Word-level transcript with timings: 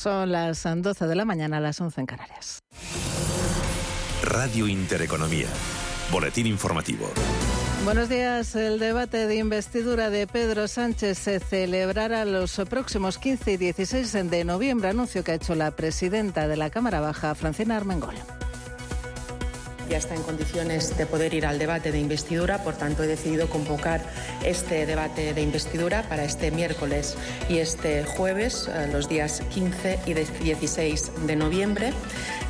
Son 0.00 0.32
las 0.32 0.62
12 0.64 1.06
de 1.06 1.14
la 1.14 1.26
mañana, 1.26 1.60
las 1.60 1.78
11 1.78 2.00
en 2.00 2.06
Canarias. 2.06 2.62
Radio 4.22 4.66
Intereconomía. 4.66 5.48
Boletín 6.10 6.46
informativo. 6.46 7.12
Buenos 7.84 8.08
días. 8.08 8.56
El 8.56 8.78
debate 8.78 9.26
de 9.26 9.36
investidura 9.36 10.08
de 10.08 10.26
Pedro 10.26 10.68
Sánchez 10.68 11.18
se 11.18 11.38
celebrará 11.38 12.24
los 12.24 12.58
próximos 12.70 13.18
15 13.18 13.52
y 13.52 13.56
16 13.58 14.30
de 14.30 14.44
noviembre, 14.44 14.88
anuncio 14.88 15.22
que 15.22 15.32
ha 15.32 15.34
hecho 15.34 15.54
la 15.54 15.70
presidenta 15.72 16.48
de 16.48 16.56
la 16.56 16.70
Cámara 16.70 17.00
Baja, 17.00 17.34
Francina 17.34 17.76
Armengol 17.76 18.16
ya 19.90 19.98
está 19.98 20.14
en 20.14 20.22
condiciones 20.22 20.96
de 20.96 21.04
poder 21.04 21.34
ir 21.34 21.44
al 21.44 21.58
debate 21.58 21.90
de 21.90 21.98
investidura, 21.98 22.62
por 22.62 22.76
tanto 22.76 23.02
he 23.02 23.08
decidido 23.08 23.50
convocar 23.50 24.00
este 24.44 24.86
debate 24.86 25.34
de 25.34 25.42
investidura 25.42 26.04
para 26.04 26.24
este 26.24 26.52
miércoles 26.52 27.16
y 27.48 27.58
este 27.58 28.04
jueves, 28.04 28.70
eh, 28.72 28.88
los 28.92 29.08
días 29.08 29.42
15 29.52 29.98
y 30.06 30.14
16 30.14 31.26
de 31.26 31.36
noviembre. 31.36 31.92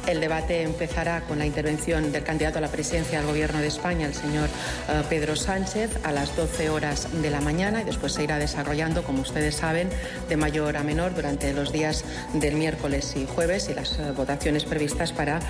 El 0.07 0.21
debate 0.21 0.63
empezará 0.63 1.23
con 1.23 1.39
la 1.39 1.47
intervención 1.47 2.13
del 2.13 2.25
candidato 2.25 2.59
a 2.59 2.61
la 2.61 2.69
presidencia 2.69 3.19
del 3.19 3.27
Gobierno 3.27 3.61
de 3.61 3.69
España, 3.69 4.07
el 4.07 4.15
señor 4.15 4.49
eh, 4.89 5.03
Pedro 5.09 5.35
Sánchez, 5.35 5.91
a 6.05 6.13
las 6.13 6.37
12 6.37 6.69
horas 6.69 7.09
de 7.23 7.31
la 7.31 7.41
mañana 7.41 7.81
y 7.81 7.85
después 7.85 8.13
se 8.13 8.25
irá 8.25 8.39
desarrollando, 8.39 9.03
como 9.03 9.23
ustedes 9.23 9.55
saben, 9.55 9.89
de 10.29 10.37
mayor 10.37 10.77
a 10.77 10.83
menor 10.83 11.15
durante 11.15 11.55
los 11.55 11.73
días 11.73 12.05
del 12.35 12.57
miércoles 12.57 13.15
y 13.17 13.27
jueves 13.27 13.71
y 13.71 13.75
las 13.75 13.99
eh, 13.99 14.11
votaciones 14.15 14.65
previstas 14.65 15.13
para 15.13 15.41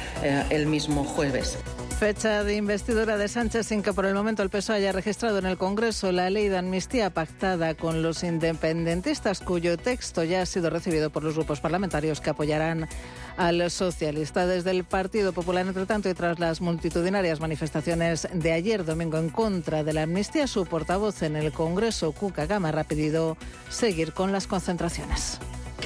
el 0.51 0.67
mismo 0.67 1.05
jueves. 1.05 1.59
Fecha 2.01 2.45
de 2.45 2.57
investidura 2.57 3.19
de 3.19 3.29
Sánchez 3.29 3.67
sin 3.67 3.83
que 3.83 3.93
por 3.93 4.07
el 4.07 4.15
momento 4.15 4.43
el 4.43 4.49
PSOE 4.49 4.77
haya 4.77 4.91
registrado 4.91 5.37
en 5.37 5.45
el 5.45 5.59
Congreso 5.59 6.11
la 6.13 6.31
ley 6.31 6.49
de 6.49 6.57
amnistía 6.57 7.11
pactada 7.11 7.75
con 7.75 8.01
los 8.03 8.25
independentistas, 8.25 9.41
cuyo 9.41 9.77
texto 9.77 10.25
ya 10.25 10.41
ha 10.41 10.47
sido 10.47 10.71
recibido 10.71 11.11
por 11.11 11.23
los 11.23 11.35
grupos 11.35 11.61
parlamentarios 11.61 12.23
que 12.23 12.31
apoyarán 12.31 12.89
al 13.37 13.71
socialista. 13.71 14.47
Desde 14.47 14.71
el 14.71 14.85
Partido 14.85 15.35
Popular, 15.35 15.67
entre 15.67 15.85
tanto, 15.85 16.09
y 16.09 16.15
tras 16.15 16.39
las 16.39 16.63
multitudinarias 16.63 17.39
manifestaciones 17.39 18.27
de 18.33 18.53
ayer 18.53 18.87
domingo 18.87 19.19
en 19.19 19.29
contra 19.29 19.85
de 19.85 19.93
la 19.93 20.05
amnistía, 20.05 20.47
su 20.47 20.65
portavoz 20.65 21.21
en 21.21 21.37
el 21.37 21.53
Congreso, 21.53 22.13
Cuca 22.13 22.47
Gama, 22.47 22.71
ha 22.71 22.85
pedido 22.85 23.37
seguir 23.69 24.15
con 24.15 24.33
las 24.33 24.47
concentraciones. 24.47 25.39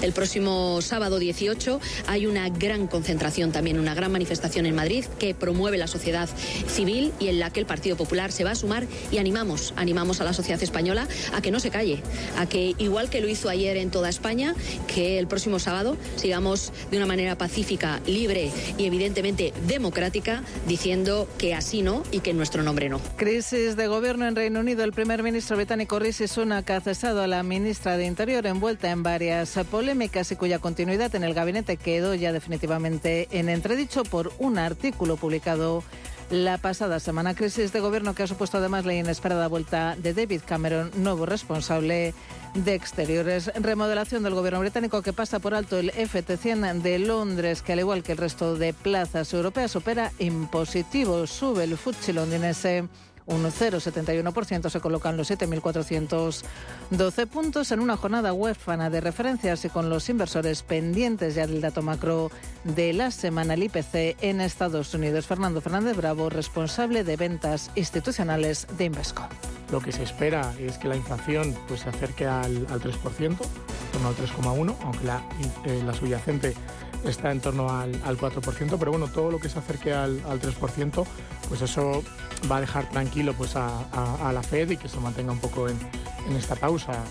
El 0.03 0.13
próximo 0.13 0.81
sábado 0.83 1.19
18 1.19 1.81
hay 2.07 2.27
una 2.27 2.49
gran 2.49 2.87
concentración 2.87 3.53
también, 3.53 3.79
una 3.79 3.95
gran 3.95 4.13
manifestación 4.13 4.67
en 4.67 4.75
Madrid 4.75 5.05
que 5.19 5.35
promueve 5.35 5.79
la 5.79 5.87
sociedad 5.87 6.29
civil 6.69 7.13
y 7.21 7.29
en 7.29 7.39
la 7.39 7.51
que 7.51 7.61
el 7.61 7.67
Partido 7.67 7.97
Popular 7.97 8.33
se 8.33 8.45
va 8.45 8.51
a 8.51 8.55
sumar 8.55 8.87
y 9.11 9.19
animamos, 9.19 9.73
animamos 9.77 10.21
a 10.21 10.25
la 10.25 10.33
sociedad 10.33 10.63
española 10.63 11.07
a 11.33 11.41
que 11.41 11.51
no 11.51 11.61
se 11.61 11.71
calle, 11.71 12.03
a 12.37 12.47
que 12.47 12.75
igual 12.79 13.09
que 13.09 13.21
lo 13.21 13.29
hizo 13.29 13.49
ayer 13.49 13.77
en 13.77 13.91
toda 13.91 14.09
España, 14.09 14.55
que 14.93 15.19
el 15.19 15.27
próximo 15.27 15.59
sábado 15.59 15.97
sigamos 16.17 16.73
de 16.91 16.97
una 16.97 17.07
manera 17.07 17.39
pacífica, 17.39 18.01
libre 18.07 18.51
y 18.77 18.85
evidentemente 18.85 19.53
democrática 19.67 20.43
diciendo 20.67 21.29
que 21.39 21.55
así 21.55 21.83
no 21.83 22.03
y 22.11 22.21
que 22.21 22.31
en 22.31 22.37
nuestro 22.37 22.63
nombre 22.63 22.89
no. 22.89 23.01
Crisis 23.17 23.77
de 23.77 23.87
gobierno 23.87 24.27
en 24.27 24.37
Reino 24.37 24.61
Unido. 24.61 24.85
El 24.85 24.93
primer 24.93 25.23
ministro 25.23 25.57
británico 25.57 25.99
Rishi 25.99 26.29
Sunak 26.29 26.69
ha 26.71 26.81
cesado 26.81 27.23
a 27.23 27.27
la 27.27 27.43
ministra 27.43 27.97
de 27.97 28.07
Interior 28.07 28.47
envuelta 28.47 28.91
en 28.91 29.03
varias 29.03 29.57
políticas 29.71 29.85
polémicas 29.95 30.33
y 30.33 30.37
cuya 30.37 30.59
continuidad 30.59 31.15
en 31.15 31.23
el 31.23 31.35
gabinete 31.35 31.77
quedó 31.77 32.17
ya 32.17 32.33
definitivamente 32.33 33.29
en 33.31 33.49
entredicho 33.49 34.03
por 34.03 34.33
un 34.41 34.59
artículo 34.59 35.17
publicado 35.17 35.85
la 36.31 36.59
pasada 36.59 36.99
semana. 36.99 37.37
Crisis 37.37 37.73
de 37.73 37.79
gobierno 37.79 38.13
que 38.13 38.25
ha 38.25 38.27
supuesto 38.27 38.59
además 38.59 38.85
la 38.85 38.95
inesperada 38.95 39.47
vuelta 39.47 39.95
de 39.97 40.13
David 40.13 40.41
Cameron, 40.45 40.91
nuevo 40.97 41.27
responsable 41.27 42.13
de 42.55 42.75
Exteriores. 42.75 43.53
Remodelación 43.55 44.25
del 44.25 44.35
gobierno 44.35 44.59
británico 44.59 45.01
que 45.01 45.13
pasa 45.13 45.39
por 45.39 45.55
alto 45.55 45.79
el 45.79 45.93
FT100 45.93 46.83
de 46.83 46.99
Londres, 46.99 47.63
que 47.63 47.75
al 47.75 47.79
igual 47.79 48.03
que 48.03 48.13
el 48.13 48.19
resto 48.19 48.57
de 48.57 48.75
plazas 48.75 49.33
europeas 49.33 49.77
opera 49.77 50.11
en 50.19 50.49
positivo. 50.49 51.29
Sube 51.29 51.63
el 51.63 51.77
FTSE 51.77 52.15
londinense 52.15 52.89
un 53.27 53.45
0,71%, 53.45 54.69
se 54.69 54.81
colocan 54.81 55.17
los 55.17 55.31
7.412 55.31 57.27
puntos 57.27 57.73
en 57.73 57.81
una 57.81 57.97
jornada 57.97 58.33
huérfana 58.33 58.91
de 58.91 59.01
referencias 59.01 59.65
y 59.65 59.71
con 59.71 59.89
los 59.89 60.09
inversores 60.09 60.63
pendientes 60.63 61.35
ya 61.35 61.47
del 61.47 61.61
dato 61.61 61.83
macro 61.83 62.31
de 62.65 62.93
la 62.93 63.11
semana, 63.11 63.55
el 63.55 63.63
IPC 63.63 64.17
en 64.21 64.41
Estados 64.41 64.93
Unidos. 64.95 65.27
Fernando 65.27 65.61
Fernández 65.61 65.97
Bravo, 65.97 66.29
responsable 66.29 67.05
de 67.05 67.17
ventas 67.17 67.71
institucionales 67.75 68.67
de 68.77 68.85
Invesco. 68.85 69.27
Lo 69.73 69.81
que 69.81 69.93
se 69.93 70.03
espera 70.03 70.53
es 70.59 70.77
que 70.79 70.89
la 70.89 70.97
inflación 70.97 71.57
pues, 71.67 71.81
se 71.81 71.89
acerque 71.89 72.27
al, 72.27 72.67
3%, 72.67 73.21
en 73.21 73.37
torno 73.93 74.09
al 74.09 74.17
3,1%, 74.17 74.77
aunque 74.83 75.05
la, 75.05 75.23
eh, 75.65 75.83
la 75.85 75.95
subyacente 75.95 76.55
está 77.05 77.33
en 77.33 77.41
torno 77.41 77.71
al, 77.71 77.93
4%, 78.03 78.77
pero 78.79 78.91
bueno, 78.91 79.09
todo 79.09 79.31
lo 79.31 79.39
que 79.39 79.49
se 79.49 79.59
acerque 79.59 79.93
al, 79.93 80.21
al 80.29 80.41
3%, 80.41 81.07
pues 81.49 81.63
eso 81.63 82.03
va 82.51 82.57
a 82.59 82.61
dejar 82.61 82.89
tranquilo 82.91 83.33
pues 83.35 83.57
a, 83.57 84.31
la 84.33 84.43
Fed 84.43 84.71
y 84.71 84.77
que 84.77 84.89
se 84.89 84.99
mantenga 84.99 85.33
un 85.33 85.41
poco 85.41 85.69
en, 85.69 85.79
esta 86.37 86.55
pausa. 86.57 87.05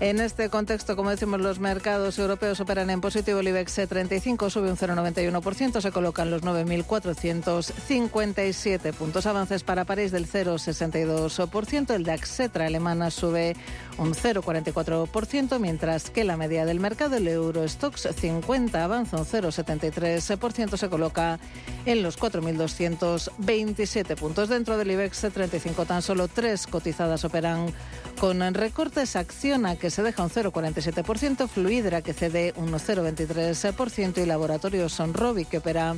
En 0.00 0.20
este 0.20 0.48
contexto, 0.48 0.94
como 0.94 1.10
decimos, 1.10 1.40
los 1.40 1.58
mercados 1.58 2.20
europeos 2.20 2.60
operan 2.60 2.88
en 2.90 3.00
positivo. 3.00 3.40
El 3.40 3.48
IBEX 3.48 3.88
35 3.88 4.48
sube 4.48 4.70
un 4.70 4.76
0,91%, 4.76 5.80
se 5.80 5.90
colocan 5.90 6.30
los 6.30 6.42
9.457 6.42 8.92
puntos. 8.92 9.26
Avances 9.26 9.64
para 9.64 9.84
París 9.84 10.12
del 10.12 10.28
0,62%. 10.28 11.94
El 11.94 12.04
DAX 12.04 12.30
Cetra 12.30 12.66
alemana 12.66 13.10
sube 13.10 13.56
un 13.98 14.14
0,44%, 14.14 15.58
mientras 15.58 16.10
que 16.10 16.24
la 16.24 16.36
media 16.36 16.64
del 16.64 16.80
mercado, 16.80 17.16
el 17.16 17.28
Eurostox 17.28 18.08
50, 18.14 18.82
avanza 18.82 19.16
un 19.16 19.24
0,73%, 19.24 20.76
se 20.76 20.88
coloca 20.88 21.38
en 21.84 22.02
los 22.02 22.18
4.227 22.18 24.16
puntos. 24.16 24.48
Dentro 24.48 24.78
del 24.78 24.90
IBEX 24.90 25.26
35, 25.32 25.84
tan 25.84 26.02
solo 26.02 26.28
tres 26.28 26.66
cotizadas 26.66 27.24
operan 27.24 27.72
con 28.20 28.40
recortes. 28.54 29.16
Acciona 29.16 29.76
que 29.76 29.90
se 29.90 30.02
deja 30.02 30.22
un 30.22 30.30
0,47%, 30.30 31.48
Fluidra 31.48 32.02
que 32.02 32.12
cede 32.12 32.52
un 32.56 32.72
0,23% 32.72 34.22
y 34.22 34.26
Laboratorios 34.26 34.92
Sonrobi 34.92 35.44
que 35.44 35.58
opera 35.58 35.96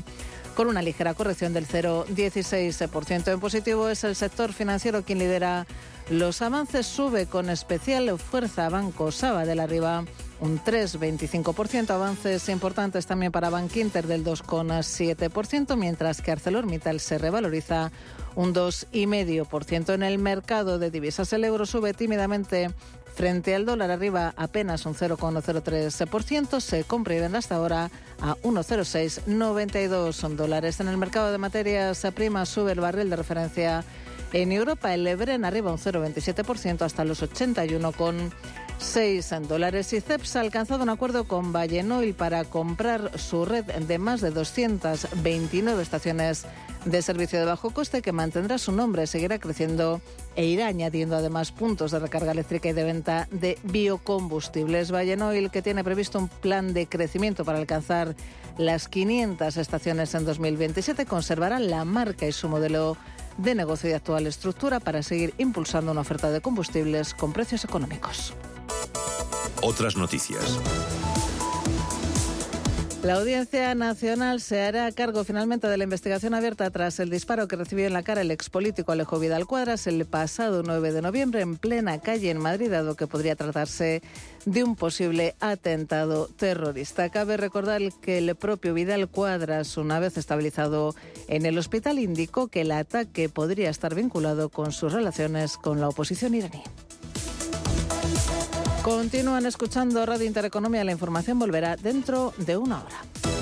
con 0.60 0.68
una 0.68 0.82
ligera 0.82 1.14
corrección 1.14 1.54
del 1.54 1.66
0,16%. 1.66 3.32
En 3.32 3.40
positivo 3.40 3.88
es 3.88 4.04
el 4.04 4.14
sector 4.14 4.52
financiero 4.52 5.02
quien 5.02 5.18
lidera 5.18 5.66
los 6.10 6.42
avances. 6.42 6.86
Sube 6.86 7.24
con 7.24 7.48
especial 7.48 8.18
fuerza 8.18 8.68
Banco 8.68 9.10
Sabadell 9.10 9.60
arriba 9.60 10.04
un 10.38 10.62
3,25%. 10.62 11.88
Avances 11.88 12.46
importantes 12.50 13.06
también 13.06 13.32
para 13.32 13.48
Bankinter 13.48 14.06
del 14.06 14.22
2,7%, 14.22 15.76
mientras 15.76 16.20
que 16.20 16.32
ArcelorMittal 16.32 17.00
se 17.00 17.16
revaloriza 17.16 17.90
un 18.34 18.52
2,5%. 18.52 19.94
En 19.94 20.02
el 20.02 20.18
mercado 20.18 20.78
de 20.78 20.90
divisas 20.90 21.32
el 21.32 21.44
euro 21.44 21.64
sube 21.64 21.94
tímidamente 21.94 22.70
frente 23.14 23.54
al 23.54 23.66
dólar 23.66 23.90
arriba 23.90 24.32
apenas 24.36 24.86
un 24.86 24.94
0,03%. 24.94 26.60
Se 26.60 26.84
compra 26.84 27.14
y 27.14 27.20
vende 27.20 27.36
hasta 27.38 27.56
ahora 27.56 27.90
a 28.20 28.36
1,0692 28.36 30.36
dólares. 30.36 30.80
En 30.80 30.88
el 30.88 30.96
mercado 30.96 31.32
de 31.32 31.38
materias 31.38 32.06
primas 32.14 32.48
sube 32.48 32.72
el 32.72 32.80
barril 32.80 33.10
de 33.10 33.16
referencia 33.16 33.84
en 34.32 34.52
Europa. 34.52 34.94
El 34.94 35.06
Ebren 35.06 35.44
arriba 35.44 35.72
un 35.72 35.78
0,27% 35.78 36.82
hasta 36.82 37.04
los 37.04 37.22
81,6 38.80 39.46
dólares. 39.46 39.92
Y 39.92 40.00
CEPS 40.00 40.36
ha 40.36 40.40
alcanzado 40.40 40.82
un 40.82 40.88
acuerdo 40.88 41.24
con 41.24 41.54
Oil 41.54 42.14
para 42.14 42.44
comprar 42.44 43.18
su 43.18 43.44
red 43.44 43.64
de 43.64 43.98
más 43.98 44.20
de 44.20 44.30
229 44.30 45.82
estaciones 45.82 46.46
de 46.84 47.02
servicio 47.02 47.38
de 47.38 47.44
bajo 47.44 47.70
coste 47.70 48.00
que 48.00 48.12
mantendrá 48.12 48.56
su 48.56 48.72
nombre, 48.72 49.06
seguirá 49.06 49.38
creciendo 49.38 50.00
e 50.34 50.46
irá 50.46 50.66
añadiendo 50.66 51.14
además 51.16 51.52
puntos 51.52 51.90
de 51.90 51.98
recarga 51.98 52.32
eléctrica 52.32 52.70
y 52.70 52.72
de 52.72 52.84
venta 52.84 53.28
de 53.30 53.58
biocombustibles. 53.64 54.90
Oil, 54.90 55.50
que 55.50 55.62
tiene 55.62 55.84
previsto 55.84 56.18
un 56.18 56.28
plan 56.28 56.72
de 56.72 56.86
crecimiento 56.86 57.44
para 57.44 57.58
alcanzar 57.58 58.16
las 58.56 58.88
500 58.88 59.56
estaciones 59.58 60.14
en 60.14 60.24
2027, 60.24 61.04
conservará 61.04 61.58
la 61.58 61.84
marca 61.84 62.26
y 62.26 62.32
su 62.32 62.48
modelo 62.48 62.96
de 63.36 63.54
negocio 63.54 63.90
y 63.90 63.92
actual 63.92 64.26
estructura 64.26 64.80
para 64.80 65.02
seguir 65.02 65.34
impulsando 65.38 65.92
una 65.92 66.00
oferta 66.00 66.30
de 66.30 66.40
combustibles 66.40 67.14
con 67.14 67.32
precios 67.32 67.64
económicos. 67.64 68.34
Otras 69.62 69.96
noticias. 69.96 70.58
La 73.02 73.14
Audiencia 73.14 73.74
Nacional 73.74 74.42
se 74.42 74.60
hará 74.60 74.92
cargo 74.92 75.24
finalmente 75.24 75.66
de 75.66 75.78
la 75.78 75.84
investigación 75.84 76.34
abierta 76.34 76.68
tras 76.70 77.00
el 77.00 77.08
disparo 77.08 77.48
que 77.48 77.56
recibió 77.56 77.86
en 77.86 77.94
la 77.94 78.02
cara 78.02 78.20
el 78.20 78.30
expolítico 78.30 78.92
Alejo 78.92 79.18
Vidal 79.18 79.46
Cuadras 79.46 79.86
el 79.86 80.04
pasado 80.04 80.62
9 80.62 80.92
de 80.92 81.00
noviembre 81.00 81.40
en 81.40 81.56
plena 81.56 81.98
calle 82.00 82.28
en 82.28 82.36
Madrid, 82.36 82.70
dado 82.70 82.96
que 82.96 83.06
podría 83.06 83.36
tratarse 83.36 84.02
de 84.44 84.64
un 84.64 84.76
posible 84.76 85.34
atentado 85.40 86.28
terrorista. 86.28 87.08
Cabe 87.08 87.38
recordar 87.38 87.80
que 88.02 88.18
el 88.18 88.36
propio 88.36 88.74
Vidal 88.74 89.08
Cuadras, 89.08 89.78
una 89.78 89.98
vez 89.98 90.18
estabilizado 90.18 90.94
en 91.26 91.46
el 91.46 91.56
hospital, 91.56 91.98
indicó 91.98 92.48
que 92.48 92.60
el 92.60 92.70
ataque 92.70 93.30
podría 93.30 93.70
estar 93.70 93.94
vinculado 93.94 94.50
con 94.50 94.72
sus 94.72 94.92
relaciones 94.92 95.56
con 95.56 95.80
la 95.80 95.88
oposición 95.88 96.34
iraní. 96.34 96.62
Continúan 98.82 99.44
escuchando 99.44 100.06
Radio 100.06 100.26
Intereconomía. 100.26 100.84
La 100.84 100.92
información 100.92 101.38
volverá 101.38 101.76
dentro 101.76 102.32
de 102.38 102.56
una 102.56 102.82
hora. 102.82 103.39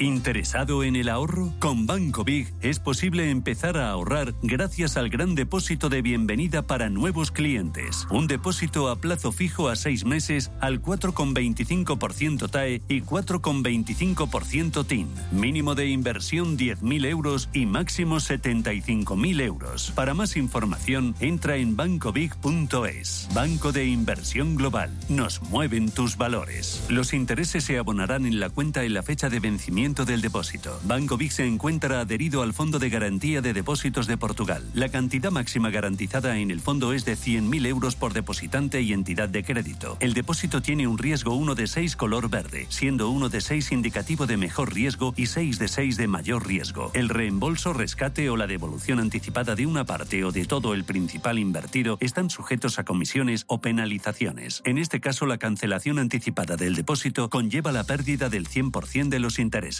¿Interesado 0.00 0.82
en 0.82 0.96
el 0.96 1.10
ahorro? 1.10 1.52
Con 1.58 1.84
Banco 1.84 2.24
Big 2.24 2.54
es 2.62 2.78
posible 2.78 3.28
empezar 3.28 3.76
a 3.76 3.90
ahorrar 3.90 4.32
gracias 4.42 4.96
al 4.96 5.10
gran 5.10 5.34
depósito 5.34 5.90
de 5.90 6.00
bienvenida 6.00 6.62
para 6.62 6.88
nuevos 6.88 7.30
clientes. 7.30 8.06
Un 8.10 8.26
depósito 8.26 8.88
a 8.88 8.96
plazo 8.96 9.30
fijo 9.30 9.68
a 9.68 9.76
seis 9.76 10.06
meses 10.06 10.52
al 10.60 10.80
4,25% 10.80 12.48
TAE 12.48 12.80
y 12.88 13.02
4,25% 13.02 14.86
TIN. 14.86 15.08
Mínimo 15.32 15.74
de 15.74 15.88
inversión 15.88 16.56
10.000 16.56 17.04
euros 17.04 17.50
y 17.52 17.66
máximo 17.66 18.16
75.000 18.16 19.42
euros. 19.42 19.92
Para 19.94 20.14
más 20.14 20.38
información, 20.38 21.14
entra 21.20 21.56
en 21.56 21.76
bancobig.es. 21.76 23.28
Banco 23.34 23.70
de 23.70 23.84
Inversión 23.84 24.56
Global. 24.56 24.90
Nos 25.10 25.42
mueven 25.42 25.90
tus 25.90 26.16
valores. 26.16 26.86
Los 26.88 27.12
intereses 27.12 27.64
se 27.64 27.76
abonarán 27.76 28.24
en 28.24 28.40
la 28.40 28.48
cuenta 28.48 28.82
en 28.82 28.94
la 28.94 29.02
fecha 29.02 29.28
de 29.28 29.40
vencimiento 29.40 29.89
del 29.90 30.20
depósito. 30.20 30.78
Banco 30.84 31.16
Vic 31.16 31.32
se 31.32 31.44
encuentra 31.44 32.00
adherido 32.00 32.42
al 32.42 32.52
Fondo 32.52 32.78
de 32.78 32.90
Garantía 32.90 33.42
de 33.42 33.52
Depósitos 33.52 34.06
de 34.06 34.16
Portugal. 34.16 34.62
La 34.72 34.88
cantidad 34.88 35.32
máxima 35.32 35.70
garantizada 35.70 36.38
en 36.38 36.52
el 36.52 36.60
fondo 36.60 36.92
es 36.92 37.04
de 37.04 37.16
100.000 37.16 37.66
euros 37.66 37.96
por 37.96 38.12
depositante 38.12 38.82
y 38.82 38.92
entidad 38.92 39.28
de 39.28 39.42
crédito. 39.42 39.96
El 39.98 40.14
depósito 40.14 40.62
tiene 40.62 40.86
un 40.86 40.96
riesgo 40.96 41.34
1 41.34 41.56
de 41.56 41.66
6 41.66 41.96
color 41.96 42.30
verde, 42.30 42.66
siendo 42.68 43.10
1 43.10 43.30
de 43.30 43.40
6 43.40 43.72
indicativo 43.72 44.26
de 44.26 44.36
mejor 44.36 44.72
riesgo 44.72 45.12
y 45.16 45.26
6 45.26 45.58
de 45.58 45.66
6 45.66 45.96
de 45.96 46.06
mayor 46.06 46.46
riesgo. 46.46 46.92
El 46.94 47.08
reembolso, 47.08 47.72
rescate 47.72 48.30
o 48.30 48.36
la 48.36 48.46
devolución 48.46 49.00
anticipada 49.00 49.56
de 49.56 49.66
una 49.66 49.84
parte 49.84 50.24
o 50.24 50.30
de 50.30 50.44
todo 50.44 50.72
el 50.72 50.84
principal 50.84 51.36
invertido 51.40 51.98
están 52.00 52.30
sujetos 52.30 52.78
a 52.78 52.84
comisiones 52.84 53.44
o 53.48 53.60
penalizaciones. 53.60 54.62
En 54.64 54.78
este 54.78 55.00
caso, 55.00 55.26
la 55.26 55.38
cancelación 55.38 55.98
anticipada 55.98 56.56
del 56.56 56.76
depósito 56.76 57.28
conlleva 57.28 57.72
la 57.72 57.82
pérdida 57.82 58.28
del 58.28 58.48
100% 58.48 59.08
de 59.08 59.18
los 59.18 59.40
intereses. 59.40 59.79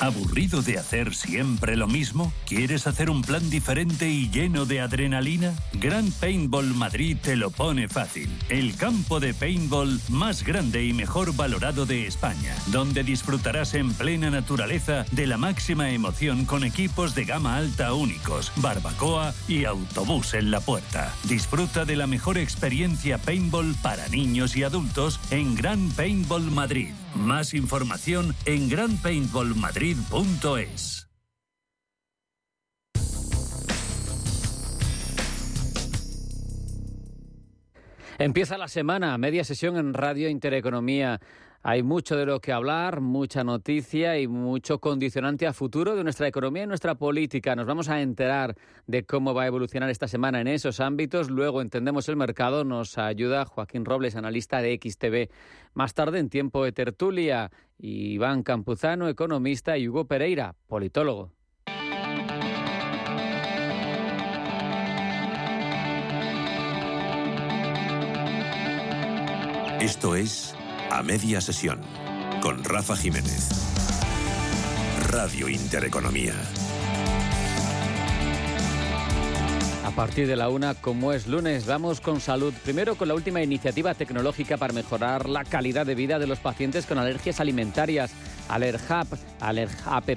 ¿Aburrido 0.00 0.62
de 0.62 0.78
hacer 0.78 1.14
siempre 1.14 1.76
lo 1.76 1.86
mismo? 1.86 2.32
¿Quieres 2.46 2.88
hacer 2.88 3.08
un 3.08 3.22
plan 3.22 3.48
diferente 3.50 4.08
y 4.08 4.28
lleno 4.30 4.66
de 4.66 4.80
adrenalina? 4.80 5.54
Gran 5.74 6.10
Paintball 6.10 6.74
Madrid 6.74 7.16
te 7.22 7.36
lo 7.36 7.50
pone 7.50 7.86
fácil. 7.86 8.28
El 8.48 8.74
campo 8.74 9.20
de 9.20 9.32
paintball 9.32 10.00
más 10.08 10.42
grande 10.42 10.84
y 10.84 10.92
mejor 10.92 11.36
valorado 11.36 11.86
de 11.86 12.08
España, 12.08 12.54
donde 12.68 13.04
disfrutarás 13.04 13.74
en 13.74 13.92
plena 13.94 14.30
naturaleza 14.30 15.04
de 15.12 15.28
la 15.28 15.36
máxima 15.36 15.90
emoción 15.90 16.46
con 16.46 16.64
equipos 16.64 17.14
de 17.14 17.24
gama 17.24 17.56
alta 17.56 17.94
únicos, 17.94 18.50
barbacoa 18.56 19.32
y 19.46 19.66
autobús 19.66 20.34
en 20.34 20.50
la 20.50 20.60
puerta. 20.60 21.14
Disfruta 21.28 21.84
de 21.84 21.94
la 21.94 22.08
mejor 22.08 22.38
experiencia 22.38 23.18
paintball 23.18 23.74
para 23.82 24.08
niños 24.08 24.56
y 24.56 24.64
adultos 24.64 25.20
en 25.30 25.54
Gran 25.54 25.90
Paintball 25.90 26.50
Madrid. 26.50 26.90
Más 27.14 27.54
información 27.54 28.34
en 28.46 28.68
granpaintballmadrid.es. 28.68 31.08
Empieza 38.18 38.56
la 38.56 38.68
semana, 38.68 39.18
media 39.18 39.42
sesión 39.42 39.76
en 39.76 39.94
Radio 39.94 40.28
Intereconomía. 40.28 41.20
Hay 41.64 41.84
mucho 41.84 42.16
de 42.16 42.26
lo 42.26 42.40
que 42.40 42.50
hablar, 42.50 43.00
mucha 43.00 43.44
noticia 43.44 44.18
y 44.18 44.26
mucho 44.26 44.80
condicionante 44.80 45.46
a 45.46 45.52
futuro 45.52 45.94
de 45.94 46.02
nuestra 46.02 46.26
economía 46.26 46.64
y 46.64 46.66
nuestra 46.66 46.96
política. 46.96 47.54
Nos 47.54 47.66
vamos 47.66 47.88
a 47.88 48.00
enterar 48.00 48.56
de 48.88 49.04
cómo 49.04 49.32
va 49.32 49.44
a 49.44 49.46
evolucionar 49.46 49.88
esta 49.88 50.08
semana 50.08 50.40
en 50.40 50.48
esos 50.48 50.80
ámbitos. 50.80 51.30
Luego 51.30 51.62
entendemos 51.62 52.08
el 52.08 52.16
mercado. 52.16 52.64
Nos 52.64 52.98
ayuda 52.98 53.44
Joaquín 53.44 53.84
Robles, 53.84 54.16
analista 54.16 54.60
de 54.60 54.76
XTV. 54.82 55.32
Más 55.74 55.94
tarde, 55.94 56.18
en 56.18 56.30
tiempo 56.30 56.64
de 56.64 56.72
tertulia, 56.72 57.52
Iván 57.78 58.42
Campuzano, 58.42 59.08
economista, 59.08 59.78
y 59.78 59.88
Hugo 59.88 60.06
Pereira, 60.06 60.56
politólogo. 60.66 61.30
Esto 69.80 70.16
es 70.16 70.56
A 70.94 71.02
Media 71.02 71.40
Sesión 71.40 71.80
con 72.42 72.62
Rafa 72.62 72.94
Jiménez. 72.94 73.48
Radio 75.08 75.48
Intereconomía. 75.48 76.34
A 79.86 79.90
partir 79.92 80.26
de 80.26 80.36
la 80.36 80.50
una, 80.50 80.74
como 80.74 81.14
es 81.14 81.26
lunes, 81.26 81.64
vamos 81.64 82.02
con 82.02 82.20
salud. 82.20 82.52
Primero 82.62 82.96
con 82.96 83.08
la 83.08 83.14
última 83.14 83.42
iniciativa 83.42 83.94
tecnológica 83.94 84.58
para 84.58 84.74
mejorar 84.74 85.30
la 85.30 85.44
calidad 85.44 85.86
de 85.86 85.94
vida 85.94 86.18
de 86.18 86.26
los 86.26 86.40
pacientes 86.40 86.84
con 86.84 86.98
alergias 86.98 87.40
alimentarias, 87.40 88.12
AlerHub, 88.52 89.06
AlergApp. 89.40 90.08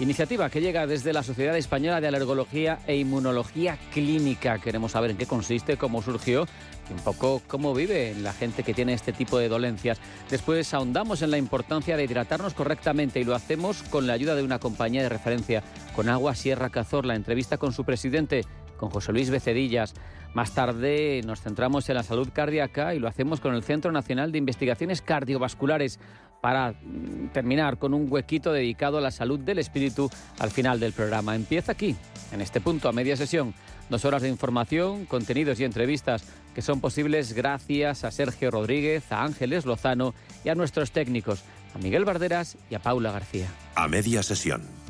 Iniciativa 0.00 0.50
que 0.50 0.60
llega 0.60 0.86
desde 0.86 1.12
la 1.12 1.22
Sociedad 1.22 1.56
Española 1.56 2.00
de 2.00 2.08
Alergología 2.08 2.80
e 2.86 2.96
Inmunología 2.96 3.78
Clínica. 3.92 4.58
Queremos 4.58 4.92
saber 4.92 5.12
en 5.12 5.16
qué 5.16 5.26
consiste, 5.26 5.76
cómo 5.76 6.02
surgió 6.02 6.46
y 6.90 6.92
un 6.92 6.98
poco 6.98 7.42
cómo 7.46 7.74
vive 7.74 8.14
la 8.20 8.32
gente 8.32 8.62
que 8.62 8.74
tiene 8.74 8.94
este 8.94 9.12
tipo 9.12 9.38
de 9.38 9.48
dolencias. 9.48 9.98
Después 10.30 10.74
ahondamos 10.74 11.22
en 11.22 11.30
la 11.30 11.38
importancia 11.38 11.96
de 11.96 12.04
hidratarnos 12.04 12.54
correctamente 12.54 13.20
y 13.20 13.24
lo 13.24 13.34
hacemos 13.34 13.82
con 13.84 14.06
la 14.06 14.14
ayuda 14.14 14.34
de 14.34 14.42
una 14.42 14.58
compañía 14.58 15.02
de 15.02 15.08
referencia, 15.08 15.62
con 15.94 16.08
Agua 16.08 16.34
Sierra 16.34 16.70
Cazor, 16.70 17.04
la 17.04 17.14
entrevista 17.14 17.58
con 17.58 17.72
su 17.72 17.84
presidente, 17.84 18.44
con 18.76 18.90
José 18.90 19.12
Luis 19.12 19.30
Becedillas. 19.30 19.94
Más 20.34 20.52
tarde 20.52 21.20
nos 21.24 21.40
centramos 21.40 21.88
en 21.88 21.94
la 21.94 22.02
salud 22.02 22.28
cardíaca 22.32 22.94
y 22.94 22.98
lo 22.98 23.08
hacemos 23.08 23.40
con 23.40 23.54
el 23.54 23.62
Centro 23.62 23.92
Nacional 23.92 24.32
de 24.32 24.38
Investigaciones 24.38 25.00
Cardiovasculares 25.00 26.00
para 26.44 26.72
mm, 26.72 27.28
terminar 27.32 27.78
con 27.78 27.94
un 27.94 28.06
huequito 28.10 28.52
dedicado 28.52 28.98
a 28.98 29.00
la 29.00 29.10
salud 29.10 29.38
del 29.38 29.60
espíritu 29.60 30.10
al 30.38 30.50
final 30.50 30.78
del 30.78 30.92
programa. 30.92 31.34
Empieza 31.34 31.72
aquí, 31.72 31.96
en 32.32 32.40
este 32.40 32.60
punto, 32.60 32.88
a 32.88 32.92
media 32.92 33.16
sesión. 33.16 33.54
Dos 33.88 34.04
horas 34.04 34.22
de 34.22 34.28
información, 34.28 35.06
contenidos 35.06 35.60
y 35.60 35.64
entrevistas 35.64 36.24
que 36.54 36.62
son 36.62 36.80
posibles 36.80 37.32
gracias 37.32 38.04
a 38.04 38.10
Sergio 38.10 38.50
Rodríguez, 38.50 39.10
a 39.10 39.22
Ángeles 39.22 39.66
Lozano 39.66 40.14
y 40.44 40.48
a 40.48 40.54
nuestros 40.54 40.90
técnicos, 40.90 41.42
a 41.74 41.78
Miguel 41.78 42.04
Barderas 42.04 42.56
y 42.70 42.74
a 42.74 42.78
Paula 42.78 43.12
García. 43.12 43.48
A 43.74 43.88
media 43.88 44.22
sesión. 44.22 44.83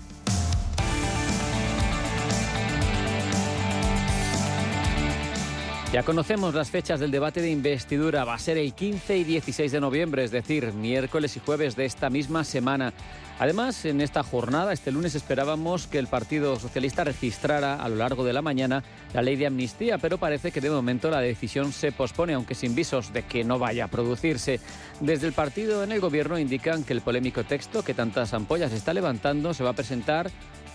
Ya 5.94 6.02
conocemos 6.02 6.52
las 6.56 6.72
fechas 6.72 6.98
del 6.98 7.12
debate 7.12 7.40
de 7.40 7.52
investidura. 7.52 8.24
Va 8.24 8.34
a 8.34 8.38
ser 8.40 8.58
el 8.58 8.74
15 8.74 9.16
y 9.16 9.22
16 9.22 9.70
de 9.70 9.80
noviembre, 9.80 10.24
es 10.24 10.32
decir, 10.32 10.72
miércoles 10.72 11.36
y 11.36 11.40
jueves 11.40 11.76
de 11.76 11.84
esta 11.84 12.10
misma 12.10 12.42
semana. 12.42 12.92
Además, 13.38 13.84
en 13.84 14.00
esta 14.00 14.24
jornada, 14.24 14.72
este 14.72 14.90
lunes, 14.90 15.14
esperábamos 15.14 15.86
que 15.86 16.00
el 16.00 16.08
Partido 16.08 16.58
Socialista 16.58 17.04
registrara 17.04 17.76
a 17.76 17.88
lo 17.88 17.94
largo 17.94 18.24
de 18.24 18.32
la 18.32 18.42
mañana 18.42 18.82
la 19.12 19.22
ley 19.22 19.36
de 19.36 19.46
amnistía, 19.46 19.98
pero 19.98 20.18
parece 20.18 20.50
que 20.50 20.60
de 20.60 20.68
momento 20.68 21.10
la 21.10 21.20
decisión 21.20 21.72
se 21.72 21.92
pospone, 21.92 22.34
aunque 22.34 22.56
sin 22.56 22.74
visos 22.74 23.12
de 23.12 23.22
que 23.22 23.44
no 23.44 23.60
vaya 23.60 23.84
a 23.84 23.88
producirse. 23.88 24.58
Desde 24.98 25.28
el 25.28 25.32
partido 25.32 25.84
en 25.84 25.92
el 25.92 26.00
gobierno 26.00 26.40
indican 26.40 26.82
que 26.82 26.92
el 26.92 27.02
polémico 27.02 27.44
texto 27.44 27.84
que 27.84 27.94
tantas 27.94 28.34
ampollas 28.34 28.72
está 28.72 28.94
levantando 28.94 29.54
se 29.54 29.62
va 29.62 29.70
a 29.70 29.74
presentar 29.74 30.28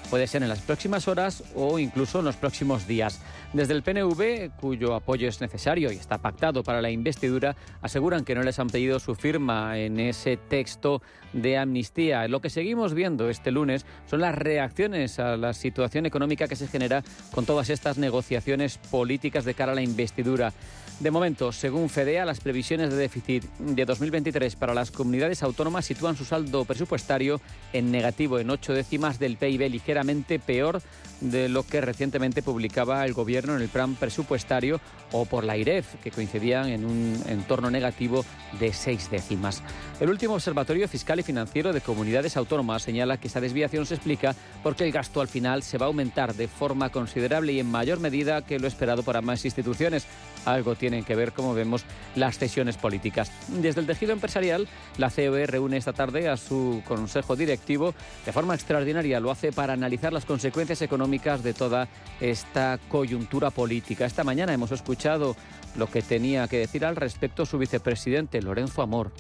puede 0.09 0.27
ser 0.27 0.43
en 0.43 0.49
las 0.49 0.59
próximas 0.59 1.07
horas 1.07 1.43
o 1.55 1.79
incluso 1.79 2.19
en 2.19 2.25
los 2.25 2.35
próximos 2.35 2.88
días. 2.88 3.19
Desde 3.51 3.73
el 3.73 3.81
PNV, 3.81 4.51
cuyo 4.59 4.93
apoyo 4.93 5.27
es 5.27 5.41
necesario 5.41 5.91
y 5.91 5.95
está 5.95 6.19
pactado 6.19 6.61
para 6.61 6.83
la 6.83 6.91
investidura, 6.91 7.55
aseguran 7.81 8.23
que 8.23 8.35
no 8.35 8.43
les 8.43 8.59
han 8.59 8.69
pedido 8.69 8.99
su 8.99 9.15
firma 9.15 9.79
en 9.79 9.99
ese 9.99 10.37
texto 10.37 11.01
de 11.33 11.57
amnistía. 11.57 12.27
Lo 12.27 12.41
que 12.41 12.51
seguimos 12.51 12.93
viendo 12.93 13.27
este 13.27 13.49
lunes 13.49 13.87
son 14.05 14.21
las 14.21 14.35
reacciones 14.35 15.17
a 15.17 15.35
la 15.35 15.53
situación 15.53 16.05
económica 16.05 16.47
que 16.47 16.55
se 16.55 16.67
genera 16.67 17.03
con 17.33 17.47
todas 17.47 17.71
estas 17.71 17.97
negociaciones 17.97 18.77
políticas 18.77 19.45
de 19.45 19.55
cara 19.55 19.71
a 19.71 19.75
la 19.75 19.81
investidura. 19.81 20.53
De 20.99 21.11
momento, 21.11 21.53
según 21.53 21.89
FEDEA, 21.89 22.25
las 22.25 22.41
previsiones 22.41 22.91
de 22.91 22.97
déficit 22.97 23.45
de 23.57 23.85
2023 23.85 24.57
para 24.57 24.73
las 24.73 24.91
comunidades 24.91 25.41
autónomas 25.41 25.85
sitúan 25.85 26.17
su 26.17 26.25
saldo 26.25 26.65
presupuestario 26.65 27.39
en 27.71 27.89
negativo, 27.89 28.37
en 28.37 28.49
ocho 28.49 28.73
décimas 28.73 29.17
del 29.17 29.37
PIB, 29.37 29.69
ligeramente 29.69 30.39
peor 30.39 30.81
de 31.21 31.47
lo 31.47 31.63
que 31.63 31.79
recientemente 31.79 32.43
publicaba 32.43 33.05
el 33.05 33.13
Gobierno 33.13 33.38
en 33.46 33.62
el 33.62 33.69
plan 33.69 33.96
presupuestario 33.96 34.79
o 35.12 35.25
por 35.25 35.43
la 35.43 35.58
IREF, 35.58 35.96
que 36.03 36.12
coincidían 36.12 36.67
en 36.67 36.86
un 36.86 37.22
entorno 37.27 37.72
negativo 37.72 38.25
de 38.60 38.74
seis 38.74 39.10
décimas. 39.10 39.63
El 40.00 40.10
último 40.10 40.36
Observatorio 40.36 40.88
Fiscal 40.88 41.19
y 41.19 41.24
Financiero 41.24 41.74
de 41.74 41.81
Comunidades 41.81 42.38
Autónomas 42.38 42.84
señala 42.84 43.17
que 43.17 43.27
esa 43.27 43.41
desviación 43.41 43.86
se 43.86 43.96
explica 43.96 44.36
porque 44.63 44.84
el 44.84 44.91
gasto 44.91 45.22
al 45.22 45.27
final 45.27 45.63
se 45.63 45.77
va 45.77 45.86
a 45.86 45.88
aumentar 45.88 46.36
de 46.36 46.48
forma 46.48 46.89
considerable 46.89 47.53
y 47.53 47.60
en 47.60 47.72
mayor 47.72 48.00
medida 48.00 48.46
que 48.46 48.60
lo 48.60 48.67
esperado 48.67 49.03
por 49.03 49.17
ambas 49.17 49.46
instituciones. 49.46 50.05
Algo 50.46 50.75
tienen 50.75 51.03
que 51.03 51.15
ver, 51.15 51.34
como 51.34 51.53
vemos, 51.53 51.84
las 52.15 52.38
cesiones 52.38 52.77
políticas. 52.77 53.31
Desde 53.48 53.81
el 53.81 53.88
tejido 53.88 54.13
empresarial, 54.13 54.67
la 54.98 55.10
COE 55.10 55.46
reúne 55.46 55.77
esta 55.77 55.93
tarde 55.93 56.29
a 56.29 56.38
su 56.38 56.81
consejo 56.88 57.36
directivo 57.36 57.93
de 58.25 58.31
forma 58.31 58.55
extraordinaria. 58.55 59.19
Lo 59.19 59.31
hace 59.31 59.51
para 59.51 59.74
analizar 59.74 60.13
las 60.13 60.25
consecuencias 60.25 60.81
económicas 60.81 61.43
de 61.43 61.53
toda 61.53 61.88
esta 62.22 62.79
coyuntura 62.89 63.28
política. 63.29 64.05
Esta 64.05 64.24
mañana 64.24 64.53
hemos 64.53 64.71
escuchado 64.71 65.36
lo 65.75 65.88
que 65.88 66.01
tenía 66.01 66.48
que 66.48 66.57
decir 66.57 66.83
al 66.83 66.95
respecto 66.95 67.45
su 67.45 67.57
vicepresidente, 67.57 68.41
Lorenzo 68.41 68.81
Amor 68.81 69.12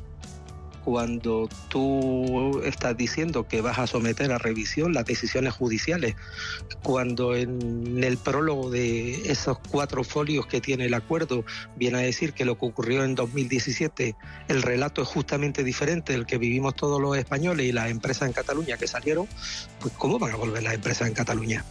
cuando 0.83 1.47
tú 1.67 2.61
estás 2.63 2.97
diciendo 2.97 3.47
que 3.47 3.61
vas 3.61 3.77
a 3.77 3.85
someter 3.85 4.31
a 4.31 4.37
revisión 4.37 4.93
las 4.93 5.05
decisiones 5.05 5.53
judiciales, 5.53 6.15
cuando 6.81 7.35
en 7.35 8.03
el 8.03 8.17
prólogo 8.17 8.71
de 8.71 9.31
esos 9.31 9.59
cuatro 9.69 10.03
folios 10.03 10.47
que 10.47 10.61
tiene 10.61 10.85
el 10.85 10.93
acuerdo 10.93 11.45
viene 11.75 11.99
a 11.99 12.01
decir 12.01 12.33
que 12.33 12.45
lo 12.45 12.57
que 12.57 12.65
ocurrió 12.65 13.03
en 13.03 13.13
2017, 13.13 14.15
el 14.47 14.61
relato 14.61 15.03
es 15.03 15.07
justamente 15.07 15.63
diferente 15.63 16.13
del 16.13 16.25
que 16.25 16.39
vivimos 16.39 16.75
todos 16.75 16.99
los 16.99 17.15
españoles 17.17 17.67
y 17.67 17.71
las 17.71 17.91
empresas 17.91 18.27
en 18.27 18.33
Cataluña 18.33 18.77
que 18.77 18.87
salieron, 18.87 19.27
pues 19.79 19.93
¿cómo 19.95 20.17
van 20.17 20.31
a 20.31 20.37
volver 20.37 20.63
las 20.63 20.73
empresas 20.73 21.07
en 21.07 21.13
Cataluña? 21.13 21.63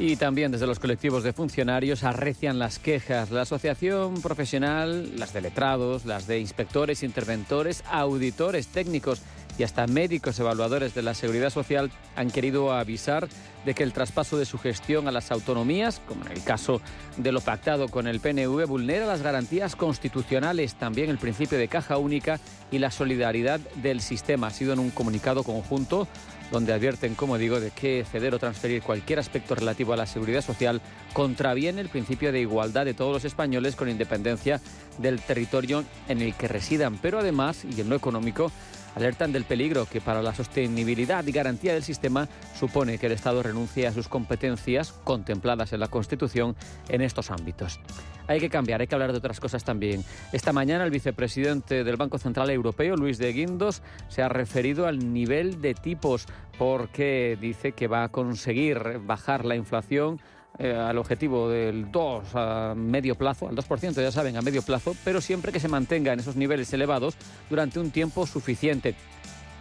Y 0.00 0.16
también 0.16 0.50
desde 0.50 0.66
los 0.66 0.78
colectivos 0.78 1.24
de 1.24 1.34
funcionarios 1.34 2.04
arrecian 2.04 2.58
las 2.58 2.78
quejas. 2.78 3.30
La 3.30 3.42
asociación 3.42 4.22
profesional, 4.22 5.18
las 5.18 5.34
de 5.34 5.42
letrados, 5.42 6.06
las 6.06 6.26
de 6.26 6.40
inspectores, 6.40 7.02
interventores, 7.02 7.84
auditores 7.86 8.68
técnicos 8.68 9.20
y 9.60 9.62
hasta 9.62 9.86
médicos 9.86 10.40
evaluadores 10.40 10.94
de 10.94 11.02
la 11.02 11.12
seguridad 11.12 11.50
social 11.50 11.90
han 12.16 12.30
querido 12.30 12.72
avisar 12.72 13.28
de 13.66 13.74
que 13.74 13.82
el 13.82 13.92
traspaso 13.92 14.38
de 14.38 14.46
su 14.46 14.56
gestión 14.56 15.06
a 15.06 15.12
las 15.12 15.30
autonomías, 15.30 16.00
como 16.08 16.24
en 16.24 16.32
el 16.32 16.42
caso 16.42 16.80
de 17.18 17.30
lo 17.30 17.42
pactado 17.42 17.88
con 17.88 18.06
el 18.06 18.20
PNV, 18.20 18.66
vulnera 18.66 19.04
las 19.04 19.20
garantías 19.20 19.76
constitucionales, 19.76 20.76
también 20.76 21.10
el 21.10 21.18
principio 21.18 21.58
de 21.58 21.68
caja 21.68 21.98
única 21.98 22.40
y 22.70 22.78
la 22.78 22.90
solidaridad 22.90 23.60
del 23.82 24.00
sistema. 24.00 24.46
Ha 24.46 24.50
sido 24.50 24.72
en 24.72 24.78
un 24.78 24.88
comunicado 24.88 25.44
conjunto 25.44 26.08
donde 26.50 26.72
advierten, 26.72 27.14
como 27.14 27.36
digo, 27.36 27.60
de 27.60 27.70
que 27.70 28.04
ceder 28.10 28.34
o 28.34 28.38
transferir 28.38 28.82
cualquier 28.82 29.18
aspecto 29.18 29.54
relativo 29.54 29.92
a 29.92 29.96
la 29.96 30.06
seguridad 30.06 30.42
social 30.42 30.80
contraviene 31.12 31.82
el 31.82 31.90
principio 31.90 32.32
de 32.32 32.40
igualdad 32.40 32.86
de 32.86 32.94
todos 32.94 33.12
los 33.12 33.24
españoles 33.26 33.76
con 33.76 33.88
independencia 33.88 34.60
del 34.98 35.20
territorio 35.20 35.84
en 36.08 36.22
el 36.22 36.34
que 36.34 36.48
residan. 36.48 36.98
Pero 37.00 37.18
además, 37.18 37.64
y 37.64 37.80
en 37.80 37.88
lo 37.88 37.96
económico, 37.96 38.50
alertan 38.94 39.32
del 39.32 39.44
peligro 39.44 39.86
que 39.86 40.00
para 40.00 40.22
la 40.22 40.34
sostenibilidad 40.34 41.26
y 41.26 41.32
garantía 41.32 41.74
del 41.74 41.82
sistema 41.82 42.28
supone 42.58 42.98
que 42.98 43.06
el 43.06 43.12
Estado 43.12 43.42
renuncie 43.42 43.86
a 43.86 43.92
sus 43.92 44.08
competencias 44.08 44.92
contempladas 45.04 45.72
en 45.72 45.80
la 45.80 45.88
Constitución 45.88 46.56
en 46.88 47.02
estos 47.02 47.30
ámbitos. 47.30 47.80
Hay 48.26 48.38
que 48.38 48.48
cambiar, 48.48 48.80
hay 48.80 48.86
que 48.86 48.94
hablar 48.94 49.12
de 49.12 49.18
otras 49.18 49.40
cosas 49.40 49.64
también. 49.64 50.04
Esta 50.32 50.52
mañana 50.52 50.84
el 50.84 50.90
vicepresidente 50.90 51.82
del 51.82 51.96
Banco 51.96 52.18
Central 52.18 52.50
Europeo, 52.50 52.96
Luis 52.96 53.18
de 53.18 53.32
Guindos, 53.32 53.82
se 54.08 54.22
ha 54.22 54.28
referido 54.28 54.86
al 54.86 55.12
nivel 55.12 55.60
de 55.60 55.74
tipos 55.74 56.26
porque 56.58 57.36
dice 57.40 57.72
que 57.72 57.88
va 57.88 58.04
a 58.04 58.08
conseguir 58.10 59.00
bajar 59.04 59.44
la 59.44 59.56
inflación 59.56 60.20
eh, 60.58 60.72
al 60.72 60.98
objetivo 60.98 61.48
del 61.48 61.90
2 61.90 62.24
a 62.34 62.74
medio 62.76 63.14
plazo, 63.14 63.48
al 63.48 63.56
2%, 63.56 64.02
ya 64.02 64.12
saben, 64.12 64.36
a 64.36 64.42
medio 64.42 64.62
plazo, 64.62 64.94
pero 65.04 65.20
siempre 65.20 65.52
que 65.52 65.60
se 65.60 65.68
mantenga 65.68 66.12
en 66.12 66.20
esos 66.20 66.36
niveles 66.36 66.72
elevados 66.72 67.14
durante 67.48 67.80
un 67.80 67.90
tiempo 67.90 68.26
suficiente. 68.26 68.94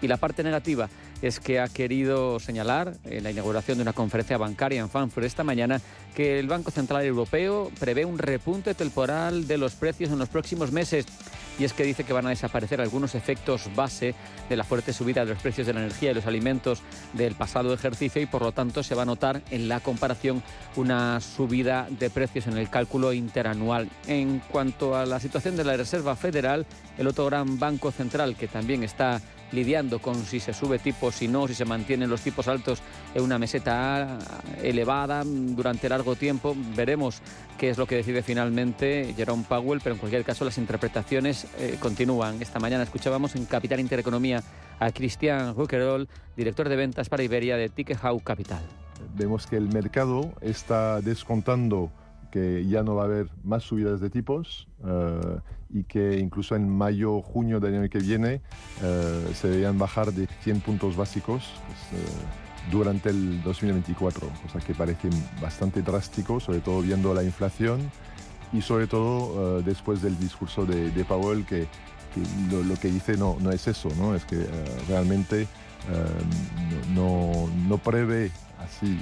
Y 0.02 0.08
la 0.08 0.18
parte 0.18 0.44
negativa 0.44 0.90
es 1.22 1.40
que 1.40 1.60
ha 1.60 1.68
querido 1.68 2.40
señalar 2.40 2.96
en 3.04 3.24
la 3.24 3.32
inauguración 3.32 3.78
de 3.78 3.82
una 3.82 3.94
conferencia 3.94 4.38
bancaria 4.38 4.80
en 4.80 4.90
Frankfurt 4.90 5.26
esta 5.26 5.44
mañana 5.44 5.82
que 6.16 6.40
el 6.40 6.48
Banco 6.48 6.72
Central 6.72 7.06
Europeo 7.06 7.72
prevé 7.80 8.06
un 8.06 8.18
repunte 8.18 8.74
temporal 8.74 9.48
de 9.48 9.58
los 9.58 9.74
precios 9.74 10.12
en 10.12 10.20
los 10.20 10.30
próximos 10.30 10.72
meses. 10.72 11.06
Y 11.58 11.66
es 11.66 11.74
que 11.74 11.84
dice 11.84 12.06
que 12.06 12.14
van 12.14 12.26
a 12.26 12.30
desaparecer 12.30 12.80
algunos 12.80 13.16
efectos 13.16 13.70
base 13.76 14.16
de 14.48 14.56
la 14.56 14.64
fuerte 14.64 14.94
subida 14.94 15.26
de 15.26 15.34
los 15.34 15.42
precios 15.42 15.68
de 15.68 15.74
la 15.74 15.82
energía 15.82 16.12
y 16.12 16.14
los 16.14 16.26
alimentos 16.26 16.82
del 17.14 17.36
pasado 17.36 17.74
ejercicio 17.74 18.22
y 18.22 18.26
por 18.26 18.42
lo 18.42 18.54
tanto 18.54 18.82
se 18.82 18.96
va 18.96 19.02
a 19.02 19.06
notar 19.06 19.42
en 19.52 19.68
la 19.68 19.82
comparación 19.82 20.42
una 20.78 21.20
subida 21.20 21.88
de 21.90 22.10
precios 22.10 22.48
en 22.48 22.58
el 22.58 22.70
cálculo 22.70 23.12
interanual. 23.12 23.90
En 24.08 24.40
cuanto 24.40 24.96
a 24.96 25.06
la 25.06 25.20
situación 25.20 25.58
de 25.58 25.66
la 25.66 25.76
Reserva 25.76 26.16
Federal, 26.16 26.66
el 26.98 27.08
otro 27.08 27.26
gran 27.26 27.60
banco 27.60 27.92
central 27.92 28.38
que 28.38 28.48
también 28.48 28.84
está 28.84 29.22
lidiando 29.52 30.00
con 30.00 30.24
si 30.26 30.40
se 30.40 30.54
sube 30.54 30.80
tipos, 30.80 31.16
si 31.16 31.28
no, 31.28 31.48
si 31.48 31.56
se 31.56 31.66
mantienen 31.66 32.10
los 32.10 32.22
tipos 32.22 32.48
altos 32.48 32.80
en 33.14 33.24
una 33.24 33.40
meseta 33.40 34.20
elevada 34.62 35.24
durante 35.26 35.90
largo 35.90 35.99
tiempo. 36.16 36.56
Veremos 36.76 37.22
qué 37.58 37.70
es 37.70 37.78
lo 37.78 37.86
que 37.86 37.96
decide 37.96 38.24
finalmente 38.24 39.14
Jerome 39.16 39.46
Powell, 39.48 39.82
pero 39.84 39.96
en 39.96 40.00
cualquier 40.00 40.24
caso 40.24 40.46
las 40.46 40.58
interpretaciones 40.58 41.48
eh, 41.58 41.78
continúan. 41.80 42.42
Esta 42.42 42.60
mañana 42.60 42.84
escuchábamos 42.84 43.36
en 43.36 43.46
Capital 43.46 43.80
Intereconomía 43.80 44.44
a 44.80 44.92
Cristian 44.92 45.56
Ruckerol, 45.56 46.08
director 46.36 46.70
de 46.70 46.76
ventas 46.76 47.10
para 47.10 47.24
Iberia 47.24 47.58
de 47.58 47.70
Tikehau 47.70 48.20
Capital. 48.22 48.64
Vemos 49.16 49.48
que 49.48 49.58
el 49.58 49.68
mercado 49.70 50.34
está 50.42 51.02
descontando 51.02 51.92
que 52.32 52.66
ya 52.68 52.84
no 52.84 52.96
va 52.96 53.04
a 53.04 53.06
haber 53.06 53.28
más 53.44 53.64
subidas 53.64 54.00
de 54.00 54.10
tipos 54.10 54.68
eh, 54.86 55.40
y 55.72 55.84
que 55.84 56.20
incluso 56.20 56.56
en 56.56 56.70
mayo, 56.70 57.22
junio 57.22 57.60
del 57.60 57.76
año 57.76 57.90
que 57.90 58.00
viene 58.00 58.42
eh, 58.84 59.32
se 59.34 59.48
deberían 59.48 59.78
bajar 59.78 60.14
de 60.14 60.28
100 60.42 60.62
puntos 60.62 60.96
básicos 60.96 61.52
pues, 61.66 62.02
eh, 62.02 62.08
durante 62.72 63.10
el 63.10 63.42
2024, 63.44 64.28
o 64.28 64.52
sea 64.52 64.62
que 64.62 64.74
parece 64.74 65.10
bastante 65.42 65.82
drástico, 65.82 66.40
sobre 66.40 66.60
todo 66.60 66.82
viendo 66.82 67.14
la 67.14 67.24
inflación 67.24 67.92
y 68.52 68.62
sobre 68.62 68.88
todo 68.88 69.62
después 69.62 70.02
del 70.02 70.18
discurso 70.20 70.66
de, 70.66 70.92
de 70.92 71.06
Powell 71.06 71.46
que, 71.46 71.68
lo, 72.52 72.76
que 72.76 72.90
dice 72.90 73.18
no, 73.18 73.38
es 73.52 73.68
eso, 73.68 73.90
es 74.16 74.26
que 74.26 74.46
realmente 74.88 75.48
no, 76.94 77.50
no, 77.68 77.78
prevé 77.78 78.32
así, 78.60 79.00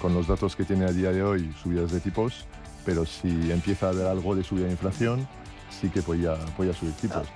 con 0.00 0.14
los 0.14 0.26
datos 0.26 0.56
que 0.56 0.64
tiene 0.64 0.84
a 0.84 0.92
día 0.92 1.12
de 1.12 1.22
hoy, 1.22 1.52
subidas 1.62 1.92
de 1.92 2.00
tipos, 2.00 2.44
pero 2.84 3.04
si 3.06 3.50
empieza 3.50 3.86
a 3.86 3.90
haber 3.90 4.06
algo 4.06 4.34
de 4.34 4.42
subida 4.42 4.66
de 4.66 4.72
inflación, 4.72 5.28
sí 5.70 5.88
que 5.88 6.02
podía, 6.02 6.36
podía 6.56 6.72
subir 6.72 6.94
tipos. 6.94 7.28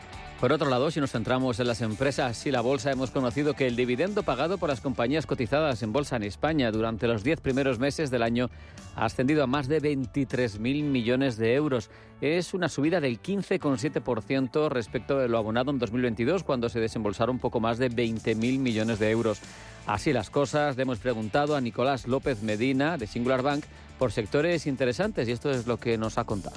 Por 0.42 0.52
otro 0.52 0.68
lado, 0.68 0.90
si 0.90 0.98
nos 0.98 1.12
centramos 1.12 1.60
en 1.60 1.68
las 1.68 1.82
empresas 1.82 2.46
y 2.46 2.50
la 2.50 2.62
bolsa, 2.62 2.90
hemos 2.90 3.12
conocido 3.12 3.54
que 3.54 3.68
el 3.68 3.76
dividendo 3.76 4.24
pagado 4.24 4.58
por 4.58 4.70
las 4.70 4.80
compañías 4.80 5.24
cotizadas 5.24 5.84
en 5.84 5.92
bolsa 5.92 6.16
en 6.16 6.24
España 6.24 6.72
durante 6.72 7.06
los 7.06 7.22
10 7.22 7.40
primeros 7.40 7.78
meses 7.78 8.10
del 8.10 8.24
año 8.24 8.50
ha 8.96 9.04
ascendido 9.04 9.44
a 9.44 9.46
más 9.46 9.68
de 9.68 9.80
23.000 9.80 10.58
millones 10.82 11.36
de 11.36 11.54
euros. 11.54 11.90
Es 12.20 12.54
una 12.54 12.68
subida 12.68 13.00
del 13.00 13.22
15,7% 13.22 14.68
respecto 14.68 15.16
de 15.16 15.28
lo 15.28 15.38
abonado 15.38 15.70
en 15.70 15.78
2022, 15.78 16.42
cuando 16.42 16.68
se 16.68 16.80
desembolsaron 16.80 17.38
poco 17.38 17.60
más 17.60 17.78
de 17.78 17.88
20.000 17.88 18.34
millones 18.58 18.98
de 18.98 19.12
euros. 19.12 19.40
Así 19.86 20.12
las 20.12 20.28
cosas, 20.28 20.76
le 20.76 20.82
hemos 20.82 20.98
preguntado 20.98 21.54
a 21.54 21.60
Nicolás 21.60 22.08
López 22.08 22.42
Medina, 22.42 22.98
de 22.98 23.06
Singular 23.06 23.42
Bank, 23.42 23.62
por 23.96 24.10
sectores 24.10 24.66
interesantes 24.66 25.28
y 25.28 25.30
esto 25.30 25.52
es 25.52 25.68
lo 25.68 25.76
que 25.76 25.96
nos 25.98 26.18
ha 26.18 26.24
contado. 26.24 26.56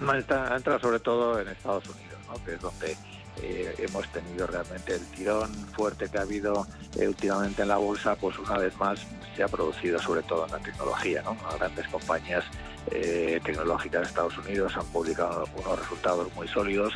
Entra, 0.00 0.56
entra 0.56 0.80
sobre 0.80 0.98
todo 0.98 1.40
en 1.40 1.46
Estados 1.46 1.84
Unidos, 1.84 2.05
que 2.44 2.54
es 2.54 2.60
donde 2.60 2.96
eh, 3.42 3.74
hemos 3.78 4.08
tenido 4.08 4.46
realmente 4.46 4.94
el 4.94 5.04
tirón 5.08 5.52
fuerte 5.74 6.08
que 6.08 6.18
ha 6.18 6.22
habido 6.22 6.66
eh, 6.98 7.06
últimamente 7.06 7.62
en 7.62 7.68
la 7.68 7.76
bolsa, 7.76 8.14
pues 8.16 8.38
una 8.38 8.56
vez 8.58 8.76
más 8.78 9.00
se 9.36 9.42
ha 9.42 9.48
producido 9.48 9.98
sobre 9.98 10.22
todo 10.22 10.46
en 10.46 10.52
la 10.52 10.58
tecnología. 10.58 11.22
¿no? 11.22 11.36
Grandes 11.58 11.86
compañías 11.88 12.44
eh, 12.90 13.40
tecnológicas 13.44 14.02
de 14.02 14.06
Estados 14.06 14.38
Unidos 14.38 14.76
han 14.76 14.86
publicado 14.86 15.46
unos 15.56 15.78
resultados 15.78 16.34
muy 16.34 16.48
sólidos. 16.48 16.94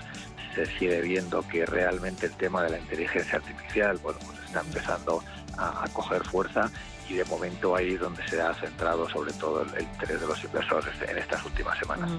Se 0.54 0.66
sigue 0.66 1.00
viendo 1.02 1.46
que 1.46 1.66
realmente 1.66 2.26
el 2.26 2.32
tema 2.32 2.62
de 2.62 2.70
la 2.70 2.78
inteligencia 2.78 3.36
artificial 3.36 3.98
bueno, 3.98 4.18
pues 4.24 4.38
está 4.46 4.60
empezando 4.60 5.22
a, 5.58 5.84
coger 5.92 6.24
fuerza 6.24 6.70
y 7.10 7.14
de 7.14 7.24
momento 7.24 7.74
ahí 7.74 7.94
es 7.94 8.00
donde 8.00 8.26
se 8.28 8.40
ha 8.40 8.54
centrado 8.54 9.08
sobre 9.08 9.32
todo 9.32 9.62
el, 9.62 9.82
interés 9.82 10.20
de 10.20 10.26
los 10.26 10.44
inversores 10.44 10.94
en 11.08 11.18
estas 11.18 11.44
últimas 11.44 11.78
semanas. 11.78 12.10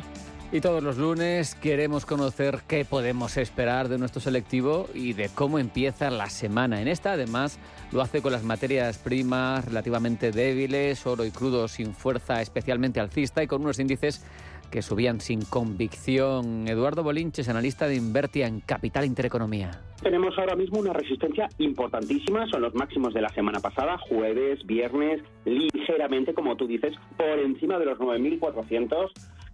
Y 0.51 0.59
todos 0.59 0.83
los 0.83 0.97
lunes 0.97 1.55
queremos 1.55 2.05
conocer 2.05 2.59
qué 2.67 2.83
podemos 2.83 3.37
esperar 3.37 3.87
de 3.87 3.97
nuestro 3.97 4.19
selectivo 4.19 4.89
y 4.93 5.13
de 5.13 5.29
cómo 5.29 5.59
empieza 5.59 6.09
la 6.09 6.29
semana. 6.29 6.81
En 6.81 6.89
esta, 6.89 7.13
además, 7.13 7.57
lo 7.93 8.01
hace 8.01 8.21
con 8.21 8.33
las 8.33 8.43
materias 8.43 8.97
primas 8.97 9.63
relativamente 9.63 10.31
débiles, 10.31 11.05
oro 11.07 11.23
y 11.23 11.31
crudo 11.31 11.69
sin 11.69 11.93
fuerza 11.93 12.41
especialmente 12.41 12.99
alcista 12.99 13.41
y 13.41 13.47
con 13.47 13.61
unos 13.61 13.79
índices 13.79 14.25
que 14.71 14.81
subían 14.81 15.21
sin 15.21 15.45
convicción. 15.45 16.67
Eduardo 16.67 17.03
Bolinches, 17.03 17.49
analista 17.49 17.87
de 17.87 17.95
Invertia 17.95 18.47
en 18.47 18.61
Capital 18.61 19.05
Intereconomía. 19.05 19.71
Tenemos 20.01 20.35
ahora 20.39 20.55
mismo 20.55 20.79
una 20.79 20.93
resistencia 20.93 21.47
importantísima, 21.59 22.47
son 22.47 22.63
los 22.63 22.73
máximos 22.73 23.13
de 23.13 23.21
la 23.21 23.29
semana 23.29 23.59
pasada, 23.59 23.99
jueves, 23.99 24.65
viernes, 24.65 25.21
ligeramente, 25.45 26.33
como 26.33 26.57
tú 26.57 26.65
dices, 26.65 26.93
por 27.17 27.37
encima 27.37 27.77
de 27.77 27.85
los 27.85 27.99
9.400 27.99 29.11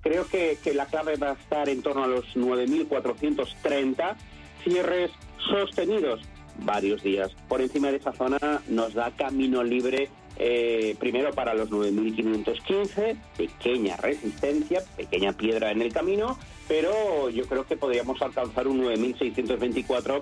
Creo 0.07 0.25
que, 0.27 0.57
la 0.73 0.85
clave 0.85 1.15
va 1.17 1.31
a 1.31 1.33
estar 1.33 1.67
en 1.67 1.81
torno 1.81 2.05
a 2.05 2.07
los 2.07 2.25
9.430 2.35 4.15
cierres 4.63 5.11
sostenidos 5.37 6.21
varios 6.59 7.03
días. 7.03 7.35
Por 7.49 7.61
encima 7.61 7.91
de 7.91 7.97
esa 7.97 8.13
zona 8.13 8.61
nos 8.69 8.93
da 8.93 9.11
camino 9.11 9.63
libre 9.63 10.09
eh, 10.39 10.95
primero 10.99 11.31
para 11.31 11.53
los 11.53 11.69
9.515, 11.69 13.17
pequeña 13.37 13.97
resistencia, 13.97 14.83
pequeña 14.95 15.33
piedra 15.33 15.71
en 15.71 15.81
el 15.81 15.91
camino, 15.91 16.37
pero 16.67 17.29
yo 17.29 17.45
creo 17.47 17.65
que 17.65 17.77
podríamos 17.77 18.21
alcanzar 18.21 18.67
un 18.67 18.83
9.624 18.83 20.21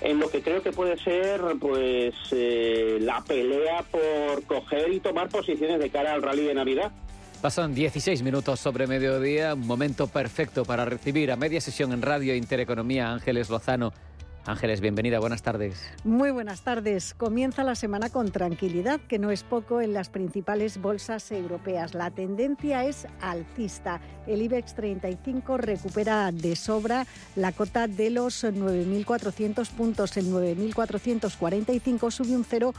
en 0.00 0.18
lo 0.18 0.30
que 0.30 0.40
creo 0.42 0.62
que 0.62 0.72
puede 0.72 0.96
ser 0.98 1.42
pues 1.60 2.14
eh, 2.32 2.98
la 3.00 3.22
pelea 3.22 3.84
por 3.90 4.44
coger 4.44 4.92
y 4.92 5.00
tomar 5.00 5.28
posiciones 5.28 5.78
de 5.78 5.90
cara 5.90 6.14
al 6.14 6.22
rally 6.22 6.44
de 6.44 6.54
Navidad. 6.54 6.92
Pasan 7.42 7.74
16 7.74 8.22
minutos 8.22 8.60
sobre 8.60 8.86
mediodía, 8.86 9.54
un 9.54 9.66
momento 9.66 10.06
perfecto 10.08 10.64
para 10.64 10.84
recibir 10.84 11.32
a 11.32 11.36
media 11.36 11.60
sesión 11.60 11.92
en 11.92 12.02
Radio 12.02 12.34
Intereconomía 12.34 13.10
Ángeles 13.10 13.48
Lozano. 13.48 13.92
Ángeles, 14.46 14.80
bienvenida, 14.80 15.18
buenas 15.20 15.42
tardes. 15.42 15.82
Muy 16.02 16.30
buenas 16.30 16.62
tardes. 16.62 17.12
Comienza 17.12 17.62
la 17.62 17.74
semana 17.74 18.08
con 18.08 18.32
tranquilidad, 18.32 18.98
que 19.00 19.18
no 19.18 19.30
es 19.30 19.42
poco 19.42 19.82
en 19.82 19.92
las 19.92 20.08
principales 20.08 20.80
bolsas 20.80 21.30
europeas. 21.30 21.92
La 21.92 22.10
tendencia 22.10 22.86
es 22.86 23.06
alcista. 23.20 24.00
El 24.26 24.40
IBEX 24.40 24.74
35 24.74 25.58
recupera 25.58 26.32
de 26.32 26.56
sobra 26.56 27.06
la 27.36 27.52
cota 27.52 27.86
de 27.86 28.08
los 28.08 28.42
9.400 28.42 29.68
puntos. 29.70 30.16
En 30.16 30.32
9.445 30.32 32.10
sube 32.10 32.34
un 32.34 32.44
0 32.44 32.72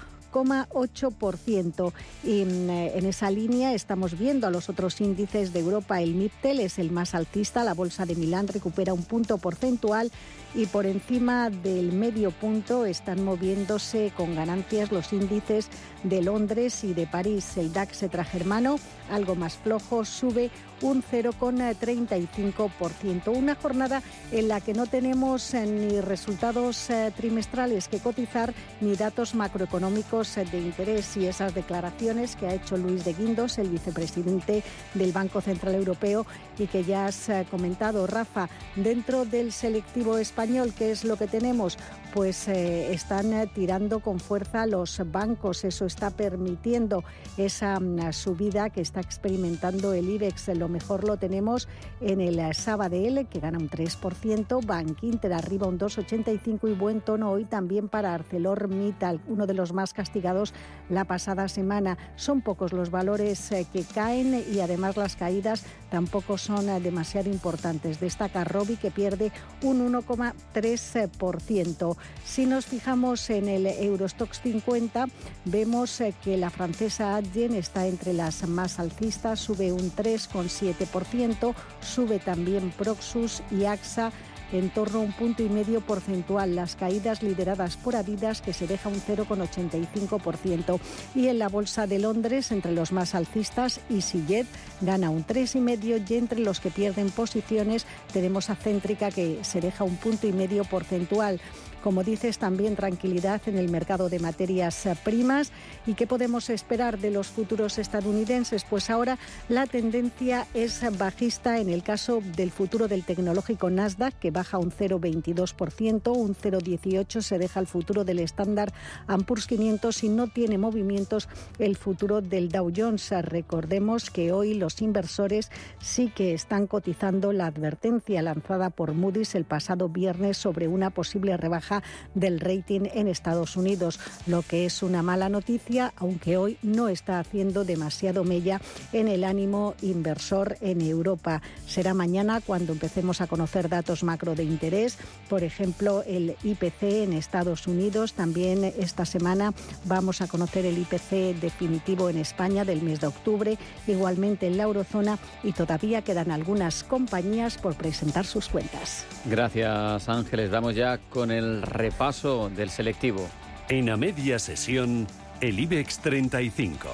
y 2.23 2.45
mm, 2.45 2.69
en 2.69 3.05
esa 3.05 3.29
línea 3.29 3.73
estamos 3.73 4.17
viendo 4.17 4.47
a 4.47 4.49
los 4.49 4.69
otros 4.69 5.01
índices 5.01 5.51
de 5.53 5.59
Europa. 5.59 6.01
El 6.01 6.15
MIPTEL 6.15 6.61
es 6.61 6.79
el 6.79 6.91
más 6.91 7.13
alcista, 7.15 7.63
la 7.63 7.73
bolsa 7.73 8.05
de 8.05 8.15
Milán 8.15 8.47
recupera 8.47 8.93
un 8.93 9.03
punto 9.03 9.37
porcentual 9.37 10.11
y 10.53 10.65
por 10.65 10.85
encima 10.85 11.49
del 11.49 11.91
medio 11.91 12.31
punto 12.31 12.85
están 12.85 13.23
moviéndose 13.23 14.11
con 14.15 14.35
ganancias 14.35 14.91
los 14.91 15.13
índices 15.13 15.69
de 16.03 16.21
Londres 16.21 16.83
y 16.83 16.93
de 16.93 17.07
París. 17.07 17.57
El 17.57 17.73
DAX 17.73 18.05
germano, 18.31 18.77
algo 19.09 19.33
más 19.35 19.57
flojo, 19.57 20.05
sube 20.05 20.51
un 20.81 21.03
0,35%. 21.03 23.35
Una 23.35 23.55
jornada 23.55 24.03
en 24.31 24.47
la 24.47 24.61
que 24.61 24.73
no 24.73 24.87
tenemos 24.87 25.53
eh, 25.53 25.65
ni 25.65 25.99
resultados 26.01 26.89
eh, 26.89 27.13
trimestrales 27.15 27.87
que 27.87 27.99
cotizar 27.99 28.51
ni 28.79 28.95
datos 28.95 29.35
macroeconómicos 29.35 30.37
eh, 30.37 30.45
de 30.45 30.57
interés 30.59 31.15
y 31.17 31.27
esas 31.27 31.53
declaraciones 31.53 32.35
que 32.35 32.47
ha 32.47 32.55
hecho 32.55 32.77
Luis 32.77 33.05
de 33.05 33.13
Guindos, 33.13 33.59
el 33.59 33.69
vicepresidente 33.69 34.63
del 34.93 35.11
Banco 35.11 35.41
Central 35.41 35.75
Europeo 35.75 36.25
y 36.57 36.65
que 36.67 36.83
ya 36.83 37.05
has 37.05 37.29
comentado, 37.49 38.05
Rafa, 38.07 38.49
dentro 38.75 39.25
del 39.25 39.51
selectivo 39.51 40.17
español, 40.17 40.73
¿qué 40.77 40.91
es 40.91 41.03
lo 41.03 41.17
que 41.17 41.27
tenemos? 41.27 41.77
Pues 42.13 42.47
están 42.47 43.49
tirando 43.53 43.99
con 43.99 44.17
fuerza 44.19 44.65
los 44.65 44.99
bancos. 45.11 45.63
Eso 45.63 45.85
está 45.91 46.09
permitiendo 46.09 47.03
esa 47.37 47.79
mm, 47.79 48.13
subida 48.13 48.69
que 48.69 48.81
está 48.81 49.01
experimentando 49.01 49.93
el 49.93 50.09
IBEX. 50.09 50.49
Lo 50.55 50.69
mejor 50.69 51.03
lo 51.03 51.17
tenemos 51.17 51.67
en 51.99 52.21
el 52.21 52.53
Sabadell, 52.55 53.27
que 53.27 53.39
gana 53.39 53.57
un 53.57 53.69
3%, 53.69 54.65
Bank 54.65 55.03
Inter 55.03 55.33
arriba 55.33 55.67
un 55.67 55.77
2,85 55.77 56.69
y 56.69 56.73
buen 56.73 57.01
tono 57.01 57.29
hoy 57.31 57.45
también 57.45 57.89
para 57.89 58.13
ArcelorMittal, 58.13 59.21
uno 59.27 59.45
de 59.45 59.53
los 59.53 59.73
más 59.73 59.93
castigados 59.93 60.53
la 60.89 61.05
pasada 61.05 61.47
semana. 61.47 61.97
Son 62.15 62.41
pocos 62.41 62.73
los 62.73 62.89
valores 62.89 63.51
eh, 63.51 63.67
que 63.71 63.83
caen 63.83 64.43
y 64.51 64.59
además 64.61 64.97
las 64.97 65.15
caídas 65.15 65.65
tampoco 65.91 66.39
son 66.39 66.69
eh, 66.69 66.79
demasiado 66.79 67.29
importantes. 67.29 67.99
Destaca 67.99 68.43
Robi 68.43 68.77
que 68.77 68.89
pierde 68.89 69.31
un 69.61 69.93
1,3%. 69.93 71.95
Si 72.25 72.47
nos 72.47 72.65
fijamos 72.65 73.29
en 73.29 73.47
el 73.49 73.67
Eurostox 73.67 74.41
50, 74.41 75.07
vemos 75.45 76.01
eh, 76.01 76.15
que 76.23 76.37
la 76.37 76.49
francesa 76.49 77.17
Adyen 77.17 77.53
está 77.53 77.85
entre 77.85 78.13
las 78.13 78.47
más 78.47 78.79
alcistas, 78.79 79.41
sube 79.41 79.71
un 79.73 79.91
3,7%, 79.91 81.53
sube 81.81 82.19
también 82.19 82.71
Proxus 82.71 83.43
y 83.51 83.65
AXA 83.65 84.13
en 84.51 84.69
torno 84.69 84.99
a 84.99 85.01
un 85.01 85.13
punto 85.13 85.43
y 85.43 85.49
medio 85.49 85.81
porcentual. 85.81 86.55
Las 86.55 86.75
caídas 86.75 87.23
lideradas 87.23 87.77
por 87.77 87.95
Adidas, 87.95 88.41
que 88.41 88.53
se 88.53 88.67
deja 88.67 88.89
un 88.89 89.01
0,85%. 89.01 90.79
Y 91.15 91.27
en 91.27 91.39
la 91.39 91.49
Bolsa 91.49 91.87
de 91.87 91.99
Londres, 91.99 92.51
entre 92.51 92.71
los 92.71 92.91
más 92.91 93.15
alcistas, 93.15 93.79
EasyJet 93.89 94.47
gana 94.81 95.09
un 95.09 95.25
3,5% 95.25 96.09
y 96.09 96.15
entre 96.15 96.39
los 96.39 96.59
que 96.59 96.71
pierden 96.71 97.09
posiciones 97.11 97.85
tenemos 98.13 98.49
a 98.49 98.55
Céntrica, 98.55 99.11
que 99.11 99.39
se 99.43 99.61
deja 99.61 99.83
un 99.83 99.97
punto 99.97 100.27
y 100.27 100.33
medio 100.33 100.63
porcentual. 100.63 101.39
Como 101.81 102.03
dices, 102.03 102.37
también 102.37 102.75
tranquilidad 102.75 103.41
en 103.45 103.57
el 103.57 103.69
mercado 103.69 104.09
de 104.09 104.19
materias 104.19 104.87
primas. 105.03 105.51
¿Y 105.85 105.93
qué 105.93 106.07
podemos 106.07 106.49
esperar 106.49 106.99
de 106.99 107.11
los 107.11 107.27
futuros 107.27 107.77
estadounidenses? 107.77 108.63
Pues 108.63 108.89
ahora 108.89 109.17
la 109.49 109.65
tendencia 109.65 110.47
es 110.53 110.81
bajista 110.97 111.59
en 111.59 111.69
el 111.69 111.83
caso 111.83 112.21
del 112.35 112.51
futuro 112.51 112.87
del 112.87 113.03
tecnológico 113.03 113.69
Nasdaq, 113.69 114.13
que 114.19 114.31
baja 114.31 114.57
un 114.57 114.71
0,22%, 114.71 116.15
un 116.15 116.35
0,18% 116.35 117.21
se 117.21 117.37
deja 117.37 117.59
el 117.59 117.67
futuro 117.67 118.03
del 118.03 118.19
estándar 118.19 118.73
Ampurs 119.07 119.47
500 119.47 120.03
y 120.03 120.09
no 120.09 120.27
tiene 120.27 120.57
movimientos 120.57 121.29
el 121.59 121.77
futuro 121.77 122.21
del 122.21 122.49
Dow 122.49 122.71
Jones. 122.75 123.09
Recordemos 123.21 124.09
que 124.09 124.31
hoy 124.31 124.53
los 124.53 124.81
inversores 124.81 125.49
sí 125.79 126.11
que 126.13 126.33
están 126.33 126.67
cotizando 126.67 127.31
la 127.31 127.47
advertencia 127.47 128.21
lanzada 128.21 128.69
por 128.69 128.93
Moody's 128.93 129.35
el 129.35 129.45
pasado 129.45 129.89
viernes 129.89 130.37
sobre 130.37 130.67
una 130.67 130.89
posible 130.89 131.37
rebaja 131.37 131.70
del 132.15 132.39
rating 132.39 132.81
en 132.93 133.07
Estados 133.07 133.55
Unidos, 133.55 133.99
lo 134.27 134.41
que 134.41 134.65
es 134.65 134.83
una 134.83 135.01
mala 135.01 135.29
noticia, 135.29 135.93
aunque 135.95 136.37
hoy 136.37 136.57
no 136.61 136.89
está 136.89 137.19
haciendo 137.19 137.63
demasiado 137.63 138.23
mella 138.23 138.59
en 138.93 139.07
el 139.07 139.23
ánimo 139.23 139.75
inversor 139.81 140.57
en 140.61 140.81
Europa. 140.81 141.41
Será 141.65 141.93
mañana 141.93 142.41
cuando 142.41 142.73
empecemos 142.73 143.21
a 143.21 143.27
conocer 143.27 143.69
datos 143.69 144.03
macro 144.03 144.35
de 144.35 144.43
interés, 144.43 144.97
por 145.29 145.43
ejemplo, 145.43 146.03
el 146.05 146.35
IPC 146.43 146.83
en 146.83 147.13
Estados 147.13 147.67
Unidos. 147.67 148.13
También 148.13 148.63
esta 148.63 149.05
semana 149.05 149.53
vamos 149.85 150.21
a 150.21 150.27
conocer 150.27 150.65
el 150.65 150.77
IPC 150.77 151.39
definitivo 151.39 152.09
en 152.09 152.17
España 152.17 152.65
del 152.65 152.81
mes 152.81 152.99
de 152.99 153.07
octubre, 153.07 153.57
igualmente 153.87 154.47
en 154.47 154.57
la 154.57 154.63
eurozona 154.63 155.19
y 155.43 155.53
todavía 155.53 156.01
quedan 156.01 156.31
algunas 156.31 156.83
compañías 156.83 157.57
por 157.57 157.75
presentar 157.75 158.25
sus 158.25 158.49
cuentas. 158.49 159.05
Gracias 159.25 160.09
Ángeles. 160.09 160.49
Vamos 160.49 160.75
ya 160.75 160.99
con 161.09 161.31
el 161.31 161.60
repaso 161.61 162.49
del 162.49 162.69
selectivo. 162.69 163.29
En 163.69 163.89
a 163.89 163.97
media 163.97 164.39
sesión, 164.39 165.07
el 165.39 165.59
IBEX 165.59 165.99
35. 165.99 166.87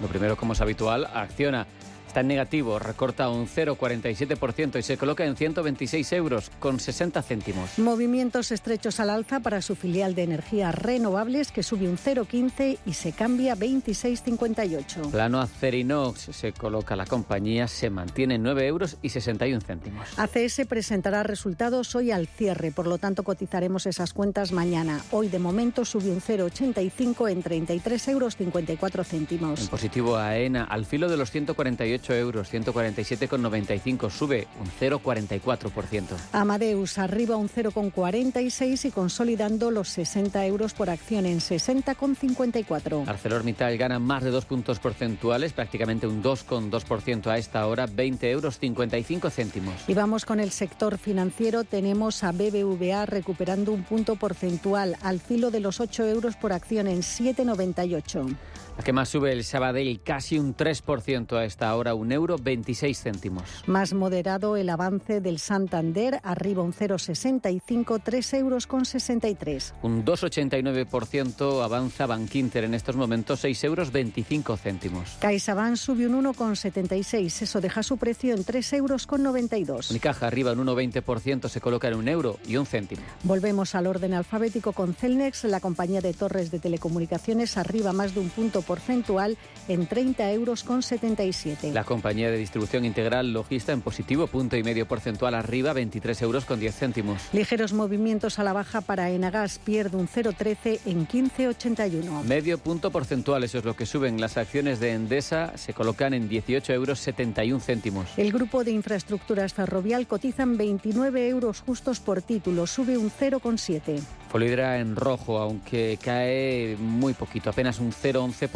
Lo 0.00 0.08
primero, 0.08 0.36
como 0.36 0.52
es 0.54 0.60
habitual, 0.60 1.08
acciona 1.12 1.66
está 2.14 2.20
en 2.20 2.28
negativo, 2.28 2.78
recorta 2.78 3.28
un 3.28 3.48
0,47% 3.48 4.78
y 4.78 4.82
se 4.84 4.96
coloca 4.96 5.24
en 5.24 5.34
126 5.34 6.12
euros 6.12 6.48
con 6.60 6.78
60 6.78 7.20
céntimos. 7.22 7.76
Movimientos 7.76 8.52
estrechos 8.52 9.00
al 9.00 9.10
alza 9.10 9.40
para 9.40 9.60
su 9.60 9.74
filial 9.74 10.14
de 10.14 10.22
energías 10.22 10.72
renovables 10.76 11.50
que 11.50 11.64
sube 11.64 11.88
un 11.88 11.98
0,15 11.98 12.78
y 12.86 12.92
se 12.92 13.10
cambia 13.10 13.56
26,58. 13.56 15.10
Plano 15.10 15.40
Acerinox 15.40 16.28
se 16.30 16.52
coloca 16.52 16.94
la 16.94 17.04
compañía, 17.04 17.66
se 17.66 17.90
mantiene 17.90 18.36
en 18.36 18.44
9 18.44 18.64
euros 18.64 18.96
y 19.02 19.08
61 19.08 19.60
céntimos. 19.62 20.16
ACS 20.16 20.68
presentará 20.68 21.24
resultados 21.24 21.96
hoy 21.96 22.12
al 22.12 22.28
cierre, 22.28 22.70
por 22.70 22.86
lo 22.86 22.98
tanto 22.98 23.24
cotizaremos 23.24 23.86
esas 23.86 24.12
cuentas 24.12 24.52
mañana. 24.52 25.00
Hoy 25.10 25.26
de 25.26 25.40
momento 25.40 25.84
sube 25.84 26.12
un 26.12 26.20
0,85 26.20 27.28
en 27.28 27.42
33 27.42 28.06
euros 28.06 28.36
54 28.36 29.02
céntimos. 29.02 29.62
En 29.62 29.66
positivo 29.66 30.16
AENA, 30.16 30.62
al 30.62 30.84
filo 30.84 31.08
de 31.08 31.16
los 31.16 31.32
148 31.32 32.03
148 32.04 32.14
euros, 32.14 32.52
147,95, 32.52 34.10
sube 34.10 34.46
un 34.60 34.66
0,44%. 34.66 36.04
Amadeus 36.32 36.98
arriba 36.98 37.36
un 37.36 37.48
0,46 37.48 38.86
y 38.86 38.90
consolidando 38.90 39.70
los 39.70 39.88
60 39.88 40.44
euros 40.46 40.74
por 40.74 40.90
acción 40.90 41.26
en 41.26 41.38
60,54. 41.38 43.08
ArcelorMittal 43.08 43.76
gana 43.78 43.98
más 43.98 44.22
de 44.22 44.30
dos 44.30 44.44
puntos 44.44 44.78
porcentuales, 44.78 45.52
prácticamente 45.52 46.06
un 46.06 46.22
2,2% 46.22 47.26
a 47.28 47.38
esta 47.38 47.66
hora, 47.66 47.86
20 47.86 48.30
euros 48.30 48.58
55 48.58 49.30
céntimos. 49.30 49.74
Y 49.88 49.94
vamos 49.94 50.24
con 50.24 50.40
el 50.40 50.50
sector 50.50 50.98
financiero. 50.98 51.64
Tenemos 51.64 52.22
a 52.24 52.32
BBVA 52.32 53.06
recuperando 53.06 53.72
un 53.72 53.84
punto 53.84 54.16
porcentual 54.16 54.96
al 55.02 55.20
filo 55.20 55.50
de 55.50 55.60
los 55.60 55.80
8 55.80 56.06
euros 56.06 56.36
por 56.36 56.52
acción 56.52 56.86
en 56.86 57.00
7,98. 57.00 58.36
La 58.76 58.82
que 58.82 58.92
más 58.92 59.08
sube 59.08 59.32
el 59.32 59.44
Sabadell, 59.44 60.00
casi 60.02 60.36
un 60.36 60.56
3% 60.56 61.36
a 61.36 61.44
esta 61.44 61.74
hora, 61.76 61.94
un 61.94 62.10
euro 62.10 62.36
26 62.38 63.00
céntimos. 63.00 63.44
Más 63.66 63.94
moderado 63.94 64.56
el 64.56 64.68
avance 64.68 65.20
del 65.20 65.38
Santander, 65.38 66.18
arriba 66.24 66.62
un 66.62 66.72
0,65, 66.72 68.00
3 68.02 68.34
euros 68.34 68.66
con 68.66 68.84
63. 68.84 69.74
Un 69.82 70.04
2,89% 70.04 71.62
avanza 71.62 72.06
Bankinter 72.06 72.64
en 72.64 72.74
estos 72.74 72.96
momentos, 72.96 73.40
6 73.40 73.64
euros 73.64 73.92
25 73.92 74.56
céntimos. 74.56 75.18
CaixaBank 75.20 75.76
sube 75.76 76.08
un 76.08 76.24
1,76, 76.24 77.42
eso 77.42 77.60
deja 77.60 77.84
su 77.84 77.96
precio 77.96 78.34
en 78.34 78.42
3 78.42 78.72
euros 78.72 79.06
con 79.06 79.22
92. 79.22 79.90
Unicaja 79.90 80.26
arriba 80.26 80.52
un 80.52 80.66
1,20%, 80.66 81.48
se 81.48 81.60
coloca 81.60 81.86
en 81.86 81.94
un 81.94 82.08
euro 82.08 82.40
y 82.46 82.56
un 82.56 82.66
céntimo. 82.66 83.02
Volvemos 83.22 83.76
al 83.76 83.86
orden 83.86 84.14
alfabético 84.14 84.72
con 84.72 84.94
Celnex, 84.94 85.44
la 85.44 85.60
compañía 85.60 86.00
de 86.00 86.12
torres 86.12 86.50
de 86.50 86.58
telecomunicaciones 86.58 87.56
arriba 87.56 87.92
más 87.92 88.14
de 88.14 88.20
un 88.20 88.30
punto 88.30 88.63
porcentual 88.64 89.36
en 89.68 89.86
30 89.86 90.32
euros 90.32 90.64
con 90.64 90.82
77. 90.82 91.72
La 91.72 91.84
compañía 91.84 92.30
de 92.30 92.36
distribución 92.36 92.84
integral 92.84 93.32
Logista 93.32 93.72
en 93.72 93.80
positivo, 93.80 94.26
punto 94.26 94.56
y 94.56 94.62
medio 94.62 94.86
porcentual 94.86 95.34
arriba, 95.34 95.72
23 95.72 96.20
euros 96.22 96.44
con 96.44 96.60
10 96.60 96.74
céntimos. 96.74 97.22
Ligeros 97.32 97.72
movimientos 97.72 98.38
a 98.38 98.44
la 98.44 98.52
baja 98.52 98.80
para 98.80 99.10
Enagas, 99.10 99.58
pierde 99.58 99.96
un 99.96 100.08
0,13 100.08 100.80
en 100.86 101.06
15,81. 101.06 102.24
Medio 102.24 102.58
punto 102.58 102.90
porcentual, 102.90 103.44
eso 103.44 103.58
es 103.58 103.64
lo 103.64 103.76
que 103.76 103.86
suben 103.86 104.20
las 104.20 104.36
acciones 104.36 104.80
de 104.80 104.92
Endesa, 104.92 105.56
se 105.56 105.72
colocan 105.72 106.14
en 106.14 106.28
18 106.28 106.72
euros 106.72 106.98
71 107.00 107.60
céntimos. 107.60 108.06
El 108.16 108.32
grupo 108.32 108.64
de 108.64 108.72
infraestructuras 108.72 109.54
ferrovial 109.54 110.06
cotizan 110.06 110.56
29 110.56 111.28
euros 111.28 111.60
justos 111.60 112.00
por 112.00 112.22
título, 112.22 112.66
sube 112.66 112.98
un 112.98 113.10
0,7. 113.10 114.00
Polidra 114.30 114.78
en 114.80 114.96
rojo, 114.96 115.38
aunque 115.38 115.98
cae 116.02 116.76
muy 116.78 117.14
poquito, 117.14 117.50
apenas 117.50 117.78
un 117.78 117.92
0,11%, 117.92 118.48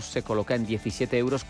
se 0.00 0.22
coloca 0.22 0.54
en 0.54 0.66
17,43 0.66 1.14
euros. 1.14 1.44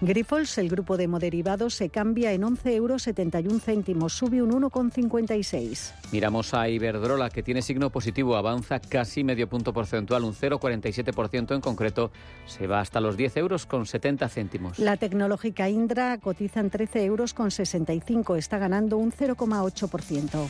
Grifols, 0.00 0.56
el 0.56 0.70
grupo 0.70 0.96
de 0.96 1.06
moderivados, 1.06 1.74
se 1.74 1.90
cambia 1.90 2.32
en 2.32 2.42
11,71 2.42 2.72
euros, 2.72 3.62
céntimos, 3.62 4.12
sube 4.14 4.40
un 4.40 4.50
1,56. 4.52 5.92
Miramos 6.12 6.54
a 6.54 6.68
Iberdrola, 6.68 7.28
que 7.28 7.42
tiene 7.42 7.60
signo 7.60 7.90
positivo, 7.90 8.36
avanza 8.36 8.80
casi 8.80 9.22
medio 9.22 9.48
punto 9.48 9.74
porcentual, 9.74 10.24
un 10.24 10.34
0,47% 10.34 11.54
en 11.54 11.60
concreto, 11.60 12.10
se 12.46 12.66
va 12.66 12.80
hasta 12.80 13.00
los 13.00 13.16
10 13.16 13.36
euros 13.36 13.66
con 13.66 13.84
70 13.84 14.28
céntimos. 14.28 14.78
La 14.78 14.96
tecnológica 14.96 15.68
Indra 15.68 16.16
cotiza 16.18 16.60
en 16.60 16.70
13 16.70 17.04
euros 17.04 17.34
con 17.34 17.50
65, 17.50 18.36
está 18.36 18.56
ganando 18.56 18.96
un 18.96 19.12
0,8%. 19.12 20.48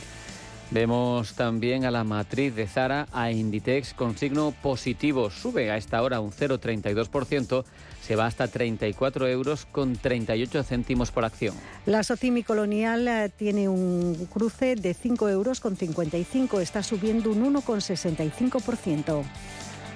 Vemos 0.71 1.33
también 1.33 1.87
a 1.87 1.91
la 1.91 2.05
matriz 2.05 2.55
de 2.55 2.67
Zara, 2.67 3.09
a 3.13 3.31
Inditex, 3.31 3.95
con 3.95 4.19
signo 4.19 4.53
positivo. 4.63 5.31
Sube 5.31 5.71
a 5.71 5.79
esta 5.79 6.03
hora 6.03 6.21
un 6.21 6.31
0,32%, 6.31 7.65
se 8.03 8.17
va 8.17 8.27
hasta 8.27 8.49
34 8.49 9.29
euros 9.29 9.65
con 9.65 9.97
38 9.97 10.63
céntimos 10.65 11.11
por 11.11 11.25
acción. 11.25 11.55
La 11.87 12.03
Socimi 12.03 12.43
Colonial 12.43 13.09
eh, 13.09 13.31
tiene 13.35 13.69
un 13.69 14.29
cruce 14.31 14.77
de 14.77 14.93
5 14.93 15.31
euros 15.31 15.61
con 15.61 15.75
55, 15.77 16.61
está 16.61 16.83
subiendo 16.83 17.31
un 17.31 17.55
1,65%. 17.55 19.25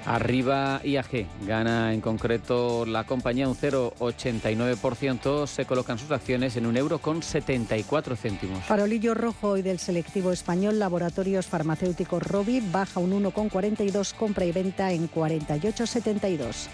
Arriba 0.04 0.80
IAG, 0.84 1.26
gana 1.46 1.94
en 1.94 2.00
concreto 2.00 2.84
la 2.84 3.04
compañía 3.04 3.48
un 3.48 3.54
0,89%, 3.56 5.46
se 5.46 5.64
colocan 5.64 5.98
sus 5.98 6.10
acciones 6.10 6.56
en 6.56 6.66
un 6.66 6.76
euro 6.76 6.98
con 6.98 7.22
74 7.22 8.16
céntimos. 8.16 8.64
Farolillo 8.64 9.14
rojo 9.14 9.56
y 9.56 9.62
del 9.62 9.78
selectivo 9.78 10.32
español 10.32 10.78
Laboratorios 10.78 11.46
Farmacéuticos 11.46 12.22
Robi 12.22 12.60
baja 12.72 12.98
un 12.98 13.12
1,42, 13.22 14.14
compra 14.14 14.44
y 14.44 14.52
venta 14.52 14.92
en 14.92 15.08
48,72. 15.08 16.68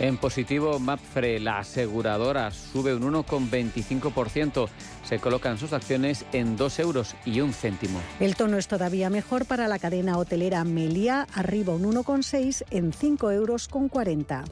En 0.00 0.16
positivo, 0.16 0.78
Mapfre, 0.78 1.38
la 1.40 1.58
aseguradora, 1.58 2.50
sube 2.52 2.94
un 2.94 3.02
1,25%. 3.02 4.68
Se 5.04 5.18
colocan 5.18 5.58
sus 5.58 5.74
acciones 5.74 6.24
en 6.32 6.56
2 6.56 6.78
euros 6.78 7.14
y 7.26 7.42
un 7.42 7.52
céntimo. 7.52 8.00
El 8.18 8.34
tono 8.34 8.56
es 8.56 8.66
todavía 8.66 9.10
mejor 9.10 9.44
para 9.44 9.68
la 9.68 9.78
cadena 9.78 10.16
hotelera 10.16 10.64
Melia, 10.64 11.26
arriba 11.34 11.74
un 11.74 11.82
1,6 11.82 12.64
en 12.70 12.94
5 12.94 13.30
euros 13.30 13.68
con 13.68 13.90
40. 13.90 14.44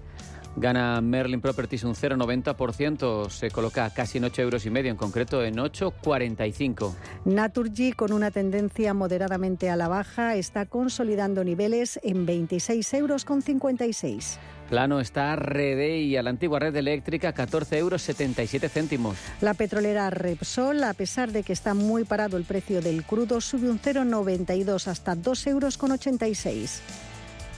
Gana 0.61 1.01
Merlin 1.01 1.40
Properties 1.40 1.85
un 1.85 1.94
0,90%, 1.94 3.31
se 3.31 3.51
coloca 3.51 3.88
casi 3.90 4.18
en 4.18 4.25
8 4.25 4.42
euros 4.42 4.66
y 4.66 4.71
medio, 4.71 4.90
en 4.90 4.97
concreto 4.97 5.44
en 5.44 5.57
8,45. 5.57 6.94
Naturgy, 7.25 7.92
con 7.92 8.12
una 8.12 8.33
tendencia 8.33 8.92
moderadamente 8.92 9.71
a 9.71 9.77
la 9.77 9.87
baja, 9.87 10.35
está 10.35 10.66
consolidando 10.66 11.44
niveles 11.44 12.01
en 12.03 12.27
26 12.27 12.92
euros 12.94 13.25
con 13.25 13.40
56. 13.40 14.38
Plano 14.68 15.01
está 15.01 15.38
y 15.59 16.16
a 16.16 16.23
la 16.23 16.31
antigua 16.31 16.59
red 16.59 16.75
eléctrica 16.77 17.33
14 17.33 17.79
euros 17.79 18.03
77 18.03 18.68
céntimos. 18.68 19.16
La 19.40 19.55
petrolera 19.55 20.11
Repsol, 20.11 20.83
a 20.83 20.92
pesar 20.92 21.33
de 21.33 21.42
que 21.42 21.53
está 21.53 21.73
muy 21.73 22.05
parado 22.05 22.37
el 22.37 22.44
precio 22.44 22.83
del 22.83 23.05
crudo, 23.05 23.40
sube 23.40 23.71
un 23.71 23.81
0,92 23.81 24.88
hasta 24.88 25.14
2 25.14 25.47
euros 25.47 25.79
con 25.79 25.92
86. 25.92 26.83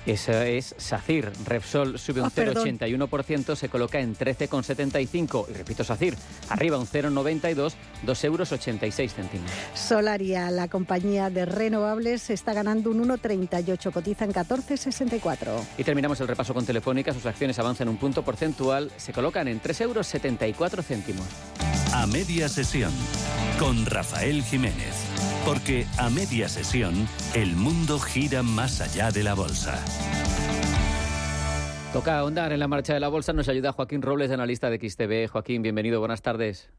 Esa 0.07 0.47
es 0.47 0.75
SACIR. 0.79 1.33
Repsol 1.45 1.99
sube 1.99 2.21
un 2.21 2.27
Ah, 2.27 2.31
perdón. 2.31 2.65
0,81%, 2.79 3.55
se 3.55 3.69
coloca 3.69 4.01
en 4.01 4.17
13,75. 4.17 5.47
Y 5.51 5.53
repito, 5.53 5.85
SACIR, 5.85 6.15
arriba 6.49 6.79
un 6.79 6.87
0,92, 6.87 7.75
2 8.03 8.25
euros 8.25 8.53
86 8.53 9.15
céntimos. 9.15 9.51
Solaria, 9.75 10.51
la 10.51 10.69
compañía 10.69 11.31
de 11.31 11.45
renovables, 11.45 12.31
está 12.31 12.53
ganando 12.55 12.91
un 12.91 13.07
1,38, 13.09 13.93
cotiza 13.93 14.25
en 14.25 14.33
14,64. 14.33 15.61
Y 15.79 15.85
terminamos 15.85 16.21
el 16.21 16.29
repaso 16.29 16.55
con 16.55 16.65
Telefónica. 16.65 17.13
Sus 17.13 17.27
acciones 17.27 17.59
avanzan 17.59 17.89
un 17.89 17.97
punto 17.97 18.23
porcentual, 18.25 18.91
se 18.97 19.13
colocan 19.13 19.49
en 19.49 19.61
3 19.61 19.81
euros 19.83 20.07
74 20.07 20.83
céntimos. 20.83 21.27
A 21.93 22.07
media 22.07 22.49
sesión 22.49 22.93
con 23.59 23.85
Rafael 23.85 24.45
Jiménez. 24.45 24.95
Porque 25.45 25.87
a 25.99 26.09
media 26.09 26.49
sesión 26.49 26.95
el 27.35 27.57
mundo 27.57 27.99
gira 27.99 28.45
más 28.45 28.81
allá 28.81 29.11
de 29.11 29.25
la 29.25 29.35
bolsa. 29.35 29.85
Toca 31.93 32.21
ahondar 32.21 32.53
en 32.53 32.61
la 32.61 32.69
marcha 32.69 32.95
de 32.95 33.01
la 33.01 33.09
bolsa. 33.09 33.33
Nos 33.33 33.49
ayuda 33.49 33.73
Joaquín 33.73 34.03
Robles, 34.03 34.31
analista 34.31 34.71
de 34.71 34.79
XTV. 34.79 35.29
Joaquín, 35.33 35.63
bienvenido, 35.63 35.99
buenas 35.99 36.23
tardes. 36.23 36.71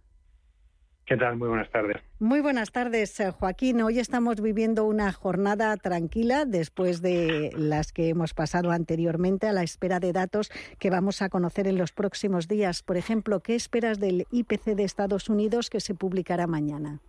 ¿Qué 1.12 1.18
tal? 1.18 1.36
Muy 1.36 1.50
buenas 1.50 1.70
tardes. 1.70 1.98
Muy 2.20 2.40
buenas 2.40 2.72
tardes, 2.72 3.20
eh, 3.20 3.32
Joaquín. 3.32 3.82
Hoy 3.82 4.00
estamos 4.00 4.40
viviendo 4.40 4.86
una 4.86 5.12
jornada 5.12 5.76
tranquila 5.76 6.46
después 6.46 7.02
de 7.02 7.50
las 7.54 7.92
que 7.92 8.08
hemos 8.08 8.34
pasado 8.34 8.72
anteriormente 8.72 9.46
a 9.46 9.52
la 9.52 9.62
espera 9.62 10.00
de 10.00 10.14
datos 10.14 10.50
que 10.80 10.90
vamos 10.90 11.22
a 11.22 11.28
conocer 11.28 11.68
en 11.68 11.78
los 11.78 11.92
próximos 11.92 12.48
días. 12.48 12.82
Por 12.82 12.96
ejemplo, 12.96 13.42
¿qué 13.42 13.56
esperas 13.56 14.00
del 14.00 14.26
IPC 14.32 14.74
de 14.74 14.86
Estados 14.86 15.28
Unidos 15.28 15.70
que 15.70 15.82
se 15.82 15.96
publicará 15.96 16.48
mañana? 16.48 17.02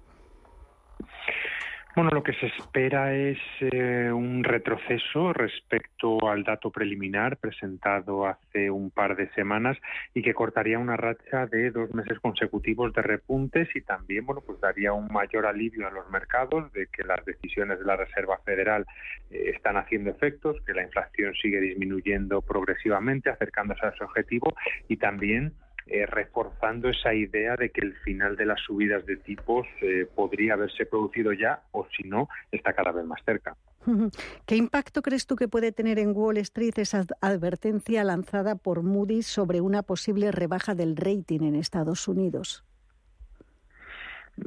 Bueno, 1.94 2.08
lo 2.10 2.22
que 2.22 2.32
se 2.32 2.46
espera 2.46 3.14
es 3.14 3.38
eh, 3.60 4.10
un 4.10 4.42
retroceso 4.44 5.34
respecto 5.34 6.26
al 6.26 6.42
dato 6.42 6.70
preliminar 6.70 7.36
presentado 7.36 8.26
hace 8.26 8.70
un 8.70 8.90
par 8.90 9.14
de 9.14 9.28
semanas 9.34 9.76
y 10.14 10.22
que 10.22 10.32
cortaría 10.32 10.78
una 10.78 10.96
racha 10.96 11.44
de 11.46 11.70
dos 11.70 11.92
meses 11.92 12.18
consecutivos 12.18 12.94
de 12.94 13.02
repuntes 13.02 13.68
y 13.74 13.82
también, 13.82 14.24
bueno, 14.24 14.40
pues 14.40 14.58
daría 14.58 14.94
un 14.94 15.12
mayor 15.12 15.44
alivio 15.44 15.86
a 15.86 15.90
los 15.90 16.08
mercados 16.08 16.72
de 16.72 16.86
que 16.86 17.04
las 17.04 17.22
decisiones 17.26 17.78
de 17.78 17.84
la 17.84 17.96
Reserva 17.96 18.38
Federal 18.38 18.86
eh, 19.30 19.52
están 19.54 19.76
haciendo 19.76 20.08
efectos, 20.08 20.56
que 20.64 20.72
la 20.72 20.84
inflación 20.84 21.34
sigue 21.34 21.60
disminuyendo 21.60 22.40
progresivamente, 22.40 23.28
acercándose 23.28 23.84
a 23.84 23.92
su 23.92 24.04
objetivo 24.04 24.54
y 24.88 24.96
también 24.96 25.52
eh, 25.86 26.06
reforzando 26.06 26.88
esa 26.88 27.14
idea 27.14 27.56
de 27.56 27.70
que 27.70 27.80
el 27.80 27.94
final 27.98 28.36
de 28.36 28.46
las 28.46 28.60
subidas 28.60 29.04
de 29.06 29.16
tipos 29.16 29.66
eh, 29.80 30.06
podría 30.14 30.54
haberse 30.54 30.86
producido 30.86 31.32
ya 31.32 31.62
o 31.72 31.86
si 31.96 32.02
no 32.08 32.28
está 32.50 32.72
cada 32.72 32.92
vez 32.92 33.04
más 33.04 33.20
cerca. 33.24 33.56
¿Qué 34.46 34.56
impacto 34.56 35.02
crees 35.02 35.26
tú 35.26 35.36
que 35.36 35.48
puede 35.48 35.72
tener 35.72 35.98
en 35.98 36.12
Wall 36.16 36.36
Street 36.38 36.74
esa 36.76 37.00
ad- 37.00 37.10
advertencia 37.20 38.04
lanzada 38.04 38.54
por 38.54 38.82
Moody's 38.82 39.26
sobre 39.26 39.60
una 39.60 39.82
posible 39.82 40.30
rebaja 40.32 40.74
del 40.74 40.96
rating 40.96 41.40
en 41.42 41.56
Estados 41.56 42.06
Unidos? 42.08 42.64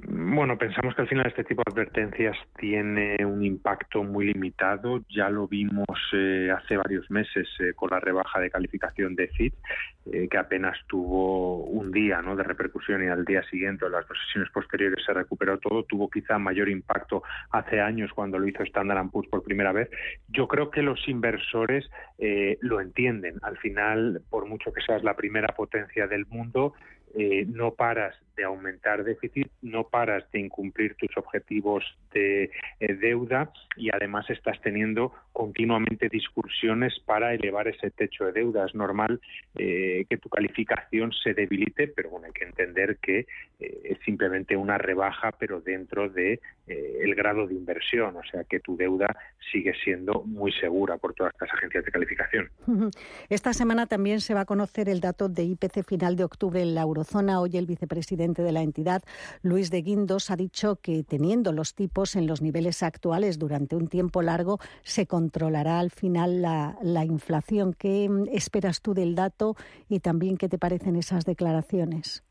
Bueno, 0.04 0.58
pensamos 0.58 0.96
que 0.96 1.04
al 1.04 1.08
final 1.08 1.28
este 1.28 1.44
tipo 1.44 1.62
de 1.66 1.72
advertencias 1.72 2.36
tiene 2.58 3.24
un 3.26 3.44
impacto 3.46 4.04
muy 4.04 4.34
limitado. 4.34 5.02
Ya 5.10 5.30
lo 5.30 5.48
vimos 5.48 5.88
eh, 6.14 6.52
hace 6.52 6.78
varios 6.78 7.10
meses 7.10 7.48
eh, 7.60 7.74
con 7.76 7.92
la 7.92 8.00
rebaja 8.00 8.40
de 8.40 8.50
calificación 8.50 9.16
de 9.16 9.28
FIT, 9.30 9.54
eh, 10.12 10.28
que 10.30 10.38
apenas 10.38 10.78
tuvo 10.88 11.64
un 11.66 11.92
día 11.92 12.22
¿no? 12.22 12.36
de 12.36 12.44
repercusión 12.44 13.04
y 13.04 13.08
al 13.08 13.26
día 13.26 13.44
siguiente, 13.44 13.86
en 13.86 13.92
las 13.94 14.06
sesiones 14.08 14.52
posteriores, 14.52 15.06
se 15.06 15.14
recuperó 15.14 15.60
todo. 15.60 15.84
Tuvo 15.84 16.10
quizá 16.10 16.38
mayor 16.40 16.70
impacto 16.70 17.24
hace 17.52 17.80
años 17.80 18.12
cuando 18.14 18.38
lo 18.40 18.48
hizo 18.48 18.64
Standard 18.64 19.10
Poor's 19.12 19.30
por 19.30 19.44
primera 19.44 19.72
vez. 19.72 19.90
Yo 20.28 20.48
creo 20.48 20.72
que 20.72 20.82
los 20.82 21.08
inversores 21.08 21.90
lo 22.62 22.82
entienden. 22.82 23.36
Al 23.42 23.58
final, 23.58 24.22
por 24.30 24.46
mucho 24.46 24.74
que 24.74 24.82
seas 24.82 25.04
la 25.04 25.16
primera 25.16 25.50
potencia 25.50 26.08
del 26.08 26.26
mundo, 26.28 26.74
no 27.16 27.74
paras 27.74 28.16
de 28.36 28.44
aumentar 28.44 29.04
déficit, 29.04 29.48
no 29.62 29.88
paras 29.88 30.30
de 30.32 30.40
incumplir 30.40 30.96
tus 30.96 31.16
objetivos 31.18 31.84
de 32.14 32.52
eh, 32.80 32.94
deuda 32.94 33.52
y 33.76 33.90
además 33.94 34.30
estás 34.30 34.60
teniendo 34.62 35.14
continuamente 35.32 36.10
discursiones 36.10 37.00
para 37.06 37.34
elevar 37.34 37.68
ese 37.68 37.92
techo 37.92 38.26
de 38.26 38.34
deuda. 38.34 38.66
Es 38.66 38.76
normal 38.76 39.20
eh, 39.56 40.06
que 40.10 40.18
tu 40.18 40.30
calificación 40.30 41.12
se 41.12 41.34
debilite, 41.34 41.88
pero 41.88 42.10
bueno, 42.10 42.28
hay 42.28 42.34
que 42.34 42.46
entender 42.46 42.98
que 42.98 43.20
eh, 43.60 43.82
es 43.84 44.00
simplemente 44.06 44.56
una 44.56 44.78
rebaja, 44.78 45.32
pero 45.34 45.62
dentro 45.62 46.10
de 46.10 46.40
el 46.68 47.14
grado 47.14 47.46
de 47.46 47.54
inversión, 47.54 48.16
o 48.16 48.24
sea 48.24 48.44
que 48.44 48.60
tu 48.60 48.76
deuda 48.76 49.16
sigue 49.52 49.74
siendo 49.84 50.24
muy 50.26 50.52
segura 50.52 50.98
por 50.98 51.14
todas 51.14 51.34
estas 51.34 51.50
agencias 51.54 51.86
de 51.86 51.92
calificación. 51.92 52.50
Esta 53.30 53.54
semana 53.54 53.86
también 53.86 54.22
se 54.22 54.34
va 54.34 54.42
a 54.42 54.46
conocer 54.46 54.90
el 54.90 55.00
dato 55.00 55.30
de 55.30 55.44
IPC 55.44 55.84
final 55.88 56.16
de 56.16 56.24
octubre 56.24 56.62
en 56.62 56.76
la 56.76 56.82
eurozona. 56.82 57.40
Hoy 57.40 57.58
el 57.58 57.66
vicepresidente 57.66 58.42
de 58.42 58.52
la 58.52 58.62
entidad, 58.62 59.04
Luis 59.42 59.72
de 59.72 59.82
Guindos, 59.82 60.32
ha 60.32 60.36
dicho 60.36 60.78
que 60.78 61.04
teniendo 61.04 61.52
los 61.52 61.76
tipos 61.76 62.16
en 62.16 62.28
los 62.28 62.42
niveles 62.42 62.84
actuales 62.84 63.40
durante 63.40 63.76
un 63.76 63.88
tiempo 63.88 64.22
largo, 64.22 64.60
se 64.84 65.06
controlará 65.08 65.80
al 65.80 65.92
final 65.92 66.42
la, 66.42 66.78
la 66.82 67.06
inflación. 67.06 67.74
¿Qué 67.74 68.10
esperas 68.32 68.82
tú 68.82 68.94
del 68.94 69.16
dato 69.16 69.56
y 69.90 70.00
también 70.00 70.38
qué 70.38 70.50
te 70.50 70.58
parecen 70.58 70.96
esas 70.96 71.26
declaraciones? 71.26 72.24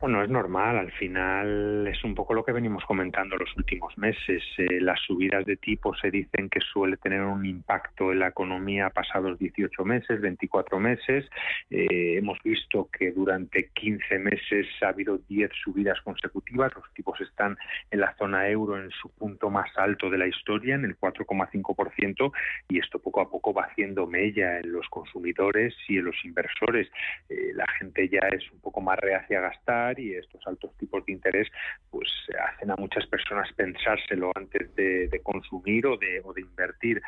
Bueno, 0.00 0.22
es 0.22 0.30
normal, 0.30 0.78
al 0.78 0.92
final 0.92 1.84
es 1.88 2.04
un 2.04 2.14
poco 2.14 2.32
lo 2.32 2.44
que 2.44 2.52
venimos 2.52 2.84
comentando 2.84 3.36
los 3.36 3.50
últimos 3.56 3.98
meses. 3.98 4.44
Eh, 4.56 4.80
las 4.80 5.00
subidas 5.00 5.44
de 5.44 5.56
tipo 5.56 5.92
se 5.96 6.12
dicen 6.12 6.48
que 6.48 6.60
suele 6.60 6.96
tener 6.98 7.22
un 7.22 7.44
impacto 7.44 8.12
en 8.12 8.20
la 8.20 8.28
economía 8.28 8.90
pasados 8.90 9.40
18 9.40 9.84
meses, 9.84 10.20
24 10.20 10.78
meses. 10.78 11.28
Eh, 11.68 12.14
hemos 12.16 12.40
visto 12.44 12.88
que 12.96 13.10
durante 13.10 13.70
15 13.74 14.20
meses 14.20 14.68
ha 14.82 14.90
habido 14.90 15.18
10 15.18 15.50
subidas 15.64 16.00
consecutivas. 16.02 16.72
Los 16.76 16.94
tipos 16.94 17.20
están 17.20 17.58
en 17.90 17.98
la 17.98 18.14
zona 18.18 18.48
euro 18.48 18.80
en 18.80 18.90
su 18.90 19.10
punto 19.10 19.50
más 19.50 19.76
alto 19.76 20.08
de 20.10 20.18
la 20.18 20.28
historia, 20.28 20.76
en 20.76 20.84
el 20.84 20.96
4,5%, 20.96 22.32
y 22.68 22.78
esto 22.78 23.00
poco 23.00 23.20
a 23.20 23.28
poco 23.28 23.52
va 23.52 23.64
haciendo 23.64 24.06
mella 24.06 24.60
en 24.60 24.70
los 24.70 24.88
consumidores 24.90 25.74
y 25.88 25.98
en 25.98 26.04
los 26.04 26.24
inversores. 26.24 26.88
Eh, 27.28 27.50
la 27.52 27.66
gente 27.80 28.08
ya 28.08 28.20
es 28.28 28.48
un 28.52 28.60
poco 28.60 28.80
más 28.80 28.96
reacia 29.00 29.38
a 29.38 29.42
gastar 29.42 29.87
y 29.96 30.14
estos 30.14 30.40
altos 30.46 30.76
tipos 30.76 31.04
de 31.06 31.12
interés 31.12 31.48
pues 31.90 32.08
hacen 32.54 32.70
a 32.70 32.76
muchas 32.76 33.06
personas 33.06 33.52
pensárselo 33.52 34.32
antes 34.34 34.74
de, 34.74 35.20
consumir 35.22 35.86
o 35.86 35.96
de, 35.96 36.22
invertir. 36.36 37.00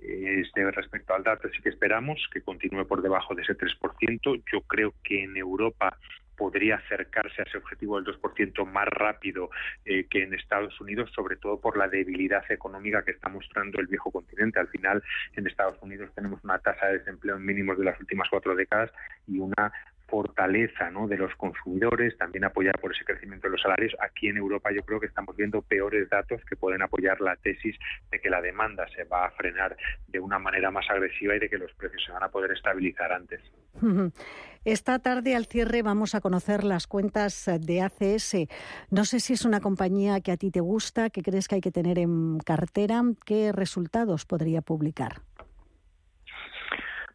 Este, 0.00 0.70
respecto 0.70 1.14
al 1.14 1.22
dato 1.22 1.48
sí 1.48 1.62
que 1.62 1.70
esperamos 1.70 2.20
que 2.32 2.42
continúe 2.42 2.86
por 2.86 3.02
debajo 3.02 3.34
de 3.34 3.42
ese 3.42 3.56
3%. 3.56 4.42
Yo 4.52 4.60
creo 4.62 4.94
que 5.02 5.24
en 5.24 5.36
Europa 5.36 5.98
podría 6.36 6.76
acercarse 6.76 7.42
a 7.42 7.44
ese 7.44 7.58
objetivo 7.58 8.00
del 8.00 8.14
2% 8.20 8.66
más 8.66 8.86
rápido 8.88 9.50
eh, 9.84 10.06
que 10.08 10.22
en 10.22 10.34
Estados 10.34 10.78
Unidos, 10.80 11.10
sobre 11.14 11.36
todo 11.36 11.60
por 11.60 11.76
la 11.76 11.88
debilidad 11.88 12.44
económica 12.50 13.04
que 13.04 13.12
está 13.12 13.28
mostrando 13.28 13.80
el 13.80 13.86
viejo 13.86 14.10
continente. 14.10 14.60
Al 14.60 14.68
final, 14.68 15.02
en 15.34 15.46
Estados 15.46 15.78
Unidos 15.80 16.10
tenemos 16.14 16.42
una 16.44 16.58
tasa 16.58 16.86
de 16.86 16.98
desempleo 16.98 17.36
en 17.36 17.44
mínimos 17.44 17.78
de 17.78 17.84
las 17.84 17.98
últimas 18.00 18.28
cuatro 18.28 18.54
décadas 18.54 18.90
y 19.26 19.38
una 19.38 19.72
fortaleza 20.14 20.92
¿no? 20.92 21.08
de 21.08 21.16
los 21.16 21.34
consumidores, 21.34 22.16
también 22.16 22.44
apoyar 22.44 22.78
por 22.78 22.92
ese 22.94 23.04
crecimiento 23.04 23.48
de 23.48 23.54
los 23.54 23.60
salarios. 23.60 23.96
Aquí 23.98 24.28
en 24.28 24.36
Europa 24.36 24.70
yo 24.70 24.84
creo 24.84 25.00
que 25.00 25.06
estamos 25.06 25.34
viendo 25.34 25.60
peores 25.60 26.08
datos 26.08 26.40
que 26.48 26.54
pueden 26.54 26.82
apoyar 26.82 27.20
la 27.20 27.34
tesis 27.34 27.76
de 28.12 28.20
que 28.20 28.30
la 28.30 28.40
demanda 28.40 28.86
se 28.94 29.02
va 29.02 29.26
a 29.26 29.30
frenar 29.32 29.76
de 30.06 30.20
una 30.20 30.38
manera 30.38 30.70
más 30.70 30.88
agresiva 30.88 31.34
y 31.34 31.40
de 31.40 31.50
que 31.50 31.58
los 31.58 31.72
precios 31.72 32.00
se 32.06 32.12
van 32.12 32.22
a 32.22 32.28
poder 32.28 32.52
estabilizar 32.52 33.10
antes. 33.10 33.40
Esta 34.64 35.00
tarde 35.00 35.34
al 35.34 35.46
cierre 35.46 35.82
vamos 35.82 36.14
a 36.14 36.20
conocer 36.20 36.62
las 36.62 36.86
cuentas 36.86 37.50
de 37.60 37.82
ACS. 37.82 38.36
No 38.90 39.04
sé 39.04 39.18
si 39.18 39.32
es 39.32 39.44
una 39.44 39.58
compañía 39.58 40.20
que 40.20 40.30
a 40.30 40.36
ti 40.36 40.52
te 40.52 40.60
gusta, 40.60 41.10
que 41.10 41.22
crees 41.22 41.48
que 41.48 41.56
hay 41.56 41.60
que 41.60 41.72
tener 41.72 41.98
en 41.98 42.38
cartera. 42.38 43.02
¿Qué 43.26 43.50
resultados 43.50 44.26
podría 44.26 44.62
publicar? 44.62 45.22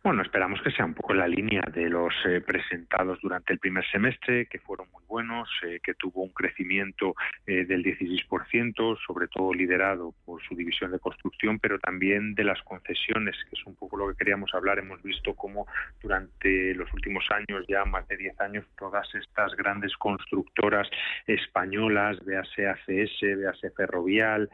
Bueno, 0.02 0.22
esperamos 0.22 0.62
que 0.62 0.72
sea 0.72 0.86
un 0.86 0.94
poco 0.94 1.14
la 1.14 1.28
línea 1.28 1.62
de 1.74 1.90
los 1.90 2.14
eh, 2.26 2.40
presentados 2.40 3.20
durante 3.22 3.52
el 3.52 3.60
primer 3.60 3.86
semestre, 3.92 4.46
que 4.46 4.58
fueron 4.58 4.88
muy 4.94 5.04
buenos, 5.06 5.50
eh, 5.68 5.82
que 5.84 5.94
tuvo 5.94 6.24
un 6.24 6.30
crecimiento 6.30 7.16
eh, 7.46 7.66
del 7.66 7.84
16%, 7.84 8.98
sobre 9.06 9.28
todo 9.28 9.54
liderado 9.54 10.14
por 10.24 10.42
su 10.42 10.56
división 10.56 10.94
de 10.94 11.00
construcción, 11.00 11.60
pero 11.60 11.80
también 11.80 12.34
de 12.34 12.46
las 12.46 12.62
concesiones, 12.62 13.36
que 13.50 13.60
es 13.60 13.66
un 13.66 13.76
poco 13.76 13.98
lo 13.98 14.08
que 14.08 14.16
queríamos 14.16 14.54
hablar. 14.54 14.80
Hemos 14.80 15.04
visto 15.04 15.34
cómo 15.34 15.68
durante 16.02 16.74
los 16.76 16.92
últimos 16.94 17.26
años, 17.32 17.66
ya 17.68 17.84
más 17.84 18.08
de 18.08 18.16
10 18.16 18.40
años, 18.40 18.66
todas 18.78 19.14
estas 19.16 19.54
grandes 19.58 19.98
constructoras 19.98 20.90
españolas, 21.28 22.24
véase 22.24 22.70
ACS, 22.70 23.20
véase 23.22 23.72
Ferrovial, 23.72 24.50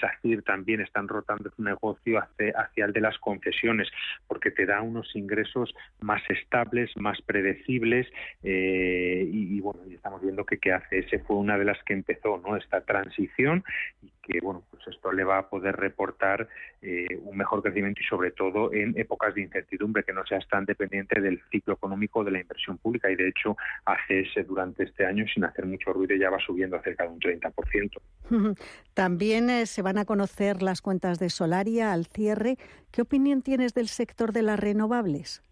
SACIR, 0.00 0.42
también 0.44 0.80
están 0.80 1.08
rotando 1.08 1.50
su 1.50 1.62
negocio 1.62 2.20
hacia, 2.20 2.58
hacia 2.58 2.86
el 2.86 2.94
de 2.94 3.02
las 3.02 3.18
concesiones, 3.18 3.88
porque 4.26 4.50
te 4.50 4.64
da 4.64 4.77
unos 4.82 5.14
ingresos 5.14 5.74
más 6.00 6.22
estables, 6.28 6.90
más 6.96 7.20
predecibles 7.22 8.06
eh, 8.42 9.28
y, 9.30 9.60
bueno, 9.60 9.80
estamos 9.90 10.22
viendo 10.22 10.44
que, 10.44 10.58
que 10.58 10.72
ACS 10.72 11.22
fue 11.26 11.36
una 11.36 11.58
de 11.58 11.64
las 11.64 11.82
que 11.84 11.94
empezó 11.94 12.38
¿no? 12.38 12.56
esta 12.56 12.80
transición 12.82 13.64
y 14.02 14.10
que 14.28 14.40
bueno, 14.40 14.62
pues 14.70 14.86
esto 14.86 15.10
le 15.12 15.24
va 15.24 15.38
a 15.38 15.48
poder 15.48 15.76
reportar 15.76 16.48
eh, 16.82 17.18
un 17.24 17.36
mejor 17.36 17.62
crecimiento 17.62 18.00
y 18.00 18.04
sobre 18.04 18.30
todo 18.30 18.72
en 18.72 18.98
épocas 18.98 19.34
de 19.34 19.42
incertidumbre 19.42 20.04
que 20.04 20.12
no 20.12 20.24
seas 20.26 20.46
tan 20.48 20.64
dependiente 20.64 21.20
del 21.20 21.40
ciclo 21.50 21.74
económico 21.74 22.22
de 22.22 22.32
la 22.32 22.40
inversión 22.40 22.78
pública 22.78 23.10
y 23.10 23.16
de 23.16 23.28
hecho 23.28 23.56
ACS 23.86 24.46
durante 24.46 24.84
este 24.84 25.06
año 25.06 25.24
sin 25.32 25.44
hacer 25.44 25.66
mucho 25.66 25.92
ruido 25.92 26.14
ya 26.14 26.30
va 26.30 26.38
subiendo 26.38 26.80
cerca 26.82 27.04
de 27.04 27.10
un 27.10 27.20
30%. 27.20 28.56
También 28.94 29.50
eh, 29.50 29.66
se 29.66 29.82
van 29.82 29.98
a 29.98 30.04
conocer 30.04 30.62
las 30.62 30.82
cuentas 30.82 31.18
de 31.18 31.30
Solaria 31.30 31.92
al 31.92 32.06
cierre. 32.06 32.56
¿Qué 32.90 33.02
opinión 33.02 33.42
tienes 33.42 33.74
del 33.74 33.88
sector 33.88 34.32
de 34.32 34.42
las 34.42 34.60
renovables? 34.60 35.42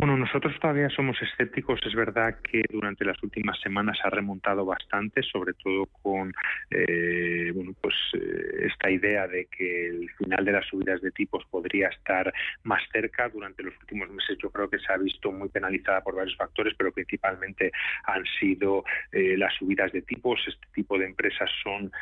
Bueno, 0.00 0.16
nosotros 0.16 0.58
todavía 0.58 0.88
somos 0.88 1.20
escépticos. 1.20 1.78
Es 1.84 1.94
verdad 1.94 2.38
que 2.42 2.62
durante 2.70 3.04
las 3.04 3.22
últimas 3.22 3.60
semanas 3.60 3.98
ha 4.02 4.08
remontado 4.08 4.64
bastante, 4.64 5.22
sobre 5.22 5.52
todo 5.52 5.84
con 6.00 6.32
eh, 6.70 7.52
bueno, 7.54 7.74
pues 7.78 7.94
eh, 8.14 8.66
esta 8.72 8.90
idea 8.90 9.28
de 9.28 9.46
que 9.46 9.88
el 9.88 10.08
final 10.12 10.42
de 10.46 10.52
las 10.52 10.66
subidas 10.66 11.02
de 11.02 11.10
tipos 11.10 11.44
podría 11.50 11.88
estar 11.88 12.32
más 12.62 12.82
cerca. 12.90 13.28
Durante 13.28 13.62
los 13.62 13.74
últimos 13.78 14.08
meses 14.08 14.38
yo 14.42 14.48
creo 14.50 14.70
que 14.70 14.78
se 14.78 14.90
ha 14.90 14.96
visto 14.96 15.30
muy 15.32 15.50
penalizada 15.50 16.00
por 16.00 16.16
varios 16.16 16.34
factores, 16.34 16.72
pero 16.78 16.92
principalmente 16.92 17.70
han 18.04 18.24
sido 18.38 18.84
eh, 19.12 19.36
las 19.36 19.54
subidas 19.56 19.92
de 19.92 20.00
tipos. 20.00 20.40
Este 20.46 20.66
tipo 20.72 20.98
de 20.98 21.04
empresas 21.04 21.50
son 21.62 21.92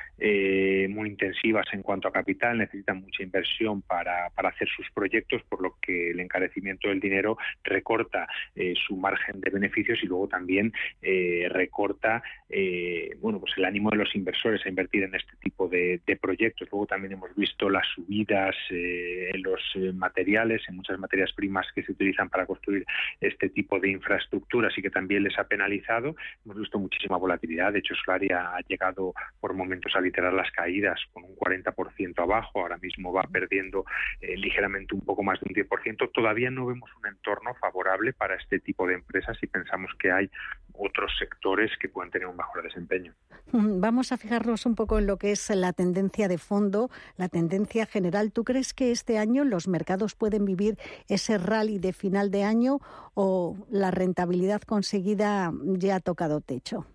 muy 0.89 1.09
intensivas 1.09 1.67
en 1.73 1.83
cuanto 1.83 2.07
a 2.07 2.13
capital, 2.13 2.59
necesitan 2.59 3.01
mucha 3.01 3.25
inversión 3.25 3.83
para 3.83 4.31
hacer 4.37 4.69
sus 4.69 4.89
proyectos, 4.93 5.43
por 5.49 5.61
lo 5.61 5.77
que 5.83 6.11
el 6.11 6.21
encarecimiento 6.21 6.89
del 6.89 7.01
dinero 7.01 7.28
recorta 7.65 8.29
eh, 8.55 8.75
su 8.87 8.97
margen 8.97 9.41
de 9.41 9.51
beneficios 9.51 9.99
y 10.03 10.07
luego 10.07 10.29
también 10.29 10.73
eh, 11.03 11.49
recorta 11.51 12.23
eh, 12.49 13.17
bueno 13.21 13.41
pues 13.41 13.53
el 13.57 13.65
ánimo 13.65 13.91
de 13.91 13.97
los 13.97 14.15
inversores 14.15 14.65
a 14.65 14.69
invertir 14.69 15.03
en 15.03 15.15
este 15.15 15.37
tipo 15.41 15.69
de, 15.69 16.01
proyectos. 16.21 16.69
Luego 16.73 16.87
también 16.87 17.13
hemos 17.13 17.35
visto 17.37 17.71
las 17.71 17.87
subidas 17.95 18.57
en 18.71 19.43
los 19.43 19.61
materiales, 19.95 20.63
en 20.69 20.77
muchas 20.77 20.99
materias 20.99 21.33
primas 21.33 21.67
que 21.73 21.83
se 21.83 21.93
utilizan 21.93 22.29
para 22.29 22.45
construir 22.45 22.85
este 23.21 23.49
tipo 23.51 23.79
de 23.79 23.91
infraestructuras 23.91 24.77
y 24.77 24.83
que 24.83 24.91
también 24.91 25.23
les 25.23 25.39
ha 25.39 25.45
penalizado. 25.45 26.17
Hemos 26.45 26.59
visto 26.59 26.79
muchísima 26.79 27.17
volatilidad. 27.17 27.73
De 27.73 27.79
hecho, 27.79 27.95
Solaria 27.95 28.55
ha 28.55 28.61
llegado 28.63 29.15
por 29.41 29.55
momentos 29.55 29.95
a 29.95 30.01
literar 30.01 30.33
las 30.33 30.51
caídas 30.51 31.01
con 31.13 31.25
un 31.25 31.37
40% 31.37 32.19
abajo. 32.23 32.61
Ahora 32.61 32.79
mismo 32.79 33.13
va 33.13 33.23
perdiendo 33.23 33.85
ligeramente 34.21 34.95
un 34.95 35.03
poco 35.03 35.23
más 35.23 35.39
de 35.41 35.47
un 35.49 35.69
10%. 35.69 36.11
Todavía 36.13 36.51
no 36.51 36.67
vemos 36.67 36.91
una 36.99 37.11
entorno 37.19 37.55
favorable 37.55 38.13
para 38.13 38.37
este 38.37 38.61
tipo 38.61 38.87
de 38.87 38.95
empresas 38.95 39.37
y 39.43 39.47
pensamos 39.47 39.91
que 39.99 40.11
hay 40.11 40.31
otros 40.73 41.11
sectores 41.19 41.71
que 41.81 41.89
pueden 41.89 42.11
tener 42.11 42.29
un 42.29 42.37
mejor 42.37 42.63
desempeño. 42.63 43.15
Vamos 43.53 44.13
a 44.13 44.17
fijarnos 44.17 44.67
un 44.67 44.75
poco 44.75 44.99
en 44.99 45.07
lo 45.07 45.17
que 45.17 45.33
es 45.33 45.51
la 45.51 45.73
tendencia 45.73 46.29
de 46.29 46.39
fondo, 46.39 46.91
la 47.17 47.29
tendencia 47.29 47.87
general. 47.87 48.33
¿Tú 48.33 48.45
crees 48.45 48.75
que 48.75 48.93
este 48.93 49.19
año 49.19 49.45
los 49.45 49.69
mercados 49.69 50.15
pueden 50.15 50.45
vivir 50.45 50.79
ese 51.09 51.39
rally 51.39 51.79
de 51.79 51.93
final 51.93 52.31
de 52.31 52.45
año 52.45 52.79
o 53.15 53.57
la 53.71 53.91
rentabilidad 53.91 54.63
conseguida 54.63 55.53
ya 55.65 55.97
ha 55.97 56.01
tocado 56.01 56.41
techo? 56.41 56.87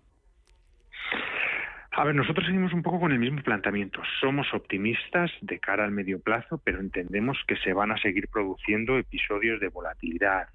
A 1.96 2.02
ver, 2.02 2.16
nosotros 2.16 2.44
seguimos 2.44 2.72
un 2.72 2.82
poco 2.82 2.98
con 2.98 3.12
el 3.12 3.20
mismo 3.20 3.40
planteamiento. 3.42 4.02
Somos 4.20 4.52
optimistas 4.52 5.30
de 5.40 5.60
cara 5.60 5.84
al 5.84 5.92
medio 5.92 6.20
plazo, 6.20 6.60
pero 6.64 6.80
entendemos 6.80 7.38
que 7.46 7.56
se 7.56 7.72
van 7.72 7.92
a 7.92 7.98
seguir 7.98 8.26
produciendo 8.28 8.98
episodios 8.98 9.60
de 9.60 9.68
volatilidad, 9.68 10.48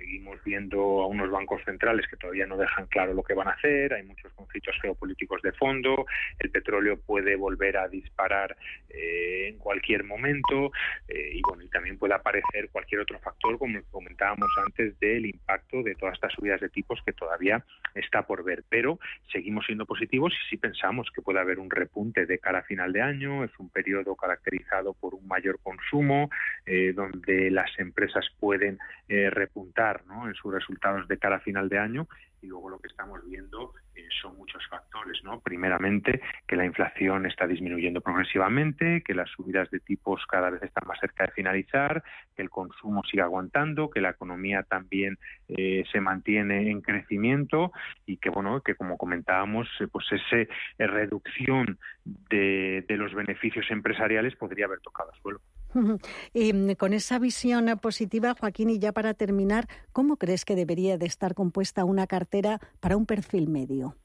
seguimos 0.00 0.42
viendo 0.44 1.02
a 1.02 1.06
unos 1.06 1.30
bancos 1.30 1.62
centrales 1.64 2.06
que 2.08 2.16
todavía 2.16 2.46
no 2.46 2.56
dejan 2.56 2.86
claro 2.86 3.12
lo 3.12 3.22
que 3.22 3.34
van 3.34 3.48
a 3.48 3.52
hacer, 3.52 3.92
hay 3.92 4.02
muchos 4.02 4.32
conflictos 4.32 4.74
geopolíticos 4.80 5.42
de 5.42 5.52
fondo, 5.52 6.06
el 6.38 6.50
petróleo 6.50 6.98
puede 6.98 7.36
volver 7.36 7.76
a 7.76 7.86
disparar 7.86 8.56
eh, 8.88 9.48
en 9.48 9.58
cualquier 9.58 10.04
momento 10.04 10.72
eh, 11.06 11.32
y 11.34 11.42
bueno, 11.42 11.62
y 11.62 11.68
también 11.68 11.98
puede 11.98 12.14
aparecer 12.14 12.70
cualquier 12.72 13.02
otro 13.02 13.18
factor, 13.18 13.58
como 13.58 13.78
comentábamos 13.90 14.48
antes, 14.64 14.98
del 15.00 15.26
impacto 15.26 15.82
de 15.82 15.94
todas 15.94 16.14
estas 16.14 16.32
subidas 16.32 16.60
de 16.60 16.70
tipos 16.70 17.00
que 17.04 17.12
todavía 17.12 17.62
está 17.94 18.22
por 18.22 18.42
ver. 18.42 18.64
Pero 18.68 18.98
seguimos 19.30 19.66
siendo 19.66 19.84
positivos 19.84 20.32
y 20.32 20.50
sí 20.50 20.56
pensamos 20.56 21.10
que 21.14 21.22
puede 21.22 21.40
haber 21.40 21.58
un 21.58 21.70
repunte 21.70 22.24
de 22.24 22.38
cara 22.38 22.60
a 22.60 22.62
final 22.62 22.92
de 22.92 23.02
año, 23.02 23.44
es 23.44 23.50
un 23.58 23.68
periodo 23.68 24.16
caracterizado 24.16 24.94
por 24.94 25.14
un 25.14 25.26
mayor 25.28 25.58
consumo, 25.62 26.30
eh, 26.64 26.92
donde 26.94 27.50
las 27.50 27.70
empresas 27.78 28.26
pueden 28.38 28.78
repuntar 29.08 29.89
en 30.26 30.34
sus 30.34 30.52
resultados 30.52 31.08
de 31.08 31.18
cara 31.18 31.36
a 31.36 31.40
final 31.40 31.68
de 31.68 31.78
año 31.78 32.08
y 32.42 32.46
luego 32.46 32.70
lo 32.70 32.78
que 32.78 32.88
estamos 32.88 33.20
viendo 33.24 33.74
eh, 33.94 34.06
son 34.22 34.36
muchos 34.36 34.66
factores, 34.68 35.22
¿no? 35.24 35.40
Primeramente, 35.40 36.20
que 36.46 36.56
la 36.56 36.64
inflación 36.64 37.26
está 37.26 37.46
disminuyendo 37.46 38.00
progresivamente, 38.00 39.02
que 39.02 39.14
las 39.14 39.28
subidas 39.30 39.70
de 39.70 39.80
tipos 39.80 40.24
cada 40.26 40.50
vez 40.50 40.62
están 40.62 40.86
más 40.86 40.98
cerca 41.00 41.26
de 41.26 41.32
finalizar, 41.32 42.02
que 42.34 42.42
el 42.42 42.50
consumo 42.50 43.02
sigue 43.04 43.22
aguantando, 43.22 43.90
que 43.90 44.00
la 44.00 44.10
economía 44.10 44.62
también 44.62 45.18
eh, 45.48 45.84
se 45.92 46.00
mantiene 46.00 46.70
en 46.70 46.80
crecimiento 46.80 47.72
y 48.06 48.16
que, 48.16 48.30
bueno, 48.30 48.60
que 48.62 48.74
como 48.74 48.96
comentábamos, 48.96 49.68
eh, 49.80 49.88
pues 49.90 50.06
esa 50.12 50.50
reducción 50.78 51.78
de, 52.04 52.84
de 52.88 52.96
los 52.96 53.14
beneficios 53.14 53.70
empresariales 53.70 54.34
podría 54.36 54.66
haber 54.66 54.80
tocado 54.80 55.12
suelo. 55.22 55.40
Y 56.34 56.52
mm, 56.52 56.74
con 56.74 56.92
esa 56.92 57.18
visión 57.18 57.66
positiva, 57.80 58.34
Joaquín, 58.38 58.70
y 58.70 58.78
ya 58.78 58.92
para 58.92 59.14
terminar, 59.14 59.68
¿cómo 59.92 60.16
crees 60.16 60.44
que 60.44 60.56
debería 60.56 60.98
de 60.98 61.06
estar 61.06 61.34
compuesta 61.34 61.84
una 61.84 62.06
cartera 62.06 62.60
para 62.80 62.96
un 62.96 63.06
perfil 63.06 63.48
medio? 63.48 63.96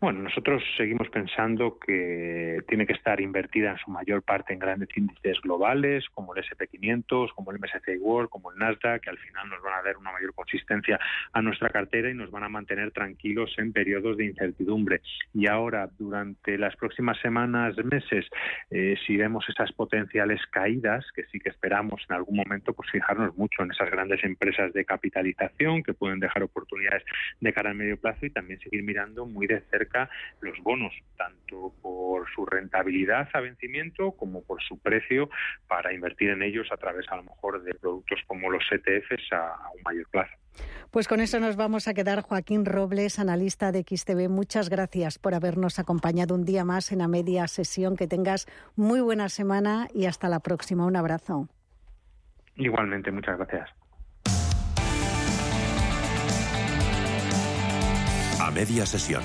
Bueno, 0.00 0.22
nosotros 0.22 0.62
seguimos 0.76 1.08
pensando 1.08 1.76
que 1.80 2.62
tiene 2.68 2.86
que 2.86 2.92
estar 2.92 3.20
invertida 3.20 3.72
en 3.72 3.78
su 3.78 3.90
mayor 3.90 4.22
parte 4.22 4.52
en 4.52 4.60
grandes 4.60 4.88
índices 4.96 5.40
globales, 5.42 6.04
como 6.14 6.36
el 6.36 6.44
SP500, 6.44 7.34
como 7.34 7.50
el 7.50 7.58
MSCI 7.58 7.98
World, 7.98 8.30
como 8.30 8.52
el 8.52 8.58
Nasdaq, 8.58 9.02
que 9.02 9.10
al 9.10 9.18
final 9.18 9.50
nos 9.50 9.60
van 9.60 9.74
a 9.74 9.82
dar 9.82 9.96
una 9.96 10.12
mayor 10.12 10.32
consistencia 10.34 11.00
a 11.32 11.42
nuestra 11.42 11.70
cartera 11.70 12.08
y 12.10 12.14
nos 12.14 12.30
van 12.30 12.44
a 12.44 12.48
mantener 12.48 12.92
tranquilos 12.92 13.52
en 13.58 13.72
periodos 13.72 14.16
de 14.16 14.26
incertidumbre. 14.26 15.00
Y 15.34 15.48
ahora, 15.48 15.90
durante 15.98 16.56
las 16.58 16.76
próximas 16.76 17.18
semanas, 17.18 17.74
meses, 17.84 18.24
eh, 18.70 18.94
si 19.04 19.16
vemos 19.16 19.48
esas 19.48 19.72
potenciales 19.72 20.40
caídas, 20.52 21.04
que 21.12 21.24
sí 21.24 21.40
que 21.40 21.48
esperamos 21.48 22.00
en 22.08 22.14
algún 22.14 22.36
momento, 22.36 22.72
pues 22.72 22.88
fijarnos 22.92 23.36
mucho 23.36 23.64
en 23.64 23.72
esas 23.72 23.90
grandes 23.90 24.22
empresas 24.22 24.72
de 24.72 24.84
capitalización 24.84 25.82
que 25.82 25.92
pueden 25.92 26.20
dejar 26.20 26.44
oportunidades 26.44 27.02
de 27.40 27.52
cara 27.52 27.70
al 27.70 27.76
medio 27.76 27.96
plazo 27.96 28.26
y 28.26 28.30
también 28.30 28.60
seguir 28.60 28.84
mirando 28.84 29.26
muy 29.26 29.48
de 29.48 29.60
cerca 29.62 29.87
los 30.40 30.58
bonos, 30.62 30.92
tanto 31.16 31.72
por 31.82 32.28
su 32.34 32.46
rentabilidad 32.46 33.28
a 33.32 33.40
vencimiento 33.40 34.12
como 34.12 34.42
por 34.42 34.62
su 34.62 34.78
precio 34.78 35.30
para 35.66 35.92
invertir 35.92 36.30
en 36.30 36.42
ellos 36.42 36.68
a 36.72 36.76
través 36.76 37.06
a 37.10 37.16
lo 37.16 37.24
mejor 37.24 37.62
de 37.62 37.74
productos 37.74 38.20
como 38.26 38.50
los 38.50 38.64
ETFs 38.70 39.32
a, 39.32 39.70
un 39.74 39.82
mayor 39.84 40.08
plazo. 40.10 40.34
Pues 40.90 41.06
con 41.06 41.20
eso 41.20 41.38
nos 41.38 41.56
vamos 41.56 41.86
a 41.88 41.94
quedar. 41.94 42.22
Joaquín 42.22 42.64
Robles, 42.64 43.18
analista 43.18 43.72
de 43.72 43.82
XTV, 43.82 44.28
muchas 44.28 44.70
gracias 44.70 45.18
por 45.18 45.34
habernos 45.34 45.78
acompañado 45.78 46.34
un 46.34 46.44
día 46.44 46.64
más 46.64 46.92
en 46.92 46.98
la 46.98 47.08
media 47.08 47.46
sesión. 47.46 47.96
Que 47.96 48.06
tengas 48.06 48.46
muy 48.74 49.00
buena 49.00 49.28
semana 49.28 49.88
y 49.94 50.06
hasta 50.06 50.28
la 50.28 50.40
próxima. 50.40 50.86
Un 50.86 50.96
abrazo. 50.96 51.48
Igualmente, 52.56 53.10
muchas 53.12 53.38
gracias. 53.38 53.70
A 58.40 58.50
media 58.50 58.86
sesión. 58.86 59.22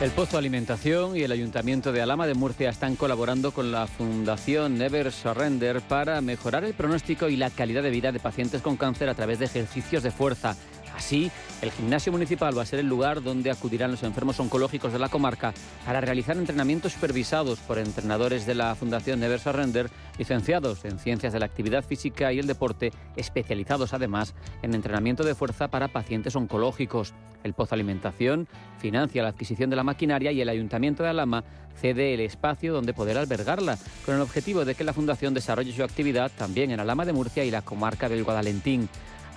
El 0.00 0.12
Pozo 0.12 0.38
Alimentación 0.38 1.16
y 1.16 1.22
el 1.22 1.32
Ayuntamiento 1.32 1.90
de 1.90 2.00
Alama 2.00 2.28
de 2.28 2.34
Murcia 2.34 2.70
están 2.70 2.94
colaborando 2.94 3.50
con 3.50 3.72
la 3.72 3.88
Fundación 3.88 4.78
Never 4.78 5.10
Surrender 5.10 5.80
para 5.80 6.20
mejorar 6.20 6.62
el 6.62 6.72
pronóstico 6.72 7.28
y 7.28 7.34
la 7.34 7.50
calidad 7.50 7.82
de 7.82 7.90
vida 7.90 8.12
de 8.12 8.20
pacientes 8.20 8.62
con 8.62 8.76
cáncer 8.76 9.08
a 9.08 9.14
través 9.14 9.40
de 9.40 9.46
ejercicios 9.46 10.04
de 10.04 10.12
fuerza. 10.12 10.56
Así, 10.98 11.30
el 11.62 11.70
gimnasio 11.70 12.10
municipal 12.10 12.58
va 12.58 12.62
a 12.62 12.66
ser 12.66 12.80
el 12.80 12.88
lugar 12.88 13.22
donde 13.22 13.52
acudirán 13.52 13.92
los 13.92 14.02
enfermos 14.02 14.40
oncológicos 14.40 14.92
de 14.92 14.98
la 14.98 15.08
comarca 15.08 15.54
para 15.86 16.00
realizar 16.00 16.36
entrenamientos 16.36 16.94
supervisados 16.94 17.60
por 17.60 17.78
entrenadores 17.78 18.46
de 18.46 18.56
la 18.56 18.74
Fundación 18.74 19.20
Never 19.20 19.38
Surrender, 19.38 19.90
licenciados 20.18 20.84
en 20.84 20.98
ciencias 20.98 21.32
de 21.32 21.38
la 21.38 21.46
actividad 21.46 21.84
física 21.84 22.32
y 22.32 22.40
el 22.40 22.48
deporte, 22.48 22.92
especializados 23.14 23.94
además 23.94 24.34
en 24.62 24.74
entrenamiento 24.74 25.22
de 25.22 25.36
fuerza 25.36 25.68
para 25.68 25.86
pacientes 25.86 26.34
oncológicos. 26.34 27.14
El 27.44 27.54
Pozo 27.54 27.76
Alimentación 27.76 28.48
financia 28.80 29.22
la 29.22 29.28
adquisición 29.28 29.70
de 29.70 29.76
la 29.76 29.84
maquinaria 29.84 30.32
y 30.32 30.40
el 30.40 30.48
Ayuntamiento 30.48 31.04
de 31.04 31.10
Alama 31.10 31.44
cede 31.80 32.12
el 32.12 32.20
espacio 32.20 32.72
donde 32.72 32.92
poder 32.92 33.18
albergarla, 33.18 33.78
con 34.04 34.16
el 34.16 34.20
objetivo 34.20 34.64
de 34.64 34.74
que 34.74 34.82
la 34.82 34.92
Fundación 34.92 35.32
desarrolle 35.32 35.72
su 35.72 35.84
actividad 35.84 36.32
también 36.36 36.72
en 36.72 36.80
Alama 36.80 37.04
de 37.04 37.12
Murcia 37.12 37.44
y 37.44 37.52
la 37.52 37.62
comarca 37.62 38.08
del 38.08 38.24
Guadalentín. 38.24 38.88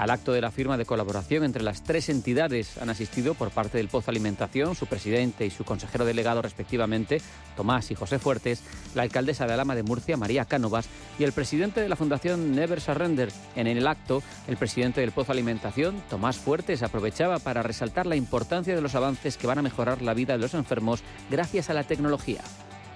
Al 0.01 0.09
acto 0.09 0.33
de 0.33 0.41
la 0.41 0.49
firma 0.49 0.77
de 0.77 0.85
colaboración 0.85 1.43
entre 1.43 1.61
las 1.61 1.83
tres 1.83 2.09
entidades 2.09 2.79
han 2.79 2.89
asistido 2.89 3.35
por 3.35 3.51
parte 3.51 3.77
del 3.77 3.87
Pozo 3.87 4.09
Alimentación, 4.09 4.73
su 4.73 4.87
presidente 4.87 5.45
y 5.45 5.51
su 5.51 5.63
consejero 5.63 6.05
delegado 6.05 6.41
respectivamente, 6.41 7.21
Tomás 7.55 7.91
y 7.91 7.93
José 7.93 8.17
Fuertes, 8.17 8.63
la 8.95 9.03
alcaldesa 9.03 9.45
de 9.45 9.53
Alama 9.53 9.75
de 9.75 9.83
Murcia, 9.83 10.17
María 10.17 10.45
Cánovas, 10.45 10.87
y 11.19 11.23
el 11.23 11.33
presidente 11.33 11.81
de 11.81 11.87
la 11.87 11.95
Fundación 11.95 12.55
Never 12.55 12.81
Surrender. 12.81 13.31
En 13.55 13.67
el 13.67 13.85
acto, 13.85 14.23
el 14.47 14.57
presidente 14.57 15.01
del 15.01 15.11
Pozo 15.11 15.33
Alimentación, 15.33 16.01
Tomás 16.09 16.37
Fuertes, 16.37 16.81
aprovechaba 16.81 17.37
para 17.37 17.61
resaltar 17.61 18.07
la 18.07 18.15
importancia 18.15 18.73
de 18.73 18.81
los 18.81 18.95
avances 18.95 19.37
que 19.37 19.45
van 19.45 19.59
a 19.59 19.61
mejorar 19.61 20.01
la 20.01 20.15
vida 20.15 20.33
de 20.33 20.39
los 20.39 20.55
enfermos 20.55 21.03
gracias 21.29 21.69
a 21.69 21.75
la 21.75 21.83
tecnología. 21.83 22.41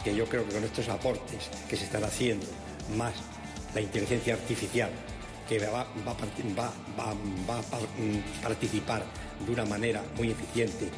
Que 0.04 0.16
yo 0.16 0.26
creo 0.26 0.44
que 0.48 0.56
con 0.56 0.64
estos 0.64 0.90
aportes 0.90 1.52
que 1.70 1.78
se 1.78 1.84
están 1.84 2.04
haciendo, 2.04 2.48
más 2.98 3.14
la 3.76 3.82
inteligencia 3.82 4.34
artificial, 4.34 4.90
que 5.48 5.60
va, 5.60 5.82
a 5.82 5.88
participar 8.44 9.04
de 9.46 9.52
una 9.52 9.66
manera 9.66 10.02
muy 10.18 10.32
eficiente 10.32 10.90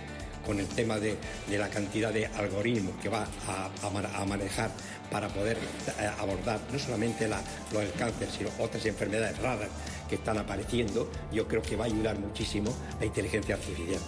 con 0.45 0.59
el 0.59 0.67
tema 0.67 0.97
de, 0.97 1.17
la 1.49 1.67
cantidad 1.67 2.13
de 2.13 2.25
algoritmos 2.25 2.95
que 3.01 3.09
va 3.09 3.27
a, 3.47 4.25
manejar 4.25 4.71
para 5.11 5.27
poder 5.27 5.57
eh, 5.57 6.09
abordar 6.19 6.59
no 6.71 6.79
solamente 6.79 7.27
la, 7.27 7.41
lo 7.73 7.79
del 7.79 7.91
cáncer, 7.91 8.29
sino 8.29 8.49
otras 8.59 8.85
enfermedades 8.85 9.37
raras 9.39 9.69
que 10.07 10.15
están 10.15 10.37
apareciendo, 10.37 11.09
yo 11.33 11.47
creo 11.47 11.61
que 11.61 11.75
va 11.75 11.83
a 11.83 11.87
ayudar 11.87 12.17
muchísimo 12.17 12.73
la 12.99 13.05
inteligencia 13.05 13.55
artificial. 13.55 13.99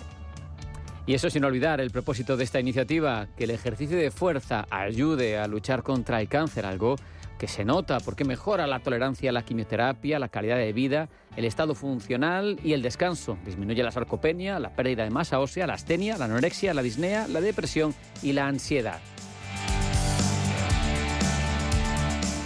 Y 1.06 1.16
eso 1.16 1.30
sin 1.30 1.44
olvidar 1.44 1.82
el 1.82 1.90
propósito 1.90 2.38
de 2.38 2.44
esta 2.44 2.60
iniciativa, 2.60 3.28
que 3.36 3.46
el 3.46 3.50
ejercicio 3.50 3.98
de 3.98 4.12
fuerza 4.12 4.68
ayude 4.70 5.38
a 5.38 5.48
luchar 5.48 5.84
contra 5.84 6.22
el 6.22 6.30
cáncer, 6.30 6.66
algo 6.66 6.98
que 7.40 7.48
se 7.48 7.66
nota 7.66 8.00
porque 8.02 8.26
mejora 8.26 8.68
la 8.68 8.82
tolerancia 8.82 9.32
a 9.32 9.34
la 9.34 9.44
quimioterapia, 9.44 10.20
la 10.20 10.28
calidad 10.28 10.58
de 10.58 10.74
vida, 10.74 11.10
el 11.36 11.46
estado 11.46 11.74
funcional 11.74 12.60
y 12.64 12.74
el 12.74 12.84
descanso. 12.84 13.38
Disminuye 13.46 13.82
la 13.82 13.92
sarcopenia, 13.92 14.60
la 14.60 14.76
pérdida 14.76 15.06
de 15.06 15.10
masa 15.10 15.40
ósea, 15.40 15.66
la 15.66 15.74
astenia, 15.74 16.18
la 16.18 16.26
anorexia, 16.26 16.74
la 16.74 16.84
disnea, 16.84 17.28
la 17.28 17.42
depresión 17.42 17.96
y 18.22 18.34
la 18.34 18.46
ansiedad. 18.46 19.00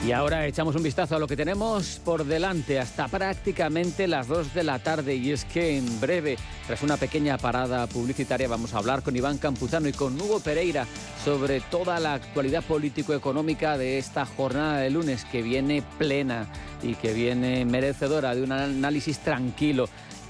Y 0.05 0.11
ahora 0.11 0.45
echamos 0.45 0.75
un 0.75 0.83
vistazo 0.83 1.15
a 1.15 1.19
lo 1.19 1.27
que 1.27 1.37
tenemos 1.37 2.01
por 2.03 2.25
delante 2.25 2.77
hasta 2.77 3.07
prácticamente 3.07 4.05
las 4.05 4.27
2 4.27 4.53
de 4.53 4.63
la 4.65 4.79
tarde 4.79 5.15
y 5.15 5.31
es 5.31 5.45
que 5.45 5.77
en 5.77 6.01
breve, 6.01 6.37
tras 6.67 6.83
una 6.83 6.97
pequeña 6.97 7.37
parada 7.37 7.87
publicitaria, 7.87 8.49
vamos 8.49 8.73
a 8.73 8.79
hablar 8.79 9.01
con 9.01 9.15
Iván 9.15 9.37
Campuzano 9.37 9.87
y 9.87 9.93
con 9.93 10.19
Hugo 10.19 10.41
Pereira 10.41 10.85
sobre 11.23 11.61
toda 11.61 12.01
la 12.01 12.15
actualidad 12.15 12.65
político-económica 12.65 13.77
de 13.77 13.97
esta 13.97 14.25
jornada 14.25 14.79
de 14.79 14.89
lunes 14.89 15.23
que 15.23 15.41
viene 15.41 15.81
plena 15.97 16.47
y 16.81 16.95
que 16.95 17.13
viene 17.13 17.63
merecedora 17.63 18.35
de 18.35 18.43
un 18.43 18.51
análisis 18.51 19.19
tranquilo 19.19 19.87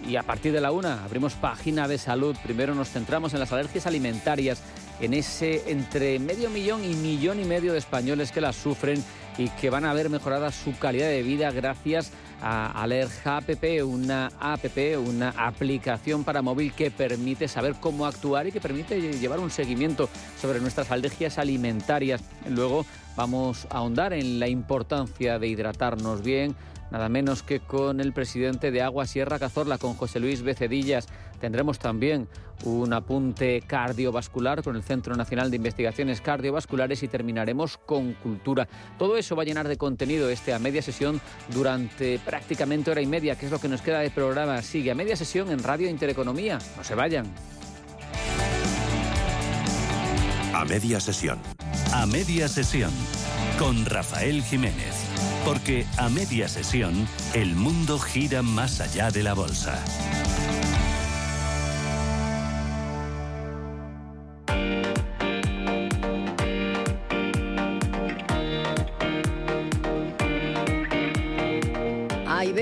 Y 0.07 0.17
a 0.17 0.23
partir 0.23 0.51
de 0.51 0.61
la 0.61 0.71
una 0.71 1.03
abrimos 1.03 1.33
página 1.33 1.87
de 1.87 1.97
salud. 1.97 2.37
Primero 2.43 2.75
nos 2.75 2.89
centramos 2.89 3.33
en 3.33 3.39
las 3.39 3.51
alergias 3.51 3.87
alimentarias, 3.87 4.61
en 4.99 5.15
ese 5.15 5.63
entre 5.71 6.19
medio 6.19 6.51
millón 6.51 6.85
y 6.85 6.93
millón 6.93 7.39
y 7.39 7.45
medio 7.45 7.71
de 7.71 7.79
españoles 7.79 8.31
que 8.31 8.41
las 8.41 8.55
sufren 8.55 9.03
y 9.37 9.49
que 9.49 9.69
van 9.69 9.85
a 9.85 9.93
ver 9.93 10.09
mejorada 10.09 10.51
su 10.51 10.77
calidad 10.77 11.07
de 11.07 11.23
vida 11.23 11.51
gracias 11.51 12.11
a 12.41 12.81
Alerja 12.81 13.37
App, 13.37 13.49
una 13.85 14.31
app, 14.39 14.65
una 15.05 15.29
aplicación 15.29 16.23
para 16.23 16.41
móvil 16.41 16.73
que 16.73 16.91
permite 16.91 17.47
saber 17.47 17.75
cómo 17.79 18.05
actuar 18.05 18.47
y 18.47 18.51
que 18.51 18.59
permite 18.59 18.99
llevar 19.17 19.39
un 19.39 19.49
seguimiento 19.49 20.09
sobre 20.39 20.59
nuestras 20.59 20.91
alergias 20.91 21.37
alimentarias. 21.37 22.21
Luego 22.49 22.85
vamos 23.15 23.65
a 23.69 23.77
ahondar 23.77 24.13
en 24.13 24.39
la 24.39 24.49
importancia 24.49 25.39
de 25.39 25.47
hidratarnos 25.47 26.21
bien, 26.21 26.55
nada 26.91 27.09
menos 27.09 27.43
que 27.43 27.59
con 27.59 27.99
el 27.99 28.13
presidente 28.13 28.71
de 28.71 28.81
Agua 28.81 29.05
Sierra 29.07 29.39
Cazorla, 29.39 29.77
con 29.77 29.93
José 29.93 30.19
Luis 30.19 30.41
Becedillas. 30.41 31.07
Tendremos 31.39 31.79
también 31.79 32.27
un 32.63 32.93
apunte 32.93 33.61
cardiovascular 33.67 34.63
con 34.63 34.75
el 34.75 34.83
Centro 34.83 35.15
Nacional 35.15 35.51
de 35.51 35.57
Investigaciones 35.57 36.21
Cardiovasculares 36.21 37.03
y 37.03 37.07
terminaremos 37.07 37.77
con 37.77 38.13
cultura. 38.13 38.67
Todo 38.97 39.17
eso 39.17 39.35
va 39.35 39.43
a 39.43 39.45
llenar 39.45 39.67
de 39.67 39.77
contenido 39.77 40.29
este 40.29 40.53
a 40.53 40.59
media 40.59 40.81
sesión 40.81 41.19
durante 41.53 42.19
prácticamente 42.19 42.91
hora 42.91 43.01
y 43.01 43.07
media, 43.07 43.35
que 43.35 43.45
es 43.47 43.51
lo 43.51 43.59
que 43.59 43.67
nos 43.67 43.81
queda 43.81 43.99
de 43.99 44.09
programa. 44.09 44.61
Sigue 44.61 44.91
a 44.91 44.95
media 44.95 45.15
sesión 45.15 45.51
en 45.51 45.61
Radio 45.61 45.89
Intereconomía. 45.89 46.59
No 46.77 46.83
se 46.83 46.95
vayan. 46.95 47.25
A 50.53 50.65
media 50.65 50.99
sesión. 50.99 51.39
A 51.91 52.05
media 52.05 52.47
sesión. 52.47 52.91
Con 53.57 53.85
Rafael 53.85 54.41
Jiménez. 54.43 55.02
Porque 55.45 55.85
a 55.97 56.09
media 56.09 56.47
sesión 56.47 57.07
el 57.33 57.55
mundo 57.55 57.99
gira 57.99 58.41
más 58.41 58.79
allá 58.79 59.11
de 59.11 59.23
la 59.23 59.33
bolsa. 59.33 59.83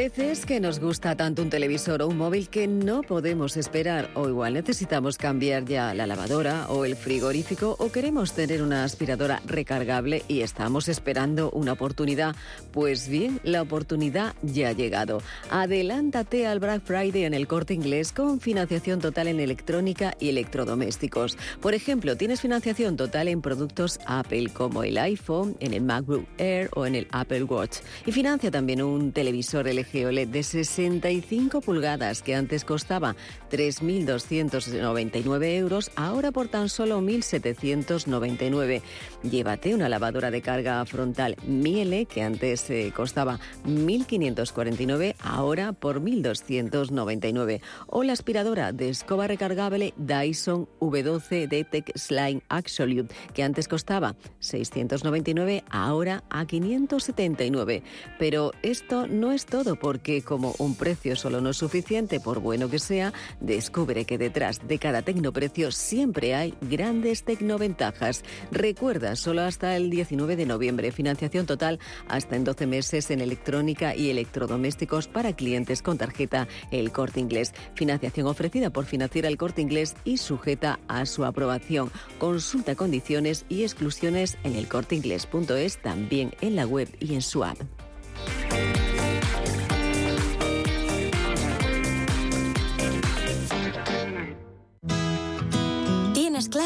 Veces 0.01 0.47
que 0.47 0.59
nos 0.59 0.79
gusta 0.79 1.15
tanto 1.15 1.43
un 1.43 1.51
televisor 1.51 2.01
o 2.01 2.07
un 2.07 2.17
móvil 2.17 2.49
que 2.49 2.65
no 2.65 3.03
podemos 3.03 3.55
esperar 3.55 4.09
o 4.15 4.27
igual 4.27 4.55
necesitamos 4.55 5.15
cambiar 5.15 5.63
ya 5.65 5.93
la 5.93 6.07
lavadora 6.07 6.65
o 6.69 6.85
el 6.85 6.95
frigorífico 6.95 7.75
o 7.77 7.91
queremos 7.91 8.33
tener 8.33 8.63
una 8.63 8.83
aspiradora 8.83 9.43
recargable 9.45 10.23
y 10.27 10.41
estamos 10.41 10.87
esperando 10.87 11.51
una 11.51 11.73
oportunidad. 11.73 12.35
Pues 12.71 13.09
bien, 13.09 13.39
la 13.43 13.61
oportunidad 13.61 14.33
ya 14.41 14.69
ha 14.69 14.71
llegado. 14.71 15.21
Adelántate 15.51 16.47
al 16.47 16.59
Black 16.59 16.81
Friday 16.83 17.25
en 17.25 17.35
el 17.35 17.45
corte 17.45 17.75
inglés 17.75 18.11
con 18.11 18.39
financiación 18.39 19.01
total 19.01 19.27
en 19.27 19.39
electrónica 19.39 20.15
y 20.19 20.29
electrodomésticos. 20.29 21.37
Por 21.61 21.75
ejemplo, 21.75 22.17
tienes 22.17 22.41
financiación 22.41 22.97
total 22.97 23.27
en 23.27 23.43
productos 23.43 23.99
Apple 24.07 24.49
como 24.51 24.83
el 24.83 24.97
iPhone, 24.97 25.55
en 25.59 25.75
el 25.75 25.83
MacBook 25.83 26.25
Air 26.39 26.71
o 26.73 26.87
en 26.87 26.95
el 26.95 27.07
Apple 27.11 27.43
Watch. 27.43 27.81
Y 28.07 28.11
financia 28.11 28.49
también 28.49 28.81
un 28.81 29.11
televisor 29.11 29.67
LG 29.67 29.90
OLED 29.93 30.27
de 30.27 30.43
65 30.43 31.61
pulgadas 31.61 32.21
que 32.21 32.35
antes 32.35 32.65
costaba 32.65 33.15
3.299 33.51 35.57
euros, 35.57 35.91
ahora 35.95 36.31
por 36.31 36.47
tan 36.47 36.69
solo 36.69 37.01
1.799. 37.01 38.81
Llévate 39.23 39.75
una 39.75 39.87
lavadora 39.87 40.31
de 40.31 40.41
carga 40.41 40.83
frontal 40.85 41.35
Miele 41.45 42.05
que 42.05 42.23
antes 42.23 42.67
eh, 42.69 42.91
costaba 42.95 43.39
1.549, 43.65 45.15
ahora 45.19 45.73
por 45.73 46.01
1.299. 46.01 47.61
O 47.87 48.03
la 48.03 48.13
aspiradora 48.13 48.71
de 48.71 48.89
escoba 48.89 49.27
recargable 49.27 49.93
Dyson 49.97 50.67
V12 50.79 51.47
Detect 51.47 51.95
Slime 51.95 52.41
Absolute 52.49 53.13
que 53.33 53.43
antes 53.43 53.67
costaba 53.67 54.15
699, 54.39 55.63
ahora 55.69 56.23
a 56.29 56.45
579. 56.45 57.83
Pero 58.17 58.51
esto 58.63 59.07
no 59.07 59.31
es 59.31 59.45
todo 59.45 59.75
porque 59.75 60.23
como 60.23 60.55
un 60.57 60.75
precio 60.75 61.15
solo 61.15 61.41
no 61.41 61.51
es 61.51 61.57
suficiente 61.57 62.19
por 62.19 62.39
bueno 62.39 62.69
que 62.69 62.79
sea, 62.79 63.13
descubre 63.39 64.05
que 64.05 64.17
detrás 64.17 64.67
de 64.67 64.79
cada 64.79 65.03
tecnoprecio 65.03 65.71
siempre 65.71 66.33
hay 66.33 66.55
grandes 66.61 67.23
tecnoventajas. 67.23 68.23
Recuerda, 68.51 69.10
solo 69.15 69.41
hasta 69.41 69.75
el 69.75 69.89
19 69.89 70.35
de 70.35 70.45
noviembre, 70.45 70.91
financiación 70.91 71.45
total 71.45 71.79
hasta 72.07 72.35
en 72.35 72.43
12 72.43 72.67
meses 72.67 73.11
en 73.11 73.21
electrónica 73.21 73.95
y 73.95 74.09
electrodomésticos 74.09 75.07
para 75.07 75.33
clientes 75.33 75.81
con 75.81 75.97
tarjeta 75.97 76.47
El 76.71 76.91
Corte 76.91 77.19
Inglés. 77.19 77.53
Financiación 77.75 78.27
ofrecida 78.27 78.69
por 78.69 78.85
Financiera 78.85 79.27
El 79.27 79.37
Corte 79.37 79.61
Inglés 79.61 79.95
y 80.03 80.17
sujeta 80.17 80.79
a 80.87 81.05
su 81.05 81.25
aprobación. 81.25 81.91
Consulta 82.17 82.75
condiciones 82.75 83.45
y 83.49 83.63
exclusiones 83.63 84.37
en 84.43 84.55
elcorteinglés.es, 84.55 85.81
también 85.81 86.33
en 86.41 86.55
la 86.55 86.65
web 86.65 86.89
y 86.99 87.15
en 87.15 87.21
su 87.21 87.43
app. 87.43 87.57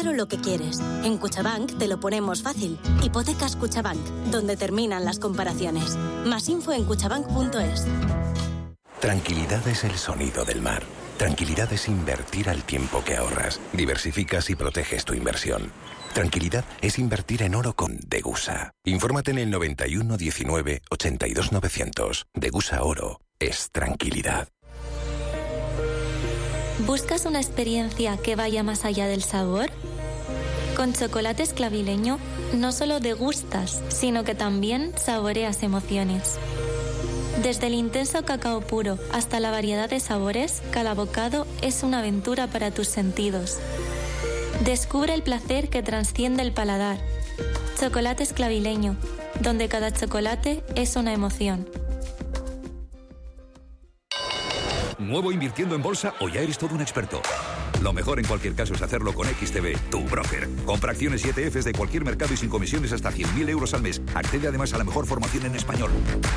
Claro 0.00 0.14
lo 0.14 0.28
que 0.28 0.38
quieres. 0.38 0.78
En 1.04 1.16
Cuchabank 1.16 1.78
te 1.78 1.88
lo 1.88 1.98
ponemos 1.98 2.42
fácil. 2.42 2.78
Hipotecas 3.02 3.56
Cuchabank, 3.56 4.00
donde 4.30 4.56
terminan 4.56 5.06
las 5.06 5.18
comparaciones. 5.18 5.96
Más 6.26 6.50
info 6.50 6.72
en 6.72 6.84
cuchabank.es. 6.84 7.86
Tranquilidad 9.00 9.66
es 9.66 9.84
el 9.84 9.96
sonido 9.96 10.44
del 10.44 10.60
mar. 10.60 10.82
Tranquilidad 11.16 11.72
es 11.72 11.88
invertir 11.88 12.50
al 12.50 12.62
tiempo 12.64 13.02
que 13.04 13.16
ahorras. 13.16 13.58
Diversificas 13.72 14.50
y 14.50 14.54
proteges 14.54 15.06
tu 15.06 15.14
inversión. 15.14 15.72
Tranquilidad 16.12 16.66
es 16.82 16.98
invertir 16.98 17.42
en 17.42 17.54
oro 17.54 17.74
con 17.74 17.98
Degusa. 18.06 18.72
Infórmate 18.84 19.30
en 19.30 19.38
el 19.38 19.50
91 19.50 20.16
19 20.18 20.82
82 20.90 21.52
900. 21.52 22.26
Degusa 22.34 22.82
Oro 22.82 23.20
es 23.38 23.70
tranquilidad. 23.70 24.48
¿Buscas 26.84 27.24
una 27.24 27.40
experiencia 27.40 28.18
que 28.18 28.36
vaya 28.36 28.62
más 28.62 28.84
allá 28.84 29.06
del 29.06 29.22
sabor? 29.22 29.70
Con 30.76 30.92
chocolate 30.92 31.42
esclavileño 31.42 32.18
no 32.54 32.70
solo 32.70 33.00
degustas, 33.00 33.80
sino 33.88 34.24
que 34.24 34.34
también 34.34 34.92
saboreas 34.96 35.62
emociones. 35.62 36.38
Desde 37.42 37.68
el 37.68 37.74
intenso 37.74 38.24
cacao 38.26 38.60
puro 38.60 38.98
hasta 39.10 39.40
la 39.40 39.50
variedad 39.50 39.88
de 39.88 40.00
sabores, 40.00 40.62
cada 40.70 40.92
bocado 40.92 41.46
es 41.62 41.82
una 41.82 42.00
aventura 42.00 42.46
para 42.46 42.70
tus 42.70 42.88
sentidos. 42.88 43.56
Descubre 44.64 45.14
el 45.14 45.22
placer 45.22 45.70
que 45.70 45.82
transciende 45.82 46.42
el 46.42 46.52
paladar. 46.52 46.98
Chocolate 47.80 48.22
esclavileño, 48.22 48.96
donde 49.40 49.68
cada 49.68 49.92
chocolate 49.92 50.62
es 50.74 50.96
una 50.96 51.14
emoción. 51.14 51.66
¿Nuevo 55.06 55.30
invirtiendo 55.30 55.76
en 55.76 55.82
bolsa 55.82 56.14
o 56.18 56.28
ya 56.28 56.40
eres 56.40 56.58
todo 56.58 56.74
un 56.74 56.80
experto? 56.80 57.22
Lo 57.82 57.92
mejor 57.92 58.18
en 58.18 58.26
cualquier 58.26 58.54
caso 58.54 58.74
es 58.74 58.82
hacerlo 58.82 59.12
con 59.12 59.26
XTB, 59.26 59.90
tu 59.90 60.04
broker. 60.04 60.48
Compra 60.64 60.92
acciones 60.92 61.24
y 61.24 61.28
ETFs 61.28 61.64
de 61.64 61.72
cualquier 61.72 62.04
mercado 62.04 62.34
y 62.34 62.36
sin 62.36 62.48
comisiones 62.48 62.92
hasta 62.92 63.10
100.000 63.10 63.48
euros 63.48 63.74
al 63.74 63.82
mes. 63.82 64.00
Accede 64.14 64.48
además 64.48 64.72
a 64.74 64.78
la 64.78 64.84
mejor 64.84 65.06
formación 65.06 65.46
en 65.46 65.54
español. 65.54 65.90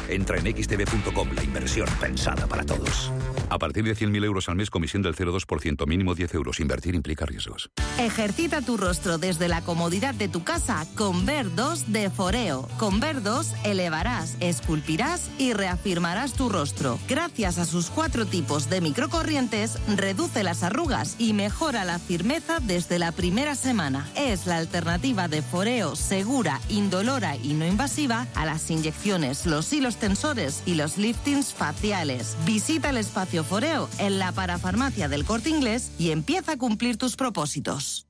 Entra 0.08 0.38
en 0.38 0.46
xtb.com, 0.46 1.30
la 1.34 1.44
inversión 1.44 1.88
pensada 2.00 2.48
para 2.48 2.64
todos. 2.64 3.12
A 3.50 3.58
partir 3.58 3.84
de 3.84 3.96
100.000 3.96 4.26
euros 4.26 4.48
al 4.50 4.56
mes, 4.56 4.70
comisión 4.70 5.02
del 5.02 5.16
0,2%, 5.16 5.88
mínimo 5.88 6.14
10 6.14 6.36
euros. 6.36 6.60
Invertir 6.60 6.94
implica 6.94 7.26
riesgos. 7.26 7.70
Ejercita 7.98 8.62
tu 8.62 8.78
rostro 8.78 9.18
desde 9.18 9.48
la 9.48 9.62
comodidad 9.62 10.14
de 10.14 10.28
tu 10.28 10.44
casa 10.44 10.86
con 10.96 11.26
Ver 11.26 11.54
2 11.56 11.92
de 11.92 12.10
Foreo. 12.10 12.68
Con 12.78 13.00
Ver 13.00 13.24
2 13.24 13.56
elevarás, 13.64 14.38
esculpirás 14.40 15.32
y 15.38 15.54
reafirmarás 15.54 16.34
tu 16.34 16.50
rostro. 16.50 17.00
Gracias 17.08 17.58
a 17.58 17.66
sus 17.66 17.90
cuatro 17.90 18.26
tipos 18.26 18.70
de 18.70 18.82
microcorrientes, 18.82 19.80
reduce 19.96 20.44
las 20.44 20.64
arrugas 20.64 21.16
y 21.18 21.29
mejora 21.34 21.86
la 21.86 22.00
firmeza 22.00 22.60
desde 22.60 23.00
la 23.00 23.12
primera 23.12 23.56
semana. 23.56 24.08
Es 24.16 24.46
la 24.46 24.58
alternativa 24.58 25.28
de 25.28 25.42
Foreo 25.42 25.96
segura, 25.96 26.60
indolora 26.70 27.36
y 27.36 27.54
no 27.54 27.66
invasiva 27.66 28.28
a 28.36 28.46
las 28.46 28.70
inyecciones, 28.72 29.46
los 29.46 29.72
hilos 29.74 29.98
tensores 29.98 30.64
y 30.66 30.76
los 30.76 30.98
liftings 30.98 31.54
faciales. 31.54 32.38
Visita 32.46 32.90
el 32.90 32.98
espacio 32.98 33.44
Foreo 33.44 33.90
en 34.00 34.20
la 34.20 34.32
parafarmacia 34.32 35.10
del 35.10 35.26
Corte 35.26 35.50
Inglés 35.50 35.92
y 35.98 36.12
empieza 36.12 36.54
a 36.54 36.58
cumplir 36.58 36.98
tus 36.98 37.16
propósitos. 37.16 38.06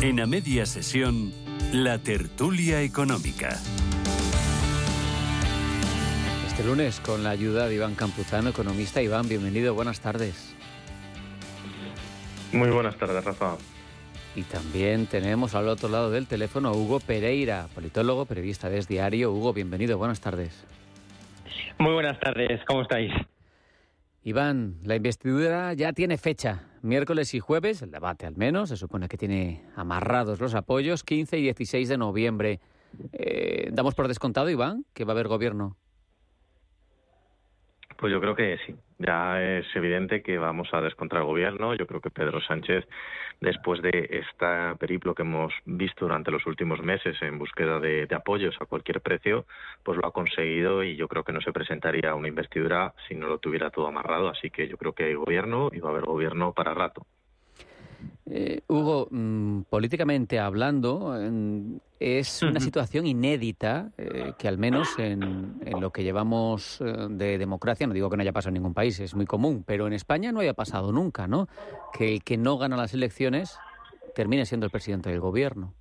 En 0.00 0.20
a 0.20 0.26
media 0.26 0.64
sesión, 0.64 1.32
la 1.72 1.98
tertulia 1.98 2.82
económica. 2.82 3.60
Este 6.58 6.70
lunes 6.70 6.98
con 6.98 7.22
la 7.22 7.30
ayuda 7.30 7.68
de 7.68 7.76
Iván 7.76 7.94
Campuzano, 7.94 8.50
economista. 8.50 9.00
Iván, 9.00 9.28
bienvenido, 9.28 9.74
buenas 9.74 10.00
tardes. 10.00 10.56
Muy 12.52 12.68
buenas 12.70 12.96
tardes, 12.96 13.24
Rafa. 13.24 13.56
Y 14.34 14.42
también 14.42 15.06
tenemos 15.06 15.54
al 15.54 15.68
otro 15.68 15.88
lado 15.88 16.10
del 16.10 16.26
teléfono 16.26 16.70
a 16.70 16.72
Hugo 16.72 16.98
Pereira, 16.98 17.68
politólogo, 17.76 18.26
periodista 18.26 18.68
de 18.68 18.78
Es 18.78 18.88
Diario. 18.88 19.30
Hugo, 19.30 19.52
bienvenido, 19.52 19.98
buenas 19.98 20.20
tardes. 20.20 20.64
Muy 21.78 21.92
buenas 21.92 22.18
tardes, 22.18 22.60
¿cómo 22.66 22.82
estáis? 22.82 23.12
Iván, 24.24 24.78
la 24.82 24.96
investidura 24.96 25.74
ya 25.74 25.92
tiene 25.92 26.18
fecha. 26.18 26.64
Miércoles 26.82 27.34
y 27.34 27.38
jueves, 27.38 27.82
el 27.82 27.92
debate 27.92 28.26
al 28.26 28.36
menos, 28.36 28.70
se 28.70 28.76
supone 28.76 29.06
que 29.06 29.16
tiene 29.16 29.62
amarrados 29.76 30.40
los 30.40 30.56
apoyos, 30.56 31.04
15 31.04 31.38
y 31.38 31.42
16 31.42 31.88
de 31.88 31.98
noviembre. 31.98 32.58
Eh, 33.12 33.68
¿Damos 33.70 33.94
por 33.94 34.08
descontado, 34.08 34.50
Iván, 34.50 34.84
que 34.92 35.04
va 35.04 35.12
a 35.12 35.14
haber 35.14 35.28
gobierno? 35.28 35.76
Pues 37.98 38.12
yo 38.12 38.20
creo 38.20 38.36
que 38.36 38.56
sí. 38.64 38.76
Ya 38.98 39.42
es 39.42 39.66
evidente 39.74 40.22
que 40.22 40.38
vamos 40.38 40.68
a 40.72 40.80
descontar 40.80 41.18
el 41.18 41.26
gobierno. 41.26 41.74
Yo 41.74 41.88
creo 41.88 42.00
que 42.00 42.10
Pedro 42.10 42.40
Sánchez, 42.40 42.86
después 43.40 43.82
de 43.82 44.08
este 44.12 44.76
periplo 44.78 45.16
que 45.16 45.22
hemos 45.22 45.52
visto 45.64 46.04
durante 46.04 46.30
los 46.30 46.46
últimos 46.46 46.80
meses 46.80 47.20
en 47.22 47.38
búsqueda 47.38 47.80
de, 47.80 48.06
de, 48.06 48.14
apoyos 48.14 48.56
a 48.60 48.66
cualquier 48.66 49.00
precio, 49.00 49.46
pues 49.82 49.98
lo 49.98 50.06
ha 50.06 50.12
conseguido 50.12 50.84
y 50.84 50.94
yo 50.94 51.08
creo 51.08 51.24
que 51.24 51.32
no 51.32 51.40
se 51.40 51.52
presentaría 51.52 52.14
una 52.14 52.28
investidura 52.28 52.94
si 53.08 53.16
no 53.16 53.26
lo 53.26 53.38
tuviera 53.38 53.70
todo 53.70 53.88
amarrado. 53.88 54.28
Así 54.28 54.48
que 54.50 54.68
yo 54.68 54.76
creo 54.76 54.92
que 54.92 55.04
hay 55.04 55.14
gobierno 55.14 55.70
y 55.72 55.80
va 55.80 55.88
a 55.88 55.92
haber 55.92 56.04
gobierno 56.04 56.52
para 56.52 56.74
rato. 56.74 57.04
Eh, 58.30 58.60
Hugo, 58.68 59.08
mm, 59.10 59.62
políticamente 59.70 60.38
hablando, 60.38 61.16
es 61.98 62.42
una 62.42 62.60
situación 62.60 63.06
inédita 63.06 63.90
eh, 63.96 64.32
que 64.38 64.48
al 64.48 64.58
menos 64.58 64.98
en, 64.98 65.58
lo 65.80 65.90
que 65.90 66.02
llevamos 66.02 66.80
eh, 66.80 67.06
de 67.10 67.38
democracia, 67.38 67.86
no 67.86 67.94
digo 67.94 68.10
que 68.10 68.16
no 68.16 68.22
haya 68.22 68.32
pasado 68.32 68.50
en 68.50 68.54
ningún 68.54 68.74
país, 68.74 69.00
es 69.00 69.14
muy 69.14 69.26
común, 69.26 69.64
pero 69.66 69.86
en 69.86 69.94
España 69.94 70.30
no 70.30 70.40
haya 70.40 70.54
pasado 70.54 70.92
nunca, 70.92 71.26
¿no? 71.26 71.48
Que 71.96 72.14
el 72.14 72.22
que 72.22 72.36
no 72.36 72.58
gana 72.58 72.76
las 72.76 72.92
elecciones 72.92 73.58
termine 74.14 74.44
siendo 74.44 74.66
el 74.66 74.70
presidente 74.70 75.10
del 75.10 75.20
gobierno. 75.20 75.72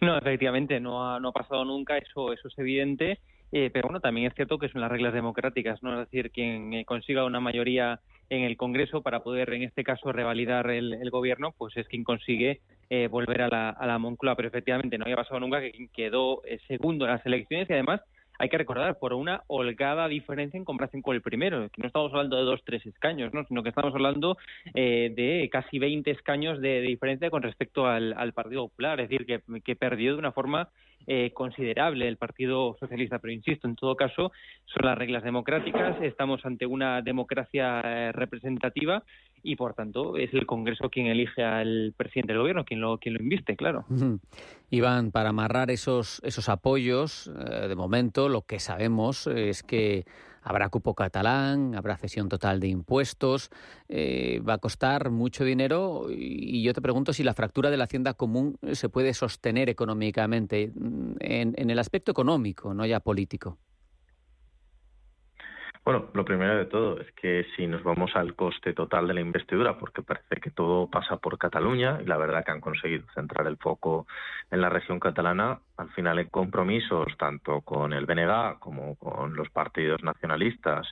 No, 0.00 0.18
efectivamente, 0.18 0.80
no 0.80 1.08
ha, 1.08 1.20
no 1.20 1.28
ha 1.28 1.32
pasado 1.32 1.64
nunca, 1.64 1.96
eso, 1.96 2.32
eso 2.32 2.48
es 2.48 2.58
evidente. 2.58 3.20
pero 3.50 3.82
bueno, 3.82 4.00
también 4.00 4.26
es 4.26 4.34
cierto 4.34 4.58
que 4.58 4.68
son 4.68 4.80
las 4.80 4.90
reglas 4.90 5.14
democráticas, 5.14 5.80
¿no? 5.82 5.92
Es 5.92 6.10
decir, 6.10 6.32
quien 6.32 6.82
consiga 6.84 7.24
una 7.24 7.38
mayoría 7.38 8.00
en 8.32 8.44
el 8.44 8.56
Congreso 8.56 9.02
para 9.02 9.22
poder, 9.22 9.52
en 9.52 9.62
este 9.62 9.84
caso, 9.84 10.10
revalidar 10.10 10.70
el, 10.70 11.10
gobierno, 11.10 11.54
pues 11.58 11.76
es 11.76 11.86
quien 11.86 12.02
consigue 12.02 12.60
eh, 12.88 13.06
volver 13.08 13.42
a 13.42 13.48
la, 13.48 13.68
a 13.68 13.86
la 13.86 13.98
Moncloa. 13.98 14.36
Pero 14.36 14.48
efectivamente 14.48 14.96
no 14.96 15.04
había 15.04 15.16
pasado 15.16 15.38
nunca 15.38 15.60
que 15.60 15.72
quien 15.72 15.88
quedó 15.88 16.42
eh, 16.46 16.58
segundo 16.66 17.04
en 17.04 17.10
las 17.10 17.26
elecciones 17.26 17.68
y 17.68 17.74
además 17.74 18.00
hay 18.38 18.48
que 18.48 18.56
recordar, 18.56 18.98
por 18.98 19.12
una 19.12 19.42
holgada 19.48 20.08
diferencia 20.08 20.56
en 20.56 20.64
comparación 20.64 21.02
con 21.02 21.14
el 21.14 21.20
primero, 21.20 21.68
que 21.68 21.82
no 21.82 21.86
estamos 21.86 22.10
hablando 22.12 22.38
de 22.38 22.44
dos, 22.44 22.62
tres 22.64 22.84
escaños, 22.86 23.32
¿no? 23.34 23.44
sino 23.44 23.62
que 23.62 23.68
estamos 23.68 23.94
hablando 23.94 24.38
eh, 24.74 25.12
de 25.14 25.48
casi 25.52 25.78
20 25.78 26.10
escaños 26.10 26.60
de, 26.60 26.80
diferencia 26.80 27.30
con 27.30 27.42
respecto 27.42 27.86
al, 27.86 28.32
Partido 28.32 28.68
Popular, 28.68 28.98
es 28.98 29.10
decir, 29.10 29.26
que 29.62 29.76
perdió 29.76 30.14
de 30.14 30.18
una 30.18 30.32
forma 30.32 30.70
eh, 31.06 31.32
considerable 31.32 32.08
el 32.08 32.16
Partido 32.16 32.76
Socialista. 32.78 33.18
Pero 33.18 33.32
insisto, 33.32 33.66
en 33.66 33.76
todo 33.76 33.96
caso, 33.96 34.32
son 34.66 34.86
las 34.86 34.96
reglas 34.96 35.22
democráticas, 35.22 35.96
estamos 36.02 36.44
ante 36.44 36.66
una 36.66 37.02
democracia 37.02 37.80
eh, 37.84 38.12
representativa 38.12 39.02
y, 39.42 39.56
por 39.56 39.74
tanto, 39.74 40.16
es 40.16 40.32
el 40.34 40.46
Congreso 40.46 40.88
quien 40.88 41.06
elige 41.06 41.42
al 41.42 41.94
presidente 41.96 42.32
del 42.32 42.40
Gobierno, 42.42 42.64
quien 42.64 42.80
lo, 42.80 42.98
quien 42.98 43.14
lo 43.14 43.22
inviste, 43.22 43.56
claro. 43.56 43.84
Iván, 44.70 45.10
para 45.10 45.30
amarrar 45.30 45.70
esos, 45.70 46.20
esos 46.24 46.48
apoyos, 46.48 47.28
eh, 47.28 47.68
de 47.68 47.74
momento 47.74 48.28
lo 48.28 48.42
que 48.42 48.58
sabemos 48.58 49.26
es 49.26 49.62
que 49.62 50.04
Habrá 50.42 50.68
cupo 50.68 50.94
catalán, 50.94 51.74
habrá 51.74 51.96
cesión 51.96 52.28
total 52.28 52.60
de 52.60 52.68
impuestos, 52.68 53.50
eh, 53.88 54.40
va 54.46 54.54
a 54.54 54.58
costar 54.58 55.10
mucho 55.10 55.44
dinero 55.44 56.08
y 56.10 56.62
yo 56.62 56.74
te 56.74 56.82
pregunto 56.82 57.12
si 57.12 57.22
la 57.22 57.34
fractura 57.34 57.70
de 57.70 57.76
la 57.76 57.84
hacienda 57.84 58.14
común 58.14 58.58
se 58.72 58.88
puede 58.88 59.14
sostener 59.14 59.68
económicamente 59.68 60.72
mm, 60.74 61.12
en, 61.20 61.54
en 61.56 61.70
el 61.70 61.78
aspecto 61.78 62.10
económico, 62.10 62.74
no 62.74 62.84
ya 62.86 63.00
político. 63.00 63.58
Bueno, 65.84 66.10
lo 66.14 66.24
primero 66.24 66.56
de 66.56 66.66
todo 66.66 67.00
es 67.00 67.10
que 67.12 67.44
si 67.56 67.66
nos 67.66 67.82
vamos 67.82 68.14
al 68.14 68.36
coste 68.36 68.72
total 68.72 69.08
de 69.08 69.14
la 69.14 69.20
investidura, 69.20 69.78
porque 69.78 70.00
parece 70.00 70.36
que 70.40 70.52
todo 70.52 70.88
pasa 70.88 71.16
por 71.16 71.38
Cataluña 71.38 71.98
y 72.00 72.06
la 72.06 72.16
verdad 72.18 72.44
que 72.44 72.52
han 72.52 72.60
conseguido 72.60 73.04
centrar 73.14 73.48
el 73.48 73.56
foco 73.56 74.06
en 74.52 74.60
la 74.60 74.68
región 74.68 75.00
catalana, 75.00 75.58
al 75.76 75.90
final 75.90 76.20
en 76.20 76.28
compromisos 76.28 77.08
tanto 77.18 77.62
con 77.62 77.92
el 77.92 78.06
BNG 78.06 78.60
como 78.60 78.94
con 78.94 79.34
los 79.34 79.50
partidos 79.50 80.04
nacionalistas 80.04 80.86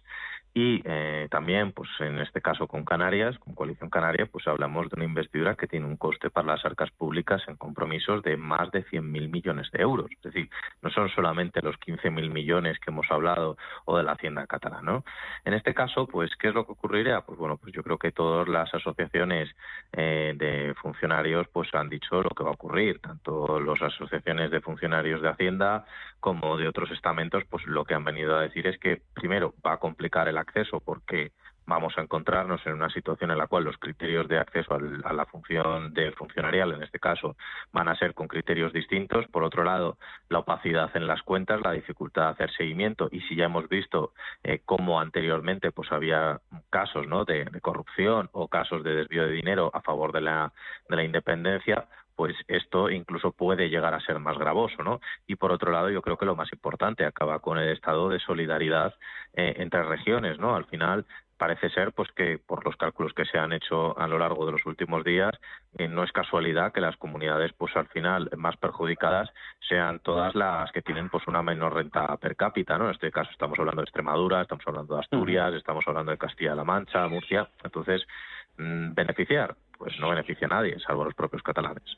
y 0.53 0.83
eh, 0.85 1.29
también, 1.31 1.71
pues 1.73 1.89
en 2.01 2.19
este 2.19 2.41
caso 2.41 2.67
con 2.67 2.85
Canarias, 2.85 3.39
con 3.39 3.55
Coalición 3.55 3.89
Canaria, 3.89 4.27
pues 4.27 4.49
hablamos 4.49 4.91
de 4.91 4.97
una 4.97 5.05
investidura 5.05 5.55
que 5.55 5.69
tiene 5.69 5.87
un 5.87 5.97
coste 5.97 6.29
para 6.29 6.49
las 6.49 6.65
arcas 6.65 6.91
públicas 6.91 7.41
en 7.47 7.57
compromisos 7.57 8.23
de 8.25 8.37
más 8.37 8.71
de 8.73 8.85
100.000 8.85 9.31
millones 9.31 9.71
de 9.71 9.81
euros. 9.81 10.11
Es 10.11 10.23
decir, 10.23 10.51
no 10.83 10.91
son 10.91 11.09
solamente 11.11 11.63
los 11.63 11.77
15.000 11.77 12.33
millones 12.33 12.81
que 12.81 12.91
hemos 12.91 13.09
hablado 13.11 13.57
o 13.85 13.97
de 13.97 14.03
la 14.03 14.13
Hacienda 14.13 14.47
catalana. 14.47 14.83
¿no? 14.83 15.05
En 15.45 15.55
este 15.55 15.73
caso, 15.73 16.07
pues, 16.07 16.31
¿qué 16.37 16.49
es 16.49 16.55
lo 16.55 16.67
que 16.67 16.73
ocurriría? 16.73 17.21
Pues 17.21 17.39
bueno, 17.39 17.57
pues 17.57 17.73
yo 17.73 17.85
creo 17.85 17.99
que 17.99 18.11
todas 18.11 18.49
las 18.49 18.75
asociaciones 18.75 19.55
eh, 19.93 20.35
de 20.37 20.75
funcionarios 20.75 21.47
pues 21.53 21.73
han 21.75 21.89
dicho 21.89 22.23
lo 22.23 22.31
que 22.31 22.43
va 22.43 22.51
a 22.51 22.55
ocurrir, 22.55 22.99
tanto 23.01 23.61
las 23.61 23.81
asociaciones 23.81 24.51
de 24.51 24.61
funcionarios 24.61 25.23
de 25.23 25.29
Hacienda 25.29 25.85
como 26.19 26.57
de 26.57 26.69
otros 26.69 26.91
estamentos, 26.91 27.45
pues 27.49 27.65
lo 27.67 27.85
que 27.85 27.95
han 27.95 28.05
venido 28.05 28.37
a 28.37 28.43
decir 28.43 28.67
es 28.67 28.79
que 28.79 29.01
primero 29.15 29.55
va 29.65 29.75
a 29.75 29.79
complicar 29.79 30.29
el 30.29 30.39
acceso 30.41 30.81
porque 30.81 31.33
vamos 31.71 31.97
a 31.97 32.03
encontrarnos 32.03 32.61
en 32.67 32.73
una 32.73 32.91
situación 32.91 33.31
en 33.31 33.39
la 33.39 33.47
cual 33.47 33.63
los 33.63 33.79
criterios 33.79 34.27
de 34.27 34.39
acceso 34.39 34.75
a 34.75 35.13
la 35.13 35.25
función 35.27 35.95
de 35.95 36.11
funcionarial, 36.13 36.73
en 36.73 36.83
este 36.83 36.99
caso, 36.99 37.37
van 37.73 37.89
a 37.89 37.95
ser 37.95 38.13
con 38.13 38.27
criterios 38.27 38.73
distintos. 38.73 39.27
Por 39.29 39.45
otro 39.45 39.63
lado, 39.63 39.97
la 40.29 40.41
opacidad 40.41 40.91
en 40.97 41.07
las 41.07 41.23
cuentas, 41.23 41.61
la 41.63 41.71
dificultad 41.71 42.25
de 42.25 42.31
hacer 42.33 42.51
seguimiento 42.57 43.09
y 43.13 43.21
si 43.21 43.37
ya 43.37 43.45
hemos 43.45 43.69
visto 43.69 44.13
eh, 44.43 44.61
cómo 44.65 45.01
anteriormente 45.01 45.71
pues 45.71 45.93
había 45.93 46.41
casos 46.71 47.07
¿no? 47.07 47.25
de, 47.25 47.45
de, 47.45 47.61
corrupción 47.61 48.29
o 48.33 48.49
casos 48.49 48.83
de 48.83 48.97
desvío 48.97 49.27
de 49.27 49.33
dinero 49.33 49.71
a 49.73 49.81
favor 49.81 50.11
de 50.11 50.23
la, 50.23 50.53
de 50.89 50.97
la 50.97 51.05
independencia, 51.05 51.87
pues 52.21 52.37
esto 52.49 52.91
incluso 52.91 53.33
puede 53.33 53.71
llegar 53.71 53.95
a 53.95 54.01
ser 54.01 54.19
más 54.19 54.37
gravoso, 54.37 54.83
¿no? 54.83 55.01
Y 55.27 55.37
por 55.37 55.53
otro 55.53 55.73
lado, 55.73 55.89
yo 55.89 56.03
creo 56.03 56.19
que 56.19 56.27
lo 56.27 56.37
más 56.37 56.53
importante 56.53 57.07
acaba 57.07 57.39
con 57.39 57.57
el 57.57 57.71
estado 57.71 58.11
de 58.11 58.21
solidaridad 58.21 58.95
eh, 59.33 59.55
entre 59.57 59.85
regiones, 59.85 60.39
¿no? 60.39 60.55
Al 60.55 60.67
final 60.67 61.07
parece 61.39 61.71
ser 61.71 61.93
pues 61.93 62.13
que 62.13 62.37
por 62.37 62.63
los 62.67 62.77
cálculos 62.77 63.15
que 63.15 63.25
se 63.25 63.39
han 63.39 63.55
hecho 63.55 63.99
a 63.99 64.07
lo 64.07 64.19
largo 64.19 64.45
de 64.45 64.53
los 64.53 64.67
últimos 64.67 65.03
días 65.03 65.33
eh, 65.79 65.89
no 65.89 66.05
es 66.05 66.13
casualidad 66.13 66.75
que 66.75 66.83
las 66.83 66.99
comunidades 66.99 67.55
pues 67.55 67.75
al 67.75 67.87
final 67.87 68.29
más 68.37 68.59
perjudicadas 68.59 69.31
sean 69.67 70.01
todas 70.01 70.35
las 70.35 70.71
que 70.73 70.83
tienen 70.83 71.09
pues 71.09 71.27
una 71.27 71.43
menor 71.43 71.73
renta 71.73 72.15
per 72.19 72.37
cápita 72.37 72.77
no 72.77 72.85
en 72.85 72.91
este 72.91 73.11
caso 73.11 73.31
estamos 73.31 73.59
hablando 73.59 73.81
de 73.81 73.87
Extremadura 73.87 74.43
estamos 74.43 74.65
hablando 74.67 74.97
de 74.97 75.01
Asturias 75.01 75.55
estamos 75.55 75.83
hablando 75.89 76.13
de 76.13 76.19
Castilla-La 76.19 76.65
Mancha 76.65 77.09
Murcia 77.09 77.49
entonces 77.65 78.07
mm, 78.59 78.93
beneficiar 78.93 79.57
pues 79.79 79.99
no 79.99 80.11
beneficia 80.11 80.47
a 80.47 80.51
nadie 80.51 80.79
salvo 80.81 81.03
a 81.03 81.05
los 81.07 81.15
propios 81.15 81.43
catalanes 81.43 81.97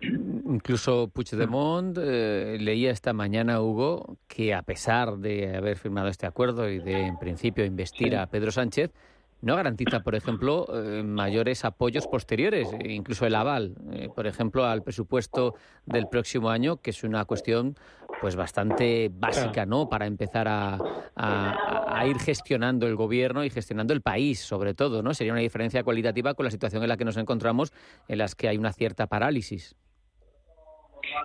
Incluso 0.00 1.08
Puigdemont 1.08 1.98
eh, 2.00 2.56
leía 2.60 2.92
esta 2.92 3.12
mañana, 3.12 3.60
Hugo, 3.60 4.16
que 4.28 4.54
a 4.54 4.62
pesar 4.62 5.18
de 5.18 5.56
haber 5.56 5.76
firmado 5.76 6.08
este 6.08 6.26
acuerdo 6.26 6.68
y 6.70 6.78
de, 6.78 7.06
en 7.06 7.18
principio, 7.18 7.64
investir 7.64 8.16
a 8.16 8.26
Pedro 8.26 8.52
Sánchez, 8.52 8.92
no 9.40 9.56
garantiza, 9.56 10.00
por 10.00 10.14
ejemplo, 10.14 10.66
eh, 10.72 11.02
mayores 11.02 11.64
apoyos 11.64 12.06
posteriores, 12.06 12.68
incluso 12.84 13.26
el 13.26 13.34
aval, 13.34 13.76
eh, 13.92 14.08
por 14.14 14.26
ejemplo, 14.26 14.64
al 14.64 14.82
presupuesto 14.82 15.54
del 15.86 16.08
próximo 16.08 16.50
año, 16.50 16.78
que 16.78 16.90
es 16.90 17.04
una 17.04 17.24
cuestión 17.24 17.76
pues 18.20 18.34
bastante 18.34 19.10
básica, 19.12 19.64
¿no? 19.64 19.88
Para 19.88 20.06
empezar 20.06 20.48
a, 20.48 20.78
a, 21.14 22.04
ir 22.06 22.18
gestionando 22.18 22.88
el 22.88 22.96
gobierno 22.96 23.44
y 23.44 23.50
gestionando 23.50 23.92
el 23.92 24.00
país, 24.00 24.40
sobre 24.40 24.74
todo, 24.74 25.02
¿no? 25.02 25.14
Sería 25.14 25.32
una 25.32 25.42
diferencia 25.42 25.84
cualitativa 25.84 26.34
con 26.34 26.44
la 26.44 26.50
situación 26.50 26.82
en 26.82 26.88
la 26.88 26.96
que 26.96 27.04
nos 27.04 27.16
encontramos, 27.16 27.72
en 28.08 28.18
las 28.18 28.34
que 28.34 28.48
hay 28.48 28.58
una 28.58 28.72
cierta 28.72 29.06
parálisis. 29.06 29.76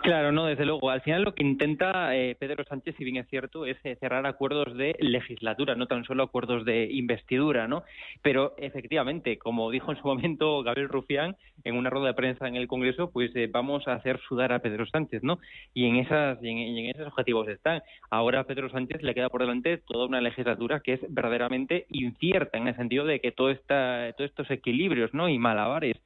Claro, 0.02 0.32
no, 0.32 0.46
desde 0.46 0.66
luego. 0.66 0.90
Al 0.90 1.02
final 1.02 1.24
lo 1.24 1.34
que 1.34 1.44
intenta 1.44 2.16
eh, 2.16 2.36
Pedro 2.38 2.64
Sánchez, 2.64 2.96
si 2.98 3.04
bien 3.04 3.18
es 3.18 3.28
cierto, 3.30 3.66
es 3.66 3.78
eh, 3.84 3.96
cerrar 4.00 4.26
acuerdos 4.26 4.76
de 4.76 4.96
legislatura, 5.00 5.76
no 5.76 5.88
tan 5.88 6.04
solo 6.04 6.24
acuerdos 6.24 6.66
de 6.66 6.90
investidura, 6.92 7.68
¿no? 7.68 7.84
Pero 8.22 8.54
efectivamente, 8.58 9.38
como 9.38 9.72
dijo 9.72 9.92
en 9.92 9.98
su 9.98 10.08
momento 10.08 10.64
Gabriel 10.64 10.90
Rufián 10.90 11.36
en 11.64 11.76
una 11.76 11.90
rueda 11.90 12.08
de 12.08 12.14
prensa 12.14 12.48
en 12.48 12.56
el 12.56 12.68
Congreso, 12.68 13.12
pues 13.12 13.36
eh, 13.36 13.48
vamos 13.52 13.88
a 13.88 13.94
hacer 13.94 14.20
sudar 14.28 14.52
a 14.52 14.60
Pedro 14.60 14.86
Sánchez, 14.86 15.24
¿no? 15.24 15.40
Y 15.74 15.88
en 15.88 15.98
esas 15.98 16.42
y 16.44 16.50
en, 16.50 16.90
esos 16.90 17.08
objetivos 17.08 17.48
están. 17.48 17.82
Ahora 18.10 18.42
a 18.42 18.44
Pedro 18.44 18.70
Sánchez 18.70 19.02
le 19.04 19.14
queda 19.14 19.30
por 19.30 19.42
delante 19.42 19.78
toda 19.78 20.06
una 20.06 20.22
legislatura 20.22 20.82
que 20.82 20.94
es 20.94 21.02
verdaderamente 21.10 21.86
incierta 21.90 22.58
en 22.58 22.68
el 22.68 22.76
sentido 22.76 23.06
de 23.06 23.20
que 23.20 23.32
todo 23.32 23.50
esta, 23.50 24.12
todos 24.18 24.30
estos 24.30 24.52
equilibrios, 24.52 25.14
¿no? 25.14 25.30
Y 25.30 25.38
malabares 25.38 25.98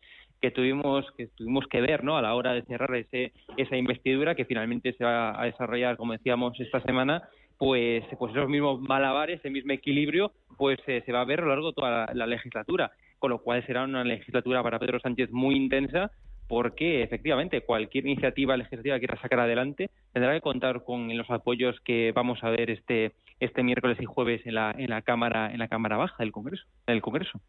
que 0.42 0.52
tuvimos 0.52 1.06
que 1.18 1.28
tuvimos 1.28 1.66
que 1.68 1.82
ver 1.82 2.04
no 2.04 2.18
a 2.18 2.22
la 2.22 2.36
hora 2.36 2.54
de 2.54 2.64
cerrar 2.64 2.96
ese, 2.96 3.34
esa 3.58 3.76
investidura 3.76 4.36
que 4.36 4.46
finalmente 4.46 4.94
se 4.94 5.04
va 5.04 5.40
a 5.40 5.46
desarrollar 5.46 5.98
como 5.98 6.14
decíamos 6.14 6.60
esta 6.60 6.82
semana 6.82 7.24
pues 7.58 8.04
pues 8.18 8.36
esos 8.36 8.50
mismos 8.50 8.80
malabares 8.82 9.40
ese 9.40 9.50
mismo 9.50 9.74
equilibrio 9.74 10.32
pues 10.58 10.80
eh, 10.88 11.04
se 11.06 11.12
va 11.12 11.22
a 11.22 11.26
ver 11.26 11.40
a 11.40 11.44
lo 11.44 11.50
largo 11.50 11.70
de 11.70 11.74
toda 11.74 12.14
la, 12.14 12.28
legislatura 12.28 12.92
con 13.20 13.32
lo 13.32 13.40
cual 13.40 13.66
será 13.66 13.84
una 13.84 14.04
legislatura 14.04 14.62
para 14.62 14.80
Pedro 14.80 15.00
Sánchez 15.00 15.32
muy 15.32 15.56
intensa 15.56 16.12
porque 16.48 17.04
efectivamente 17.04 17.62
cualquier 17.62 18.06
iniciativa 18.06 18.56
legislativa 18.56 18.96
que 18.96 19.08
quiera 19.08 19.22
sacar 19.22 19.40
adelante 19.40 19.90
tendrá 20.14 20.34
que 20.34 20.42
contar 20.42 20.84
con 20.84 21.16
los 21.18 21.30
apoyos 21.30 21.80
que 21.82 22.12
vamos 22.14 22.44
a 22.44 22.50
ver 22.50 22.70
este 22.70 23.14
este 23.40 23.64
miércoles 23.64 23.98
y 24.00 24.06
jueves 24.06 24.46
en 24.46 24.56
la 24.56 24.74
en 24.78 24.90
la 24.90 25.02
cámara 25.02 25.52
en 25.52 25.60
la 25.60 25.68
cámara 25.68 25.98
baja 25.98 26.16
del 26.20 26.32
Congreso 26.32 26.64
del 26.86 27.02
Congreso. 27.02 27.40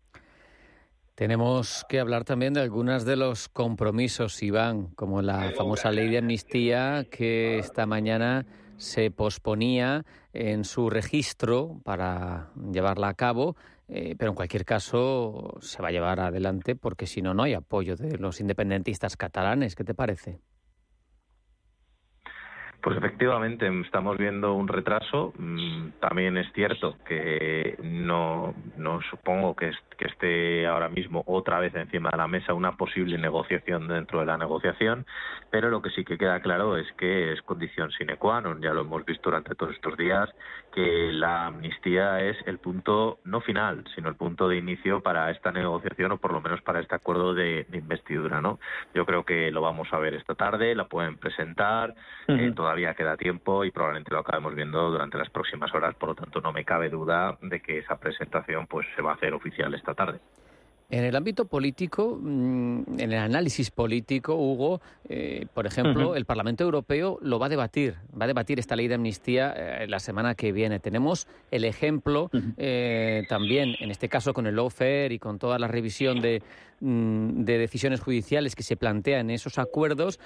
Tenemos 1.18 1.84
que 1.88 1.98
hablar 1.98 2.22
también 2.22 2.54
de 2.54 2.60
algunos 2.60 3.04
de 3.04 3.16
los 3.16 3.48
compromisos, 3.48 4.40
Iván, 4.40 4.86
como 4.94 5.20
la 5.20 5.50
famosa 5.50 5.90
ley 5.90 6.08
de 6.08 6.18
amnistía 6.18 7.08
que 7.10 7.58
esta 7.58 7.86
mañana 7.86 8.46
se 8.76 9.10
posponía 9.10 10.04
en 10.32 10.62
su 10.62 10.90
registro 10.90 11.80
para 11.82 12.52
llevarla 12.72 13.08
a 13.08 13.14
cabo, 13.14 13.56
eh, 13.88 14.14
pero 14.16 14.30
en 14.30 14.36
cualquier 14.36 14.64
caso 14.64 15.58
se 15.60 15.82
va 15.82 15.88
a 15.88 15.90
llevar 15.90 16.20
adelante 16.20 16.76
porque 16.76 17.08
si 17.08 17.20
no, 17.20 17.34
no 17.34 17.42
hay 17.42 17.54
apoyo 17.54 17.96
de 17.96 18.16
los 18.16 18.38
independentistas 18.38 19.16
catalanes. 19.16 19.74
¿Qué 19.74 19.82
te 19.82 19.94
parece? 19.94 20.38
Pues 22.80 22.96
efectivamente 22.96 23.68
estamos 23.84 24.16
viendo 24.16 24.54
un 24.54 24.68
retraso. 24.68 25.32
Mm, 25.36 25.88
también 26.00 26.36
es 26.36 26.50
cierto 26.52 26.96
que 27.06 27.76
no, 27.82 28.54
no 28.76 29.00
supongo 29.10 29.56
que, 29.56 29.72
que 29.98 30.06
esté 30.06 30.66
ahora 30.66 30.88
mismo 30.88 31.24
otra 31.26 31.58
vez 31.58 31.74
encima 31.74 32.10
de 32.10 32.16
la 32.18 32.28
mesa 32.28 32.54
una 32.54 32.76
posible 32.76 33.18
negociación 33.18 33.88
dentro 33.88 34.20
de 34.20 34.26
la 34.26 34.38
negociación, 34.38 35.06
pero 35.50 35.70
lo 35.70 35.82
que 35.82 35.90
sí 35.90 36.04
que 36.04 36.16
queda 36.16 36.40
claro 36.40 36.76
es 36.76 36.86
que 36.92 37.32
es 37.32 37.42
condición 37.42 37.90
sine 37.90 38.16
qua 38.16 38.40
non, 38.40 38.62
ya 38.62 38.72
lo 38.72 38.82
hemos 38.82 39.04
visto 39.04 39.30
durante 39.30 39.54
todos 39.54 39.74
estos 39.74 39.96
días, 39.96 40.28
que 40.72 41.10
la 41.12 41.46
amnistía 41.46 42.20
es 42.20 42.36
el 42.46 42.58
punto 42.58 43.18
no 43.24 43.40
final, 43.40 43.84
sino 43.94 44.08
el 44.08 44.14
punto 44.14 44.48
de 44.48 44.56
inicio 44.56 45.00
para 45.00 45.30
esta 45.30 45.50
negociación 45.50 46.12
o 46.12 46.18
por 46.18 46.32
lo 46.32 46.40
menos 46.40 46.62
para 46.62 46.80
este 46.80 46.94
acuerdo 46.94 47.34
de, 47.34 47.66
investidura, 47.72 48.40
¿no? 48.40 48.60
Yo 48.94 49.04
creo 49.04 49.24
que 49.24 49.50
lo 49.50 49.62
vamos 49.62 49.88
a 49.92 49.98
ver 49.98 50.14
esta 50.14 50.34
tarde, 50.34 50.74
la 50.74 50.86
pueden 50.86 51.16
presentar, 51.16 51.94
eh, 52.28 52.52
todavía 52.68 52.92
queda 52.92 53.16
tiempo 53.16 53.64
y 53.64 53.70
probablemente 53.70 54.12
lo 54.12 54.18
acabemos 54.18 54.54
viendo 54.54 54.90
durante 54.90 55.16
las 55.16 55.30
próximas 55.30 55.74
horas, 55.74 55.94
por 55.94 56.10
lo 56.10 56.14
tanto 56.14 56.42
no 56.42 56.52
me 56.52 56.66
cabe 56.66 56.90
duda 56.90 57.38
de 57.40 57.60
que 57.60 57.78
esa 57.78 57.96
presentación 57.96 58.66
pues 58.66 58.86
se 58.94 59.00
va 59.00 59.12
a 59.12 59.14
hacer 59.14 59.32
oficial 59.32 59.72
esta 59.72 59.94
tarde. 59.94 60.20
En 60.90 61.04
el 61.04 61.14
ámbito 61.16 61.44
político, 61.44 62.18
mm, 62.18 62.98
en 62.98 63.12
el 63.12 63.18
análisis 63.18 63.70
político, 63.70 64.36
Hugo, 64.36 64.80
eh, 65.06 65.44
por 65.52 65.66
ejemplo, 65.66 66.16
el 66.16 66.24
Parlamento 66.24 66.64
Europeo 66.64 67.18
lo 67.20 67.38
va 67.38 67.44
a 67.44 67.48
debatir, 67.50 67.96
va 68.18 68.24
a 68.24 68.26
debatir 68.26 68.58
esta 68.58 68.74
ley 68.74 68.88
de 68.88 68.94
amnistía 68.94 69.52
eh, 69.54 69.86
la 69.86 69.98
semana 69.98 70.34
que 70.34 70.50
viene. 70.50 70.80
Tenemos 70.80 71.28
el 71.50 71.66
ejemplo 71.66 72.30
eh, 72.56 73.24
también, 73.28 73.74
en 73.80 73.90
este 73.90 74.08
caso 74.08 74.32
con 74.32 74.46
el 74.46 74.56
lawfare 74.56 75.12
y 75.12 75.18
con 75.18 75.38
toda 75.38 75.58
la 75.58 75.68
revisión 75.68 76.22
de, 76.22 76.42
mm, 76.80 77.44
de 77.44 77.58
decisiones 77.58 78.00
judiciales 78.00 78.56
que 78.56 78.62
se 78.62 78.78
plantea 78.78 79.20
en 79.20 79.28
esos 79.28 79.58
acuerdos, 79.58 80.18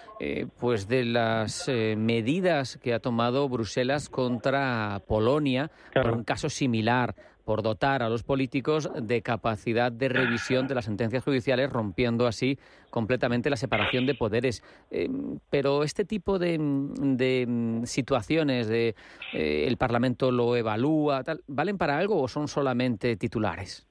pues 0.60 0.86
de 0.86 1.04
las 1.04 1.68
medidas 1.68 2.78
que 2.80 2.94
ha 2.94 3.00
tomado 3.00 3.48
Bruselas 3.48 4.08
contra 4.08 5.02
Polonia 5.08 5.72
por 5.92 6.12
un 6.12 6.22
caso 6.22 6.48
similar 6.48 7.16
por 7.44 7.62
dotar 7.62 8.02
a 8.02 8.08
los 8.08 8.22
políticos 8.22 8.90
de 9.00 9.22
capacidad 9.22 9.90
de 9.92 10.08
revisión 10.08 10.68
de 10.68 10.74
las 10.74 10.84
sentencias 10.84 11.24
judiciales, 11.24 11.70
rompiendo 11.70 12.26
así 12.26 12.58
completamente 12.90 13.50
la 13.50 13.56
separación 13.56 14.06
de 14.06 14.14
poderes. 14.14 14.62
Eh, 14.90 15.08
pero 15.50 15.84
este 15.84 16.04
tipo 16.04 16.38
de, 16.38 17.82
situaciones 17.84 18.68
de 18.68 18.94
eh, 19.32 19.64
el 19.66 19.76
Parlamento 19.76 20.30
lo 20.30 20.56
evalúa, 20.56 21.22
¿valen 21.46 21.78
para 21.78 21.98
algo 21.98 22.20
o 22.20 22.28
son 22.28 22.48
solamente 22.48 23.16
titulares? 23.16 23.86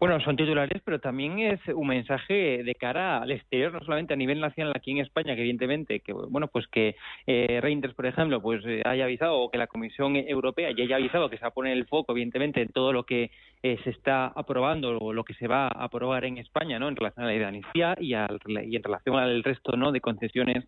Bueno, 0.00 0.20
son 0.20 0.36
titulares, 0.36 0.82
pero 0.84 0.98
también 0.98 1.38
es 1.38 1.60
un 1.68 1.86
mensaje 1.86 2.62
de 2.64 2.74
cara 2.74 3.22
al 3.22 3.30
exterior, 3.30 3.72
no 3.72 3.80
solamente 3.80 4.12
a 4.12 4.16
nivel 4.16 4.40
nacional 4.40 4.72
aquí 4.76 4.90
en 4.90 4.98
España, 4.98 5.34
que 5.34 5.42
evidentemente, 5.42 6.00
que 6.00 6.12
bueno, 6.12 6.48
pues 6.48 6.66
que 6.66 6.96
eh, 7.26 7.60
Reinders, 7.62 7.94
por 7.94 8.06
ejemplo, 8.06 8.42
pues 8.42 8.62
eh, 8.66 8.82
haya 8.84 9.04
avisado 9.04 9.38
o 9.38 9.50
que 9.50 9.56
la 9.56 9.68
Comisión 9.68 10.16
Europea 10.16 10.72
ya 10.76 10.82
haya 10.84 10.96
avisado 10.96 11.30
que 11.30 11.36
se 11.36 11.42
va 11.42 11.48
a 11.48 11.54
poner 11.54 11.72
el 11.72 11.86
foco, 11.86 12.12
evidentemente, 12.12 12.60
en 12.60 12.68
todo 12.68 12.92
lo 12.92 13.04
que 13.04 13.30
eh, 13.62 13.78
se 13.84 13.90
está 13.90 14.26
aprobando 14.26 14.98
o 14.98 15.12
lo 15.12 15.24
que 15.24 15.32
se 15.34 15.46
va 15.46 15.68
a 15.68 15.84
aprobar 15.84 16.24
en 16.24 16.38
España, 16.38 16.78
¿no? 16.78 16.88
En 16.88 16.96
relación 16.96 17.26
a 17.26 17.32
la 17.32 17.48
amnistía 17.48 17.96
y, 17.98 18.14
y 18.14 18.76
en 18.76 18.82
relación 18.82 19.16
al 19.16 19.42
resto, 19.44 19.76
¿no? 19.76 19.92
De 19.92 20.00
concesiones 20.00 20.64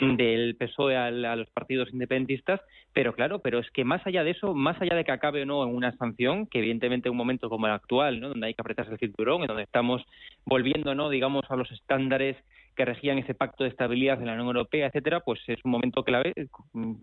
del 0.00 0.54
PSOE 0.54 0.96
a, 0.96 1.06
a 1.06 1.36
los 1.36 1.48
partidos 1.50 1.92
independentistas, 1.92 2.60
pero 2.92 3.14
claro, 3.14 3.40
pero 3.40 3.58
es 3.58 3.70
que 3.72 3.84
más 3.84 4.06
allá 4.06 4.22
de 4.22 4.30
eso, 4.30 4.54
más 4.54 4.80
allá 4.80 4.94
de 4.94 5.04
que 5.04 5.12
acabe 5.12 5.42
o 5.42 5.46
no 5.46 5.64
en 5.64 5.74
una 5.74 5.96
sanción, 5.96 6.46
que 6.46 6.58
evidentemente 6.58 7.08
en 7.08 7.12
un 7.12 7.18
momento 7.18 7.48
como 7.48 7.66
el 7.66 7.72
actual, 7.72 8.20
¿no? 8.20 8.28
Donde 8.28 8.46
hay 8.46 8.54
que 8.54 8.62
el 8.78 8.98
cinturón, 8.98 9.42
en 9.42 9.48
donde 9.48 9.62
estamos 9.62 10.02
volviendo, 10.44 10.94
¿no? 10.94 11.10
digamos, 11.10 11.44
a 11.48 11.56
los 11.56 11.70
estándares 11.72 12.36
que 12.76 12.84
regían 12.84 13.18
ese 13.18 13.34
pacto 13.34 13.64
de 13.64 13.70
estabilidad 13.70 14.18
de 14.18 14.26
la 14.26 14.34
Unión 14.34 14.48
Europea, 14.48 14.86
etcétera, 14.86 15.20
pues 15.20 15.40
es 15.48 15.64
un 15.64 15.70
momento 15.70 16.04
clave, 16.04 16.34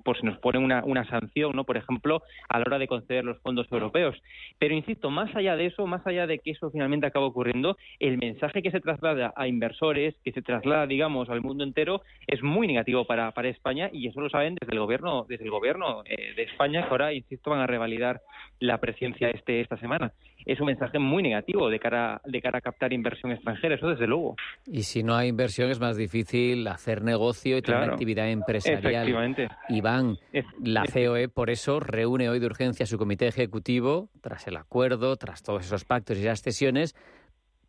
pues 0.05 0.19
se 0.19 0.25
nos 0.25 0.37
pone 0.37 0.59
una, 0.59 0.83
una 0.85 1.03
sanción, 1.09 1.53
¿no? 1.55 1.65
Por 1.65 1.77
ejemplo, 1.77 2.21
a 2.47 2.59
la 2.59 2.65
hora 2.67 2.77
de 2.79 2.87
conceder 2.87 3.25
los 3.25 3.39
fondos 3.41 3.69
europeos. 3.71 4.15
Pero 4.59 4.75
insisto, 4.75 5.09
más 5.09 5.35
allá 5.35 5.57
de 5.57 5.65
eso, 5.65 5.85
más 5.87 6.05
allá 6.05 6.27
de 6.27 6.39
que 6.39 6.51
eso 6.51 6.69
finalmente 6.69 7.07
acabe 7.07 7.25
ocurriendo, 7.25 7.75
el 7.99 8.19
mensaje 8.19 8.61
que 8.61 8.71
se 8.71 8.79
traslada 8.79 9.33
a 9.35 9.47
inversores, 9.47 10.15
que 10.23 10.31
se 10.31 10.43
traslada, 10.43 10.85
digamos, 10.85 11.29
al 11.29 11.41
mundo 11.41 11.63
entero, 11.63 12.03
es 12.27 12.43
muy 12.43 12.67
negativo 12.67 13.05
para, 13.05 13.31
para 13.31 13.49
España 13.49 13.89
y 13.91 14.07
eso 14.07 14.21
lo 14.21 14.29
saben 14.29 14.55
desde 14.61 14.73
el 14.73 14.79
gobierno, 14.79 15.25
desde 15.27 15.45
el 15.45 15.51
gobierno 15.51 16.03
eh, 16.05 16.33
de 16.35 16.43
España, 16.43 16.83
que 16.83 16.89
ahora, 16.89 17.13
insisto, 17.13 17.49
van 17.49 17.61
a 17.61 17.67
revalidar 17.67 18.21
la 18.59 18.79
presencia 18.79 19.29
este 19.29 19.59
esta 19.61 19.77
semana 19.77 20.13
es 20.45 20.59
un 20.59 20.67
mensaje 20.67 20.99
muy 20.99 21.23
negativo 21.23 21.69
de 21.69 21.79
cara, 21.79 22.21
de 22.25 22.41
cara 22.41 22.59
a 22.59 22.61
captar 22.61 22.93
inversión 22.93 23.31
extranjera, 23.31 23.75
eso 23.75 23.87
desde 23.87 24.07
luego. 24.07 24.35
Y 24.65 24.83
si 24.83 25.03
no 25.03 25.15
hay 25.15 25.29
inversión 25.29 25.69
es 25.69 25.79
más 25.79 25.97
difícil 25.97 26.67
hacer 26.67 27.03
negocio 27.03 27.57
y 27.57 27.61
tener 27.61 27.89
actividad 27.89 28.29
empresarial. 28.29 28.79
Efectivamente. 28.79 29.47
Iván, 29.69 30.17
la 30.61 30.85
COE 30.85 31.29
por 31.29 31.49
eso 31.49 31.79
reúne 31.79 32.29
hoy 32.29 32.39
de 32.39 32.45
urgencia 32.45 32.85
su 32.85 32.97
comité 32.97 33.27
ejecutivo 33.27 34.09
tras 34.21 34.47
el 34.47 34.57
acuerdo, 34.57 35.15
tras 35.15 35.43
todos 35.43 35.65
esos 35.65 35.85
pactos 35.85 36.17
y 36.17 36.23
las 36.23 36.41
cesiones, 36.41 36.95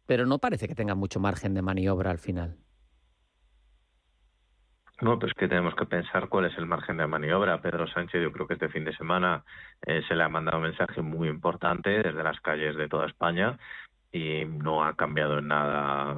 pero 0.07 0.27
no 0.27 0.39
parece 0.39 0.69
que 0.69 0.75
tenga 0.75 0.95
mucho 0.95 1.21
margen 1.21 1.55
de 1.55 1.63
maniobra 1.63 2.11
al 2.11 2.19
final. 2.19 2.57
No, 5.01 5.19
pues 5.19 5.35
que 5.35 5.49
tenemos 5.49 5.75
que 5.75 5.87
pensar 5.87 6.29
cuál 6.29 6.45
es 6.45 6.57
el 6.57 6.67
margen 6.67 6.97
de 6.97 7.07
maniobra. 7.07 7.61
Pedro 7.61 7.87
Sánchez, 7.89 8.23
yo 8.23 8.33
creo 8.33 8.47
que 8.47 8.55
este 8.55 8.69
fin 8.69 8.85
de 8.85 8.97
semana 8.97 9.45
eh, 9.85 10.03
se 10.07 10.15
le 10.15 10.23
ha 10.23 10.29
mandado 10.29 10.59
un 10.59 10.65
mensaje 10.65 11.03
muy 11.03 11.29
importante 11.29 11.91
desde 11.91 12.23
las 12.23 12.41
calles 12.41 12.77
de 12.77 12.89
toda 12.89 13.07
España 13.07 13.59
y 14.15 14.45
no 14.45 14.85
ha 14.85 14.95
cambiado 14.95 15.39
en 15.39 15.49
nada 15.49 16.17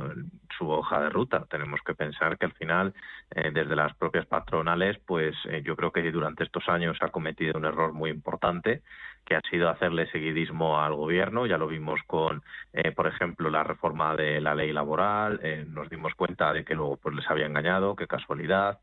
su 0.58 0.68
hoja 0.68 1.00
de 1.00 1.08
ruta. 1.08 1.46
Tenemos 1.48 1.80
que 1.80 1.94
pensar 1.94 2.36
que 2.36 2.44
al 2.44 2.52
final, 2.52 2.92
eh, 3.34 3.50
desde 3.52 3.74
las 3.74 3.94
propias 3.94 4.26
patronales, 4.26 4.98
pues 5.06 5.34
eh, 5.46 5.62
yo 5.64 5.76
creo 5.76 5.90
que 5.92 6.02
durante 6.12 6.44
estos 6.44 6.68
años 6.68 6.98
ha 7.00 7.08
cometido 7.08 7.58
un 7.58 7.64
error 7.64 7.94
muy 7.94 8.10
importante 8.10 8.82
que 9.26 9.34
ha 9.34 9.40
sido 9.50 9.68
hacerle 9.68 10.08
seguidismo 10.12 10.80
al 10.80 10.94
gobierno. 10.94 11.46
Ya 11.46 11.58
lo 11.58 11.66
vimos 11.66 12.00
con, 12.06 12.42
eh, 12.72 12.92
por 12.92 13.08
ejemplo, 13.08 13.50
la 13.50 13.64
reforma 13.64 14.14
de 14.14 14.40
la 14.40 14.54
ley 14.54 14.72
laboral. 14.72 15.40
Eh, 15.42 15.64
nos 15.68 15.90
dimos 15.90 16.14
cuenta 16.14 16.52
de 16.52 16.64
que 16.64 16.74
luego 16.74 16.96
pues 16.96 17.14
les 17.14 17.28
había 17.28 17.46
engañado, 17.46 17.96
qué 17.96 18.06
casualidad. 18.06 18.78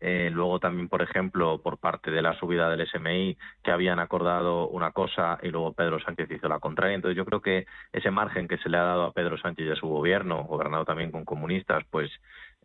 Eh, 0.00 0.30
luego 0.32 0.60
también, 0.60 0.88
por 0.88 1.02
ejemplo, 1.02 1.60
por 1.60 1.78
parte 1.78 2.10
de 2.10 2.22
la 2.22 2.38
subida 2.38 2.70
del 2.70 2.86
SMI, 2.86 3.36
que 3.62 3.70
habían 3.70 3.98
acordado 3.98 4.68
una 4.68 4.92
cosa 4.92 5.38
y 5.42 5.48
luego 5.48 5.72
Pedro 5.72 6.00
Sánchez 6.00 6.30
hizo 6.30 6.48
la 6.48 6.60
contraria. 6.60 6.94
Entonces 6.94 7.16
yo 7.16 7.24
creo 7.24 7.40
que 7.40 7.66
ese 7.92 8.10
margen 8.10 8.48
que 8.48 8.58
se 8.58 8.68
le 8.68 8.76
ha 8.76 8.82
dado 8.82 9.04
a 9.04 9.12
Pedro 9.12 9.38
Sánchez 9.38 9.66
y 9.66 9.70
a 9.70 9.76
su 9.76 9.88
gobierno, 9.88 10.44
gobernado 10.44 10.84
también 10.84 11.10
con 11.10 11.24
comunistas, 11.24 11.84
pues 11.90 12.10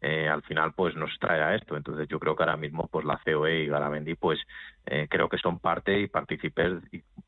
eh, 0.02 0.28
al 0.28 0.44
final 0.44 0.74
pues 0.74 0.96
nos 0.96 1.18
trae 1.20 1.42
a 1.42 1.56
esto. 1.56 1.76
Entonces 1.78 2.08
yo 2.08 2.20
creo 2.20 2.36
que 2.36 2.44
ahora 2.44 2.58
mismo 2.58 2.88
pues 2.92 3.06
la 3.06 3.20
COE 3.24 3.64
y 3.64 3.68
Garamendi 3.68 4.16
pues 4.16 4.40
eh, 4.86 5.08
creo 5.10 5.30
que 5.30 5.38
son 5.38 5.60
parte 5.60 6.00
y 6.00 6.08
partícipes 6.08 6.74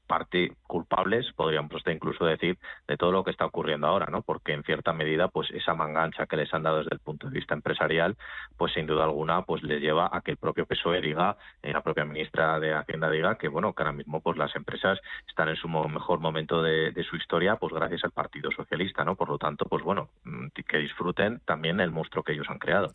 parte 0.06 0.54
culpables, 0.68 1.26
podríamos 1.36 1.72
incluso 1.88 2.26
decir, 2.26 2.58
de 2.88 2.98
todo 2.98 3.12
lo 3.12 3.24
que 3.24 3.32
está 3.32 3.46
ocurriendo 3.46 3.88
ahora, 3.88 4.08
¿no? 4.08 4.22
Porque 4.22 4.54
en 4.54 4.64
cierta 4.64 4.94
medida 4.94 5.28
pues 5.28 5.50
esa 5.52 5.74
mangancha 5.74 6.26
que 6.26 6.38
les 6.38 6.54
han 6.54 6.64
dado 6.64 6.78
desde 6.78 6.94
el 6.94 7.00
punto 7.00 7.28
de 7.28 7.34
vista 7.34 7.54
empresarial, 7.54 8.16
pues 8.58 8.74
sin 8.74 8.88
duda 8.88 9.04
alguna 9.04 9.44
pues 9.44 9.64
les 9.64 9.82
lleva 9.82 10.10
a 10.12 10.22
que 10.22 10.32
el 10.32 10.38
propio 10.38 10.66
PSOE 10.66 11.02
diga, 11.02 11.38
eh, 11.62 11.72
la 11.72 11.82
propia 11.82 12.06
ministra 12.06 12.60
de 12.60 12.74
Hacienda 12.74 13.10
diga 13.10 13.38
que 13.38 13.48
bueno, 13.48 13.74
que 13.74 13.84
ahora 13.84 13.94
mismo 13.94 14.22
pues 14.22 14.38
las 14.38 14.56
empresas 14.56 15.00
están 15.28 15.50
en 15.50 15.56
su 15.56 15.68
mejor 15.68 16.20
momento 16.20 16.62
de, 16.62 16.94
su 17.10 17.16
historia 17.18 17.58
pues 17.58 17.74
gracias 17.74 18.04
al 18.04 18.12
Partido 18.12 18.50
Socialista, 18.52 19.04
¿no? 19.04 19.16
Por 19.16 19.30
lo 19.30 19.38
tanto, 19.38 19.66
pues 19.66 19.84
bueno, 19.84 20.10
mm, 20.24 20.48
que 20.68 20.78
disfruten 20.78 21.42
también 21.46 21.80
el 21.80 21.92
monstruo 21.92 22.24
que 22.24 22.34
ellos 22.34 22.48
han 22.50 22.58
creado. 22.58 22.90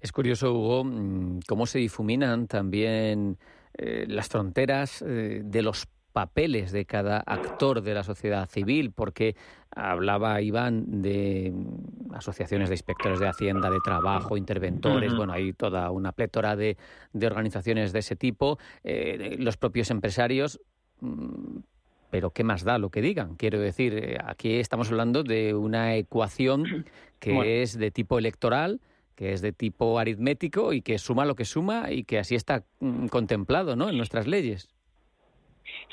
Es 0.00 0.12
curioso, 0.12 0.52
Hugo, 0.52 0.84
mm, 0.84 1.40
cómo 1.48 1.66
se 1.66 1.78
difuminan 1.78 2.46
también 2.46 3.38
eh, 3.78 4.06
las 4.08 4.28
fronteras 4.28 5.02
eh, 5.02 5.42
de 5.44 5.62
los 5.62 5.86
papeles 6.16 6.72
de 6.72 6.86
cada 6.86 7.18
actor 7.18 7.82
de 7.82 7.92
la 7.92 8.02
sociedad 8.02 8.48
civil, 8.48 8.90
porque 8.90 9.36
hablaba 9.70 10.40
Iván 10.40 11.02
de 11.02 11.52
asociaciones 12.14 12.70
de 12.70 12.74
inspectores 12.74 13.20
de 13.20 13.28
Hacienda, 13.28 13.68
de 13.68 13.80
trabajo, 13.84 14.38
interventores, 14.38 15.14
bueno, 15.14 15.34
hay 15.34 15.52
toda 15.52 15.90
una 15.90 16.12
plétora 16.12 16.56
de, 16.56 16.78
organizaciones 17.12 17.92
de 17.92 17.98
ese 17.98 18.16
tipo, 18.16 18.58
eh, 18.82 19.36
los 19.38 19.58
propios 19.58 19.90
empresarios. 19.90 20.58
Mm, 21.00 21.58
pero 22.08 22.30
¿qué 22.30 22.44
más 22.44 22.64
da 22.64 22.78
lo 22.78 22.88
que 22.88 23.02
digan? 23.02 23.34
Quiero 23.36 23.60
decir, 23.60 23.92
eh, 23.92 24.16
aquí 24.24 24.54
estamos 24.54 24.90
hablando 24.90 25.22
de 25.22 25.54
una 25.54 25.96
ecuación 25.96 26.86
que 27.20 27.60
es 27.60 27.76
de 27.76 27.90
tipo 27.90 28.18
electoral, 28.18 28.80
que 29.16 29.34
es 29.34 29.42
de 29.42 29.52
tipo 29.52 29.98
aritmético 29.98 30.72
y 30.72 30.80
que 30.80 30.96
suma 30.98 31.26
lo 31.26 31.34
que 31.34 31.44
suma 31.44 31.92
y 31.92 32.04
que 32.04 32.18
así 32.18 32.36
está 32.36 32.64
mm, 32.80 33.08
contemplado 33.08 33.76
¿no? 33.76 33.90
en 33.90 33.98
nuestras 33.98 34.26
leyes. 34.26 34.70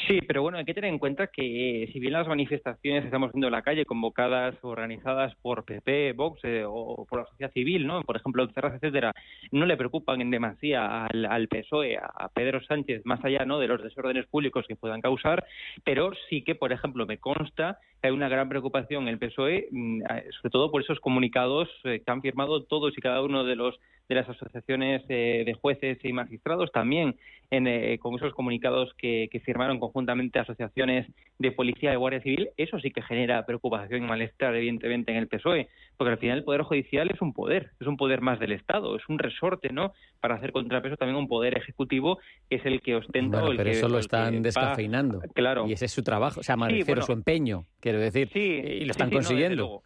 Sí, 0.08 0.20
pero 0.28 0.42
bueno, 0.42 0.58
hay 0.58 0.66
que 0.66 0.74
tener 0.74 0.90
en 0.90 1.00
cuenta 1.00 1.28
que 1.28 1.90
si 1.94 2.00
bien 2.00 2.14
las 2.14 2.28
manifestaciones 2.28 3.06
estamos 3.06 3.32
viendo 3.32 3.48
en 3.48 3.54
la 3.54 3.62
calle, 3.62 3.86
convocadas 3.86 4.56
o 4.62 4.70
organizadas 4.70 5.34
por 5.36 5.64
PP, 5.64 6.14
Vox 6.14 6.42
eh, 6.44 6.64
o 6.68 7.06
por 7.10 7.20
la 7.20 7.26
sociedad 7.28 7.54
civil, 7.54 7.88
¿no? 7.88 8.02
por 8.02 8.18
ejemplo, 8.18 8.48
Cerras, 8.54 8.74
etcétera, 8.76 9.14
no 9.52 9.66
le 9.66 9.78
preocupan 9.78 10.22
en 10.22 10.32
demasía 10.32 11.06
al, 11.06 11.48
PSOE, 11.48 11.98
a 11.98 12.30
Pedro 12.34 12.62
Sánchez, 12.64 13.06
más 13.06 13.24
allá 13.24 13.46
¿no? 13.46 13.60
de 13.60 13.68
los 13.68 13.82
desórdenes 13.82 14.26
públicos 14.28 14.66
que 14.68 14.76
puedan 14.76 15.02
causar, 15.02 15.46
pero 15.84 16.12
sí 16.30 16.44
que, 16.44 16.56
por 16.56 16.74
ejemplo, 16.74 17.06
me 17.06 17.18
consta 17.18 17.80
que 18.02 18.08
hay 18.08 18.14
una 18.14 18.30
gran 18.30 18.50
preocupación 18.50 19.04
en 19.04 19.10
el 19.10 19.20
PSOE, 19.20 19.68
mm, 19.72 20.02
sobre 20.42 20.52
todo 20.52 20.72
por 20.72 20.82
esos 20.82 21.00
comunicados 21.00 21.70
eh, 21.86 22.02
que 22.06 22.12
han 22.12 22.22
firmado 22.22 22.64
todos 22.64 22.98
y 22.98 23.02
cada 23.02 23.22
uno 23.22 23.44
de 23.44 23.56
los 23.56 23.80
de 24.10 24.16
las 24.16 24.28
asociaciones 24.28 25.04
eh, 25.10 25.44
de 25.46 25.54
jueces 25.54 25.98
y 26.04 26.14
magistrados, 26.14 26.72
también 26.72 27.16
en, 27.50 27.68
eh, 27.68 27.98
con 28.00 28.16
esos 28.16 28.34
comunicados 28.34 28.94
que, 28.98 29.30
firmaron 29.44 29.80
conjuntamente 29.80 30.40
asociaciones 30.40 31.08
de 31.38 31.52
policía 31.52 31.92
y 31.92 31.98
guardia 31.98 32.22
civil, 32.22 32.50
eso 32.56 32.80
sí 32.80 32.92
que 32.92 33.02
genera 33.02 33.46
preocupación 33.46 34.04
y 34.04 34.08
malestar, 34.08 34.56
evidentemente, 34.56 35.12
en 35.12 35.18
el 35.18 35.28
PSOE, 35.28 35.68
porque 35.98 36.12
al 36.12 36.18
final 36.18 36.38
el 36.38 36.44
Poder 36.46 36.62
Judicial 36.62 37.10
es 37.12 37.22
un 37.22 37.34
poder, 37.34 37.72
es 37.80 37.88
un 37.88 37.98
poder 37.98 38.22
más 38.22 38.40
del 38.40 38.54
Estado, 38.54 38.96
es 38.96 39.04
un 39.10 39.20
resorte, 39.20 39.70
¿no?, 39.74 39.94
para 40.22 40.36
hacer 40.36 40.54
contrapeso 40.54 40.96
también 40.96 41.18
un 41.18 41.28
poder 41.28 41.58
ejecutivo 41.58 42.20
que 42.50 42.56
es 42.58 42.66
el 42.66 42.82
que 42.82 42.96
ostenta... 42.96 43.42
Bueno, 43.42 43.58
pero 43.58 43.70
eso 43.70 43.90
lo 43.90 44.00
están 44.00 44.42
descafeinando. 44.42 45.22
claro. 45.34 45.68
Y 45.68 45.74
ese 45.74 45.86
es 45.86 45.92
su 45.92 46.04
trabajo, 46.04 46.40
o 46.40 46.44
sea, 46.44 46.56
me 46.56 46.70
refiero 46.70 47.02
su 47.02 47.12
empeño, 47.12 47.66
quiero 47.80 48.00
decir, 48.00 48.30
y 48.36 48.86
lo 48.86 48.92
están 48.92 49.10
consiguiendo. 49.10 49.84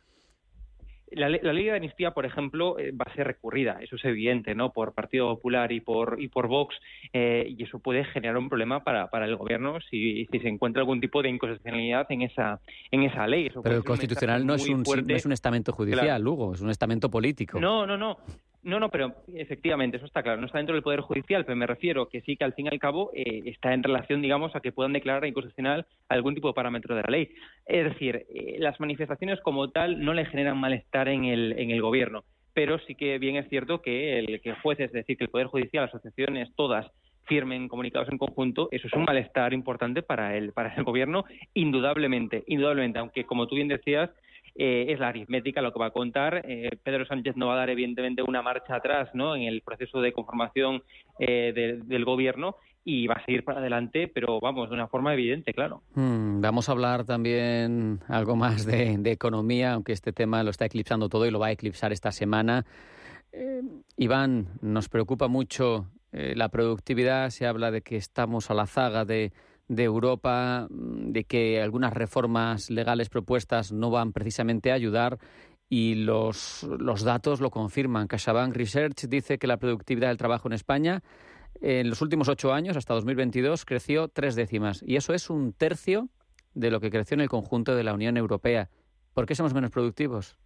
La, 1.11 1.29
ley 1.29 1.65
de 1.65 1.75
amnistía, 1.75 2.11
por 2.11 2.25
ejemplo, 2.25 2.77
eh, 2.77 2.91
va 2.91 3.05
a 3.09 3.15
ser 3.15 3.27
recurrida, 3.27 3.79
eso 3.81 3.95
es 3.95 4.05
evidente, 4.05 4.55
¿no? 4.55 4.73
Por 4.73 4.93
Partido 4.93 5.35
Popular 5.35 5.71
y 5.71 5.79
por 5.79 6.17
y 6.19 6.27
por 6.27 6.47
Vox, 6.47 6.75
eh, 7.13 7.45
y 7.47 7.63
eso 7.63 7.79
puede 7.79 8.03
generar 8.03 8.37
un 8.37 8.49
problema 8.49 8.83
para, 8.83 9.09
para 9.09 9.25
el 9.25 9.35
gobierno 9.37 9.79
si, 9.89 10.25
si 10.31 10.39
se 10.39 10.49
encuentra 10.49 10.81
algún 10.81 10.99
tipo 10.99 11.21
de 11.21 11.29
inconstitucionalidad 11.29 12.11
en 12.11 12.23
esa 12.23 12.59
en 12.91 13.03
esa 13.03 13.25
ley. 13.25 13.49
Pero 13.63 13.77
el 13.77 13.83
constitucional 13.83 14.45
no 14.45 14.55
es, 14.55 14.67
un, 14.67 14.83
no 14.83 15.15
es 15.15 15.25
un 15.25 15.31
estamento 15.31 15.71
judicial, 15.71 16.21
Lugo, 16.21 16.53
es 16.53 16.61
un 16.61 16.69
estamento 16.69 17.09
político. 17.09 17.59
No, 17.59 17.87
no, 17.87 17.97
no. 17.97 18.17
No, 18.67 18.81
no, 18.81 18.89
pero 18.89 19.15
efectivamente, 19.33 19.95
eso 19.95 20.05
está 20.05 20.21
claro. 20.21 20.41
No 20.41 20.47
está 20.47 20.57
dentro 20.57 20.75
del 20.75 20.83
Poder 20.83 20.99
Judicial, 20.99 21.45
pero 21.45 21.55
me 21.55 21.65
refiero 21.65 22.09
que 22.09 22.19
sí 22.19 22.35
que 22.35 22.43
al 22.43 22.51
fin 22.51 22.65
y 22.65 22.69
al 22.69 22.79
cabo 22.79 23.11
eh, 23.13 23.43
está 23.45 23.73
en 23.73 23.81
relación, 23.81 24.21
digamos, 24.21 24.53
a 24.57 24.59
que 24.59 24.73
puedan 24.73 24.91
declarar 24.91 25.25
inconstitucional 25.25 25.85
algún 26.09 26.35
tipo 26.35 26.49
de 26.49 26.53
parámetro 26.53 26.93
de 26.93 27.01
la 27.01 27.09
ley. 27.09 27.29
Es 27.65 27.85
decir, 27.85 28.25
eh, 28.27 28.57
las 28.59 28.77
manifestaciones 28.81 29.39
como 29.39 29.69
tal 29.69 30.03
no 30.03 30.13
le 30.13 30.25
generan 30.25 30.57
malestar 30.57 31.07
en 31.07 31.23
el, 31.23 31.57
en 31.57 31.71
el 31.71 31.81
gobierno, 31.81 32.25
pero 32.53 32.77
sí 32.79 32.95
que 32.95 33.17
bien 33.19 33.37
es 33.37 33.47
cierto 33.47 33.81
que 33.81 34.19
el 34.19 34.41
que 34.41 34.53
jueces, 34.55 34.87
es 34.87 34.91
decir, 34.91 35.15
que 35.15 35.23
el 35.23 35.29
Poder 35.29 35.47
Judicial, 35.47 35.85
asociaciones, 35.85 36.53
todas, 36.57 36.91
firmen 37.23 37.69
comunicados 37.69 38.09
en 38.09 38.17
conjunto, 38.17 38.67
eso 38.71 38.87
es 38.87 38.93
un 38.93 39.05
malestar 39.05 39.53
importante 39.53 40.01
para 40.01 40.35
el, 40.35 40.51
para 40.51 40.73
el 40.75 40.83
gobierno, 40.83 41.23
indudablemente, 41.53 42.43
indudablemente, 42.47 42.99
aunque 42.99 43.23
como 43.23 43.47
tú 43.47 43.55
bien 43.55 43.69
decías, 43.69 44.09
eh, 44.59 44.91
es 44.91 44.99
la 44.99 45.09
aritmética 45.09 45.61
lo 45.61 45.71
que 45.71 45.77
va 45.77 45.87
a 45.87 45.91
contar. 45.91 46.41
Eh, 46.43 46.71
Pedro 46.81 47.05
Sánchez 47.05 47.35
no 47.35 47.45
va 47.45 47.53
a 47.53 47.57
dar, 47.57 47.69
evidentemente, 47.69 48.23
una 48.23 48.41
marcha 48.41 48.75
atrás 48.75 49.09
¿no? 49.13 49.35
en 49.35 49.43
el 49.43 49.61
proceso 49.61 50.01
de 50.01 50.13
conformación 50.13 50.81
eh, 51.19 51.79
del 51.85 52.05
gobierno 52.05 52.55
y 52.83 53.05
va 53.05 53.15
a 53.15 53.25
seguir 53.25 53.43
para 53.43 53.59
adelante, 53.59 54.07
pero 54.07 54.39
vamos, 54.39 54.69
de 54.69 54.75
una 54.75 54.87
forma 54.87 55.13
evidente, 55.13 55.53
claro. 55.53 55.83
Hmm, 55.93 56.41
vamos 56.41 56.69
a 56.69 56.71
hablar 56.71 57.05
también 57.05 57.99
algo 58.07 58.35
más 58.35 58.65
de, 58.65 58.99
economía, 59.11 59.73
aunque 59.73 59.91
este 59.91 60.11
tema 60.11 60.41
lo 60.41 60.49
está 60.49 60.65
eclipsando 60.65 61.07
todo 61.07 61.27
y 61.27 61.31
lo 61.31 61.37
va 61.37 61.47
a 61.47 61.51
eclipsar 61.51 61.91
esta 61.91 62.11
semana. 62.11 62.65
Iván, 63.97 64.47
nos 64.61 64.89
preocupa 64.89 65.27
mucho 65.27 65.85
la 66.11 66.49
productividad, 66.49 67.29
se 67.29 67.45
habla 67.45 67.69
de 67.69 67.81
que 67.81 67.97
estamos 67.97 68.49
a 68.49 68.55
la 68.55 68.65
zaga 68.65 69.05
de 69.05 69.33
de 69.67 69.83
Europa, 69.83 70.67
mm, 70.69 71.11
de 71.11 71.23
que 71.23 71.61
algunas 71.61 71.93
reformas 71.93 72.69
legales 72.69 73.09
propuestas 73.09 73.71
no 73.71 73.91
van 73.91 74.13
precisamente 74.13 74.71
a 74.71 74.75
ayudar 74.75 75.17
y 75.69 75.95
los, 75.95 76.63
los 76.79 77.03
datos 77.03 77.41
lo 77.41 77.49
confirman. 77.49 78.07
CaixaBank 78.07 78.55
Research 78.55 79.07
dice 79.07 79.37
que 79.37 79.47
la 79.47 79.57
productividad 79.57 80.07
del 80.07 80.17
trabajo 80.17 80.47
en 80.47 80.53
España 80.53 81.03
en 81.61 81.89
los 81.89 82.01
últimos 82.01 82.27
ocho 82.29 82.53
años, 82.53 82.77
hasta 82.77 82.93
2022, 82.93 83.65
creció 83.65 84.07
tres 84.07 84.35
décimas. 84.35 84.83
Y 84.85 84.95
eso 84.95 85.13
es 85.13 85.29
un 85.29 85.53
tercio 85.53 86.09
de 86.53 86.71
lo 86.71 86.79
que 86.79 86.89
creció 86.89 87.15
en 87.15 87.21
el 87.21 87.29
conjunto 87.29 87.75
de 87.75 87.83
la 87.83 87.93
Unión 87.93 88.17
Europea. 88.17 88.69
¿Por 89.13 89.25
qué 89.25 89.35
somos 89.35 89.53
menos 89.53 89.71
productivos? 89.71 90.37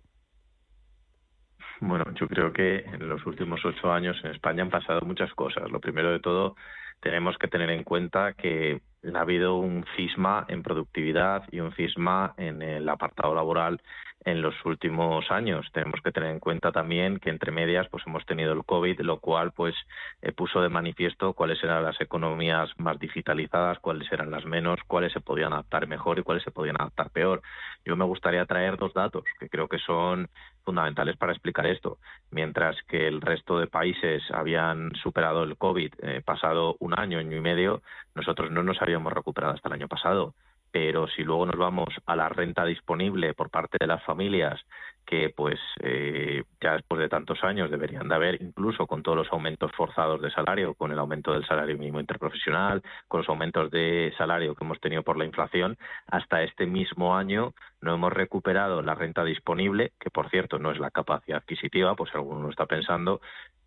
Bueno, 1.82 2.05
yo 2.13 2.28
creo 2.28 2.53
que 2.53 2.78
en 2.80 3.09
los 3.09 3.26
últimos 3.26 3.59
ocho 3.65 3.91
años 3.91 4.15
en 4.24 4.32
España 4.32 4.61
han 4.63 4.69
pasado 4.69 5.01
muchas 5.01 5.34
cosas. 5.34 5.69
Lo 5.72 5.80
primero 5.80 6.11
de 6.11 6.19
todo, 6.19 6.55
tenemos 6.99 7.38
que 7.38 7.47
tener 7.47 7.69
en 7.72 7.84
cuenta 7.84 8.34
que 8.34 8.82
ha 9.14 9.20
habido 9.20 9.56
un 9.56 9.86
cisma 9.95 10.45
en 10.47 10.64
productividad 10.64 11.43
y 11.52 11.60
un 11.60 11.74
cisma 11.74 12.34
en 12.38 12.62
el 12.62 12.88
apartado 12.88 13.34
laboral 13.34 13.82
en 14.26 14.41
los 14.41 14.53
últimos 14.65 15.30
años. 15.32 15.67
Tenemos 15.74 16.01
que 16.01 16.11
tener 16.11 16.32
en 16.32 16.39
cuenta 16.39 16.72
también 16.72 17.19
que 17.19 17.30
entre 17.30 17.51
medias 17.51 17.88
pues 17.89 18.03
hemos 18.05 18.26
tenido 18.26 18.53
el 18.53 18.63
COVID, 18.63 19.01
lo 19.01 19.19
cual 19.19 19.51
pues 19.51 19.76
eh, 20.22 20.32
puso 20.32 20.61
de 20.61 20.69
manifiesto 20.69 21.34
cuáles 21.34 21.63
eran 21.63 21.84
las 21.84 21.99
economías 21.99 22.69
más 22.78 22.99
digitalizadas, 22.99 23.80
cuáles 23.80 24.11
eran 24.11 24.32
las 24.32 24.45
menos, 24.45 24.80
cuáles 24.88 25.11
se 25.13 25.22
podían 25.22 25.53
adaptar 25.53 25.88
mejor 25.88 26.19
y 26.19 26.24
cuáles 26.24 26.43
se 26.43 26.51
podían 26.51 26.80
adaptar 26.80 27.09
peor. 27.09 27.41
Yo 27.86 27.95
me 27.95 28.05
gustaría 28.05 28.45
traer 28.45 28.78
dos 28.78 28.93
datos 28.93 29.24
que 29.39 29.49
creo 29.49 29.67
que 29.67 29.80
son 29.80 30.30
fundamentales 30.63 31.17
para 31.17 31.34
explicar 31.34 31.65
esto. 31.65 31.97
Mientras 32.30 32.76
que 32.88 33.07
el 33.07 33.22
resto 33.22 33.59
de 33.59 33.67
países 33.67 34.24
habían 34.32 34.91
superado 35.01 35.43
el 35.43 35.57
COVID 35.57 35.93
eh, 36.03 36.22
pasado 36.24 36.76
un 36.80 36.97
año, 36.97 37.17
año 37.17 37.36
y 37.36 37.41
medio, 37.41 37.82
nosotros 38.13 38.51
no 38.51 38.61
nos 38.61 38.82
habíamos 38.82 39.11
recuperado 39.13 39.53
hasta 39.53 39.69
el 39.69 39.74
año 39.74 39.88
pasado 39.88 40.36
pero 40.72 41.07
si 41.07 41.24
luego 41.24 41.45
nos 41.45 41.57
vamos 41.57 41.89
a 42.05 42.15
la 42.15 42.30
renta 42.30 42.65
disponible 42.65 43.34
por 43.34 43.49
parte 43.49 43.78
de 43.80 43.88
las 43.88 44.03
familias, 44.03 44.59
que 45.05 45.30
pues 45.30 45.59
eh, 45.82 46.43
ya 46.61 46.74
después 46.74 47.01
de 47.01 47.09
tantos 47.09 47.43
años 47.43 47.69
deberían 47.69 48.07
de 48.07 48.15
haber, 48.15 48.41
incluso 48.41 48.88
con 48.88 49.03
todos 49.03 49.17
los 49.17 49.32
aumentos 49.34 49.72
forzados 49.74 50.22
de 50.22 50.32
salario, 50.32 50.74
con 50.76 50.91
el 50.91 50.99
aumento 50.99 51.34
del 51.34 51.45
salario 51.45 51.78
mínimo 51.78 51.99
interprofesional, 51.99 52.82
con 53.07 53.19
los 53.19 53.30
aumentos 53.30 53.69
de 53.72 54.13
salario 54.17 54.55
que 54.55 54.63
hemos 54.63 54.80
tenido 54.80 55.03
por 55.03 55.17
la 55.17 55.26
inflación, 55.26 55.78
hasta 56.07 56.43
este 56.43 56.65
mismo 56.65 57.15
año 57.15 57.53
no 57.82 57.93
hemos 57.93 58.13
recuperado 58.13 58.82
la 58.82 58.95
renta 58.95 59.26
disponible, 59.26 59.91
que 59.99 60.09
por 60.09 60.30
cierto 60.30 60.59
no 60.59 60.72
es 60.72 60.80
la 60.80 60.91
capacidad 60.91 61.39
adquisitiva, 61.39 61.95
pues 61.95 62.13
alguno 62.15 62.49
está 62.49 62.65
pensando, 62.65 63.19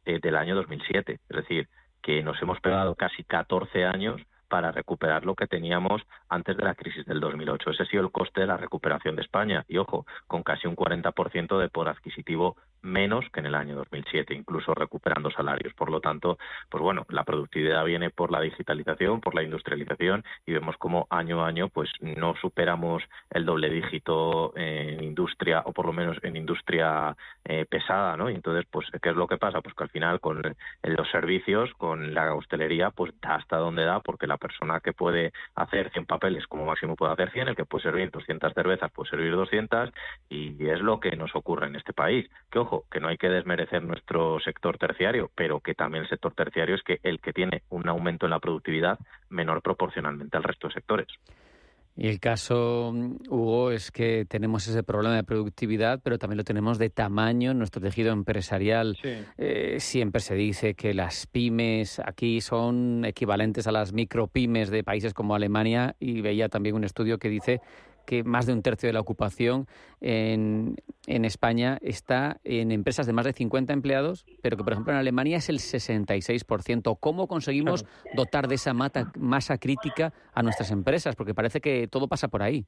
eh, 0.06 0.20
del 0.20 0.36
año 0.36 0.54
2007. 0.54 1.20
Es 1.28 1.36
decir, 1.36 1.68
que 2.02 2.22
nos 2.22 2.40
hemos 2.42 2.60
pegado 2.60 2.94
casi 2.94 3.24
14 3.24 3.84
años 3.84 4.20
para 4.54 4.70
recuperar 4.70 5.26
lo 5.26 5.34
que 5.34 5.48
teníamos 5.48 6.00
antes 6.28 6.56
de 6.56 6.62
la 6.62 6.76
crisis 6.76 7.04
del 7.06 7.18
2008. 7.18 7.70
Ese 7.70 7.82
ha 7.82 7.86
sido 7.86 8.04
el 8.04 8.12
coste 8.12 8.42
de 8.42 8.46
la 8.46 8.56
recuperación 8.56 9.16
de 9.16 9.22
España. 9.22 9.64
Y 9.66 9.78
ojo, 9.78 10.06
con 10.28 10.44
casi 10.44 10.68
un 10.68 10.76
40% 10.76 11.58
de 11.58 11.68
poder 11.68 11.88
adquisitivo 11.88 12.54
menos 12.84 13.24
que 13.32 13.40
en 13.40 13.46
el 13.46 13.54
año 13.54 13.74
2007, 13.76 14.34
incluso 14.34 14.74
recuperando 14.74 15.30
salarios. 15.30 15.74
Por 15.74 15.90
lo 15.90 16.00
tanto, 16.00 16.38
pues 16.68 16.82
bueno, 16.82 17.04
la 17.08 17.24
productividad 17.24 17.84
viene 17.84 18.10
por 18.10 18.30
la 18.30 18.40
digitalización, 18.40 19.20
por 19.20 19.34
la 19.34 19.42
industrialización 19.42 20.22
y 20.46 20.52
vemos 20.52 20.76
como 20.76 21.06
año 21.10 21.42
a 21.42 21.48
año 21.48 21.68
pues 21.68 21.90
no 22.00 22.34
superamos 22.36 23.02
el 23.30 23.46
doble 23.46 23.70
dígito 23.70 24.52
en 24.56 25.02
industria 25.02 25.62
o 25.64 25.72
por 25.72 25.86
lo 25.86 25.92
menos 25.92 26.18
en 26.22 26.36
industria 26.36 27.16
eh, 27.44 27.64
pesada, 27.68 28.16
¿no? 28.16 28.30
Y 28.30 28.34
entonces, 28.34 28.66
pues, 28.70 28.86
¿qué 29.02 29.10
es 29.10 29.16
lo 29.16 29.26
que 29.26 29.38
pasa? 29.38 29.62
Pues 29.62 29.74
que 29.74 29.84
al 29.84 29.90
final 29.90 30.20
con 30.20 30.42
los 30.82 31.10
servicios, 31.10 31.72
con 31.78 32.14
la 32.14 32.34
hostelería, 32.34 32.90
pues 32.90 33.12
da 33.20 33.36
hasta 33.36 33.56
donde 33.56 33.84
da 33.84 34.00
porque 34.00 34.26
la 34.26 34.36
persona 34.44 34.80
que 34.80 34.92
puede 34.92 35.32
hacer 35.54 35.90
100 35.90 36.04
papeles 36.04 36.46
como 36.46 36.66
máximo 36.66 36.96
puede 36.96 37.14
hacer 37.14 37.30
100, 37.30 37.48
el 37.48 37.56
que 37.56 37.64
puede 37.64 37.84
servir 37.84 38.10
200 38.10 38.52
cervezas 38.52 38.92
puede 38.92 39.08
servir 39.08 39.32
200 39.32 39.90
y 40.28 40.68
es 40.68 40.80
lo 40.80 41.00
que 41.00 41.16
nos 41.16 41.34
ocurre 41.34 41.66
en 41.66 41.76
este 41.76 41.94
país. 41.94 42.28
Que 42.50 42.58
ojo, 42.58 42.84
que 42.90 43.00
no 43.00 43.08
hay 43.08 43.16
que 43.16 43.30
desmerecer 43.30 43.82
nuestro 43.82 44.38
sector 44.40 44.76
terciario, 44.76 45.30
pero 45.34 45.60
que 45.60 45.74
también 45.74 46.04
el 46.04 46.10
sector 46.10 46.34
terciario 46.34 46.74
es 46.74 46.82
que 46.82 47.00
el 47.02 47.20
que 47.20 47.32
tiene 47.32 47.62
un 47.70 47.88
aumento 47.88 48.26
en 48.26 48.30
la 48.30 48.38
productividad 48.38 48.98
menor 49.30 49.62
proporcionalmente 49.62 50.36
al 50.36 50.42
resto 50.42 50.68
de 50.68 50.74
sectores. 50.74 51.08
Y 51.96 52.08
el 52.08 52.18
caso, 52.18 52.92
Hugo, 53.28 53.70
es 53.70 53.92
que 53.92 54.26
tenemos 54.28 54.66
ese 54.66 54.82
problema 54.82 55.14
de 55.14 55.22
productividad, 55.22 56.00
pero 56.02 56.18
también 56.18 56.38
lo 56.38 56.44
tenemos 56.44 56.76
de 56.78 56.90
tamaño 56.90 57.52
en 57.52 57.58
nuestro 57.58 57.80
tejido 57.80 58.12
empresarial. 58.12 58.98
Eh, 59.38 59.76
siempre 59.78 60.20
se 60.20 60.34
dice 60.34 60.74
que 60.74 60.92
las 60.92 61.28
pymes 61.28 62.00
aquí 62.04 62.40
son 62.40 63.04
equivalentes 63.04 63.68
a 63.68 63.72
las 63.72 63.92
micropymes 63.92 64.70
de 64.70 64.82
países 64.82 65.14
como 65.14 65.36
Alemania 65.36 65.94
y 66.00 66.20
veía 66.20 66.48
también 66.48 66.74
un 66.74 66.82
estudio 66.82 67.18
que 67.18 67.28
dice 67.28 67.60
que 68.06 68.24
más 68.24 68.46
de 68.46 68.52
un 68.52 68.62
tercio 68.62 68.88
de 68.88 68.92
la 68.92 69.00
ocupación 69.00 69.66
en, 70.00 70.76
en, 71.06 71.24
España 71.24 71.78
está 71.82 72.38
en 72.44 72.72
empresas 72.72 73.06
de 73.06 73.12
más 73.12 73.24
de 73.24 73.32
50 73.32 73.72
empleados, 73.72 74.26
pero 74.42 74.56
que, 74.56 74.64
por 74.64 74.72
ejemplo, 74.72 74.92
en 74.92 74.98
Alemania 74.98 75.38
es 75.38 75.48
el 75.48 75.58
66%. 75.58 76.98
¿Cómo 77.00 77.26
conseguimos 77.28 77.84
dotar 78.14 78.48
de 78.48 78.56
esa 78.56 78.74
masa 78.74 79.58
crítica 79.58 80.12
a 80.32 80.42
nuestras 80.42 80.70
empresas? 80.70 81.16
Porque 81.16 81.34
parece 81.34 81.60
que 81.60 81.88
todo 81.88 82.08
pasa 82.08 82.28
por 82.28 82.42
ahí. 82.42 82.66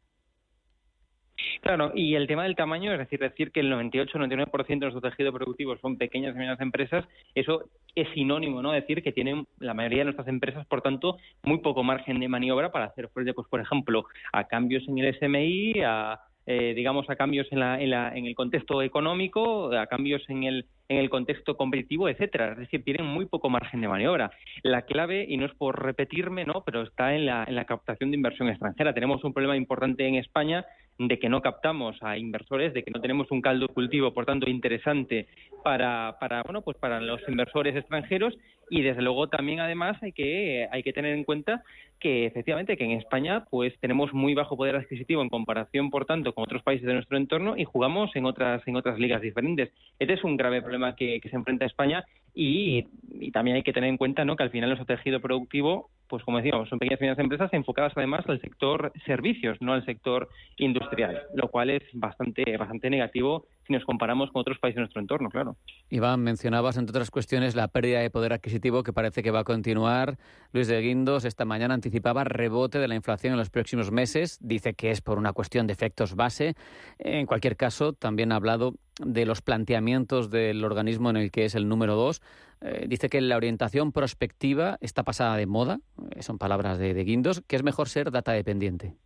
Claro, 1.60 1.92
y 1.94 2.14
el 2.14 2.26
tema 2.26 2.44
del 2.44 2.56
tamaño, 2.56 2.92
es 2.92 2.98
decir, 2.98 3.18
decir 3.18 3.50
que 3.50 3.60
el 3.60 3.72
98-99% 3.72 4.66
de 4.68 4.76
nuestro 4.76 5.00
tejido 5.00 5.32
productivo 5.32 5.76
son 5.78 5.98
pequeñas 5.98 6.34
y 6.34 6.38
medianas 6.38 6.60
empresas, 6.60 7.04
eso 7.34 7.64
es 7.94 8.08
sinónimo, 8.14 8.62
¿no? 8.62 8.72
Decir 8.72 9.02
que 9.02 9.12
tienen 9.12 9.46
la 9.58 9.74
mayoría 9.74 9.98
de 9.98 10.04
nuestras 10.04 10.28
empresas, 10.28 10.66
por 10.66 10.82
tanto, 10.82 11.18
muy 11.42 11.58
poco 11.58 11.82
margen 11.82 12.20
de 12.20 12.28
maniobra 12.28 12.72
para 12.72 12.86
hacer 12.86 13.08
frente, 13.08 13.34
pues, 13.34 13.48
por 13.48 13.60
ejemplo, 13.60 14.04
a 14.32 14.44
cambios 14.44 14.86
en 14.88 14.98
el 14.98 15.14
SMI, 15.14 15.82
a 15.84 16.20
eh, 16.46 16.74
digamos, 16.74 17.10
a 17.10 17.16
cambios 17.16 17.48
en, 17.50 17.60
la, 17.60 17.80
en, 17.80 17.90
la, 17.90 18.16
en, 18.16 18.26
el 18.26 18.36
contexto 18.36 18.80
económico, 18.80 19.72
a 19.72 19.86
cambios 19.86 20.22
en 20.28 20.44
el, 20.44 20.66
en 20.88 20.98
el 20.98 21.10
contexto 21.10 21.56
competitivo, 21.56 22.08
etcétera. 22.08 22.52
Es 22.52 22.58
decir, 22.58 22.84
tienen 22.84 23.04
muy 23.04 23.26
poco 23.26 23.50
margen 23.50 23.80
de 23.80 23.88
maniobra. 23.88 24.30
La 24.62 24.82
clave, 24.82 25.26
y 25.28 25.36
no 25.38 25.46
es 25.46 25.54
por 25.54 25.82
repetirme, 25.82 26.44
¿no? 26.44 26.62
pero 26.64 26.82
está 26.82 27.14
en 27.14 27.26
la, 27.26 27.44
en 27.48 27.56
la 27.56 27.64
captación 27.64 28.10
de 28.10 28.16
inversión 28.16 28.48
extranjera. 28.48 28.94
Tenemos 28.94 29.24
un 29.24 29.32
problema 29.32 29.56
importante 29.56 30.06
en 30.06 30.14
España 30.14 30.64
de 30.98 31.18
que 31.18 31.28
no 31.28 31.42
captamos 31.42 31.96
a 32.02 32.16
inversores, 32.16 32.72
de 32.72 32.82
que 32.82 32.90
no 32.90 33.00
tenemos 33.00 33.30
un 33.30 33.42
caldo 33.42 33.68
cultivo, 33.68 34.14
por 34.14 34.24
tanto, 34.24 34.48
interesante 34.48 35.26
para, 35.62 36.16
para, 36.20 36.42
bueno, 36.42 36.62
pues 36.62 36.76
para 36.78 37.00
los 37.00 37.20
inversores 37.28 37.76
extranjeros 37.76 38.34
y 38.70 38.82
desde 38.82 39.02
luego 39.02 39.28
también 39.28 39.60
además 39.60 39.96
hay 40.02 40.12
que, 40.12 40.68
hay 40.70 40.82
que 40.82 40.92
tener 40.92 41.14
en 41.14 41.24
cuenta 41.24 41.62
que 42.00 42.26
efectivamente 42.26 42.76
que 42.76 42.84
en 42.84 42.92
España 42.92 43.44
pues 43.50 43.72
tenemos 43.80 44.12
muy 44.12 44.34
bajo 44.34 44.56
poder 44.56 44.76
adquisitivo 44.76 45.22
en 45.22 45.28
comparación 45.28 45.90
por 45.90 46.04
tanto 46.04 46.34
con 46.34 46.44
otros 46.44 46.62
países 46.62 46.86
de 46.86 46.94
nuestro 46.94 47.16
entorno 47.16 47.56
y 47.56 47.64
jugamos 47.64 48.14
en 48.14 48.26
otras 48.26 48.66
en 48.66 48.76
otras 48.76 48.98
ligas 48.98 49.22
diferentes. 49.22 49.70
Este 49.98 50.14
es 50.14 50.24
un 50.24 50.36
grave 50.36 50.62
problema 50.62 50.94
que, 50.94 51.20
que 51.20 51.28
se 51.28 51.36
enfrenta 51.36 51.64
España 51.64 52.04
y, 52.36 52.84
también 53.32 53.56
hay 53.56 53.62
que 53.62 53.72
tener 53.72 53.88
en 53.88 53.96
cuenta 53.96 54.24
¿no? 54.24 54.36
que 54.36 54.42
al 54.42 54.50
final 54.50 54.68
nuestro 54.68 54.84
tejido 54.86 55.20
productivo 55.20 55.90
pues 56.08 56.22
como 56.24 56.38
decíamos, 56.38 56.68
son 56.68 56.78
pequeñas 56.78 57.00
y 57.00 57.04
medianas 57.04 57.18
empresas 57.18 57.52
enfocadas 57.52 57.92
además 57.96 58.24
al 58.28 58.40
sector 58.40 58.92
servicios, 59.04 59.56
no 59.60 59.72
al 59.72 59.84
sector 59.84 60.28
industrial, 60.56 61.22
lo 61.34 61.48
cual 61.48 61.70
es 61.70 61.82
bastante, 61.92 62.56
bastante 62.56 62.90
negativo 62.90 63.46
si 63.66 63.72
nos 63.72 63.84
comparamos 63.84 64.30
con 64.30 64.40
otros 64.40 64.58
países 64.58 64.76
de 64.76 64.82
nuestro 64.82 65.00
entorno, 65.00 65.28
claro. 65.28 65.56
Iván, 65.90 66.20
mencionabas, 66.20 66.76
entre 66.76 66.92
otras 66.92 67.10
cuestiones, 67.10 67.56
la 67.56 67.68
pérdida 67.68 68.00
de 68.00 68.10
poder 68.10 68.32
adquisitivo 68.32 68.82
que 68.82 68.92
parece 68.92 69.22
que 69.22 69.30
va 69.30 69.40
a 69.40 69.44
continuar. 69.44 70.18
Luis 70.52 70.68
de 70.68 70.80
Guindos 70.80 71.24
esta 71.24 71.44
mañana 71.44 71.74
anticipaba 71.74 72.24
rebote 72.24 72.78
de 72.78 72.88
la 72.88 72.94
inflación 72.94 73.32
en 73.32 73.38
los 73.38 73.50
próximos 73.50 73.90
meses. 73.90 74.38
Dice 74.40 74.74
que 74.74 74.90
es 74.90 75.00
por 75.00 75.18
una 75.18 75.32
cuestión 75.32 75.66
de 75.66 75.72
efectos 75.72 76.14
base. 76.14 76.54
En 76.98 77.26
cualquier 77.26 77.56
caso, 77.56 77.92
también 77.92 78.32
ha 78.32 78.36
hablado 78.36 78.74
de 79.00 79.26
los 79.26 79.42
planteamientos 79.42 80.30
del 80.30 80.64
organismo 80.64 81.10
en 81.10 81.16
el 81.16 81.30
que 81.30 81.44
es 81.44 81.54
el 81.54 81.68
número 81.68 81.96
dos. 81.96 82.22
Eh, 82.66 82.86
dice 82.88 83.08
que 83.08 83.20
la 83.20 83.36
orientación 83.36 83.92
prospectiva 83.92 84.76
está 84.80 85.04
pasada 85.04 85.36
de 85.36 85.46
moda, 85.46 85.78
eh, 86.10 86.22
son 86.22 86.36
palabras 86.36 86.78
de, 86.78 86.94
de 86.94 87.04
Guindos, 87.04 87.42
que 87.46 87.54
es 87.54 87.62
mejor 87.62 87.88
ser 87.88 88.10
data 88.10 88.32
dependiente. 88.32 88.96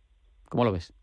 ¿Cómo 0.49 0.65
lo 0.65 0.71
ves? 0.71 0.93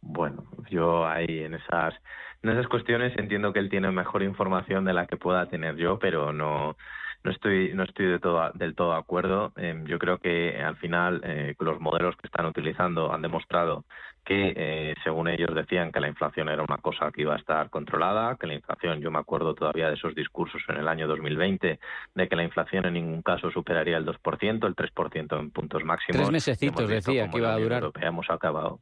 Bueno, 0.00 0.44
yo 0.70 1.06
ahí 1.06 1.40
en 1.40 1.54
esas 1.54 1.94
en 2.42 2.50
esas 2.50 2.68
cuestiones 2.68 3.16
entiendo 3.18 3.52
que 3.52 3.58
él 3.58 3.70
tiene 3.70 3.90
mejor 3.90 4.22
información 4.22 4.84
de 4.84 4.92
la 4.92 5.06
que 5.06 5.16
pueda 5.16 5.46
tener 5.46 5.76
yo, 5.76 5.98
pero 5.98 6.32
no 6.32 6.76
no 7.24 7.30
estoy 7.30 7.72
no 7.74 7.84
estoy 7.84 8.06
de 8.06 8.18
todo, 8.18 8.50
del 8.54 8.74
todo 8.74 8.92
de 8.92 8.98
acuerdo. 8.98 9.52
Eh, 9.56 9.82
yo 9.86 9.98
creo 9.98 10.18
que 10.18 10.62
al 10.62 10.76
final 10.76 11.22
eh, 11.24 11.54
los 11.58 11.80
modelos 11.80 12.16
que 12.16 12.26
están 12.26 12.46
utilizando 12.46 13.12
han 13.12 13.22
demostrado 13.22 13.84
que, 14.24 14.54
eh, 14.56 14.94
según 15.04 15.28
ellos 15.28 15.54
decían, 15.54 15.92
que 15.92 16.00
la 16.00 16.08
inflación 16.08 16.48
era 16.48 16.62
una 16.62 16.78
cosa 16.78 17.10
que 17.12 17.22
iba 17.22 17.34
a 17.34 17.38
estar 17.38 17.68
controlada, 17.68 18.36
que 18.36 18.46
la 18.46 18.54
inflación, 18.54 19.00
yo 19.00 19.10
me 19.10 19.18
acuerdo 19.18 19.54
todavía 19.54 19.88
de 19.88 19.94
esos 19.94 20.14
discursos 20.14 20.62
en 20.68 20.76
el 20.76 20.88
año 20.88 21.06
2020, 21.06 21.78
de 22.14 22.28
que 22.28 22.36
la 22.36 22.42
inflación 22.42 22.86
en 22.86 22.94
ningún 22.94 23.22
caso 23.22 23.50
superaría 23.50 23.98
el 23.98 24.06
2%, 24.06 24.66
el 24.66 24.74
3% 24.74 25.38
en 25.38 25.50
puntos 25.50 25.84
máximos. 25.84 26.22
Tres 26.22 26.30
mesecitos 26.30 26.88
decía 26.88 27.28
que 27.28 27.38
iba 27.38 27.52
a 27.52 27.58
durar. 27.58 27.90
hemos 28.00 28.30
acabado 28.30 28.80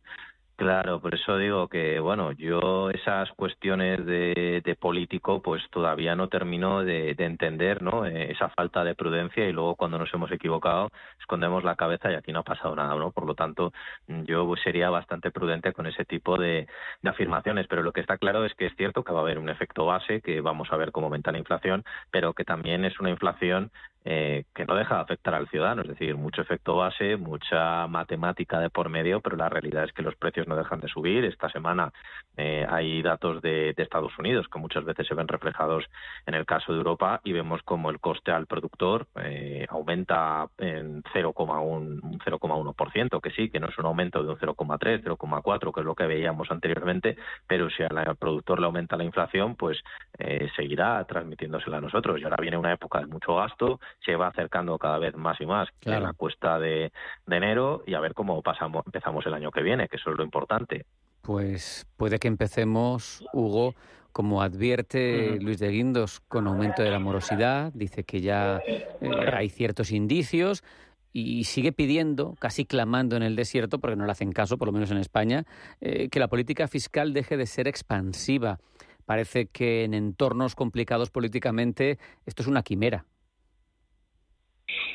Claro, 0.63 1.01
por 1.01 1.13
eso 1.13 1.39
digo 1.39 1.67
que, 1.67 1.99
bueno, 1.99 2.31
yo 2.31 2.89
esas 2.91 3.29
cuestiones 3.33 4.07
de, 4.07 4.77
político, 4.79 5.43
pues 5.43 5.61
todavía 5.71 6.15
no 6.15 6.29
termino 6.29 6.85
de, 6.85 7.15
de, 7.17 7.25
entender, 7.25 7.83
¿no? 7.83 8.07
Eh, 8.07 8.31
esa 8.31 8.49
falta 8.49 8.85
de 8.85 8.95
prudencia 8.95 9.49
y 9.49 9.53
luego 9.53 9.75
cuando 9.75 9.99
nos 9.99 10.15
hemos 10.15 10.31
equivocado 10.31 10.91
escondemos 11.19 11.65
la 11.65 11.75
cabeza 11.75 12.13
y 12.13 12.15
aquí 12.15 12.31
no 12.33 12.41
ha 12.41 12.45
pasado 12.45 12.77
nada, 12.77 12.95
¿no? 12.95 13.11
Por 13.11 13.27
lo 13.27 13.35
tanto, 13.35 13.73
yo 14.07 14.55
sería 14.63 14.89
bastante 14.89 15.33
prudente 15.33 15.73
con 15.73 15.87
ese 15.89 16.05
tipo 16.05 16.39
de, 16.39 16.69
de 17.03 17.11
afirmaciones, 17.11 17.67
pero 17.67 17.83
lo 17.83 17.93
que 17.93 18.01
está 18.01 18.17
claro 18.17 18.45
es 18.45 18.55
que 18.55 18.67
es 18.67 18.77
cierto 18.77 19.03
que 19.03 19.13
va 19.13 19.19
a 19.19 19.23
haber 19.23 19.41
un 19.41 19.49
efecto 19.49 19.87
base, 19.87 20.21
que 20.21 20.41
vamos 20.41 20.69
a 20.71 20.77
ver 20.77 20.93
cómo 20.93 21.09
aumenta 21.09 21.33
la 21.33 21.39
inflación, 21.39 21.83
pero 22.13 22.35
que 22.35 22.45
también 22.45 22.85
es 22.85 23.01
una 23.01 23.11
inflación 23.11 23.73
eh, 24.05 24.45
que 24.55 24.65
no 24.65 24.75
deja 24.75 24.97
de 24.97 25.01
afectar 25.03 25.35
al 25.35 25.49
ciudadano, 25.49 25.83
es 25.83 25.89
decir, 25.89 26.17
mucho 26.17 26.43
efecto 26.43 26.77
base, 26.77 27.17
mucha 27.17 27.87
matemática 27.87 28.59
de 28.59 28.71
por 28.71 28.89
medio, 28.89 29.21
pero 29.21 29.37
la 29.37 29.49
realidad 29.49 29.85
es 29.85 29.93
que 29.93 30.03
los 30.03 30.17
precios 30.17 30.49
no 30.49 30.57
dejan 30.57 30.81
de 30.81 30.89
subir. 30.89 31.25
Esta 31.25 31.49
semana 31.51 31.93
eh, 32.37 32.67
hay 32.69 33.03
datos 33.03 33.43
de, 33.43 33.75
de, 33.77 33.83
Estados 33.83 34.19
Unidos 34.19 34.49
que 34.49 34.59
muchas 34.59 34.85
veces 34.85 35.07
se 35.07 35.15
ven 35.15 35.29
reflejados 35.29 35.85
en 36.27 36.35
el 36.35 36.47
caso 36.47 36.73
de 36.73 36.79
Europa 36.79 37.21
y 37.25 37.33
vemos 37.33 37.63
como 37.63 37.91
el 37.91 38.01
coste 38.01 38.33
al 38.33 38.47
productor 38.47 39.07
eh, 39.23 39.67
aumenta 39.69 40.49
en 40.59 41.03
0,1%, 41.03 43.21
que 43.21 43.31
sí, 43.31 43.51
que 43.51 43.61
no 43.61 43.69
es 43.69 43.79
un 43.79 43.87
aumento 43.87 44.23
de 44.23 44.31
un 44.31 44.39
0,3, 44.39 45.03
0,4, 45.03 45.73
que 45.73 45.81
es 45.81 45.87
lo 45.87 45.95
que 45.95 46.07
veíamos 46.07 46.51
anteriormente, 46.51 47.17
pero 47.47 47.69
si 47.71 47.83
al 47.83 48.17
productor 48.17 48.61
le 48.61 48.67
aumenta 48.67 48.97
la 48.97 49.05
inflación, 49.05 49.57
pues 49.57 49.83
eh, 50.19 50.49
seguirá 50.57 51.05
transmitiéndosela 51.05 51.79
a 51.79 51.81
nosotros. 51.81 52.21
Y 52.21 52.25
ahora 52.25 52.37
viene 52.41 52.57
una 52.57 52.73
época 52.73 53.01
de 53.01 53.07
mucho 53.07 53.37
gasto, 53.37 53.81
se 54.05 54.17
va 54.17 54.29
acercando 54.29 54.79
cada 54.79 54.99
vez 54.99 55.15
más 55.17 55.41
y 55.41 55.47
más 55.47 55.69
claro. 55.81 55.99
en 55.99 56.05
la 56.05 56.13
cuesta 56.13 56.59
de, 56.59 56.93
de, 57.27 57.37
enero 57.37 57.83
y 57.87 57.95
a 57.95 58.01
ver 58.01 58.15
cómo 58.15 58.41
pasamos, 58.43 58.85
empezamos 58.87 59.25
el 59.27 59.35
año 59.35 59.51
que 59.51 59.63
viene, 59.63 59.89
que 59.89 59.97
eso 59.97 60.11
es 60.11 60.17
lo 60.17 60.25
importante. 60.25 60.87
Pues 61.23 61.87
puede 61.97 62.19
que 62.19 62.29
empecemos, 62.29 63.25
Hugo, 63.33 63.75
como 64.13 64.43
advierte 64.43 65.39
Luis 65.41 65.59
de 65.59 65.69
Guindos, 65.71 66.21
con 66.29 66.47
aumento 66.47 66.83
de 66.83 66.91
la 66.91 66.99
morosidad, 66.99 67.73
dice 67.75 68.05
que 68.05 68.21
ya 68.21 68.61
eh, 68.67 68.87
hay 69.33 69.49
ciertos 69.49 69.91
indicios 69.91 70.63
y 71.13 71.45
sigue 71.45 71.73
pidiendo, 71.73 72.35
casi 72.39 72.65
clamando 72.65 73.17
en 73.17 73.23
el 73.23 73.37
desierto, 73.37 73.79
porque 73.79 73.97
no 73.97 74.07
le 74.07 74.13
hacen 74.13 74.33
caso, 74.33 74.57
por 74.57 74.69
lo 74.69 74.73
menos 74.73 74.91
en 74.91 74.97
España, 74.97 75.45
eh, 75.81 76.09
que 76.09 76.19
la 76.19 76.29
política 76.29 76.69
fiscal 76.69 77.13
deje 77.13 77.37
de 77.37 77.47
ser 77.47 77.69
expansiva. 77.69 78.59
Parece 79.05 79.47
que 79.47 79.85
en 79.85 79.95
entornos 79.95 80.55
complicados 80.55 81.11
políticamente 81.11 81.99
esto 82.25 82.43
es 82.43 82.49
una 82.49 82.63
quimera. 82.63 83.05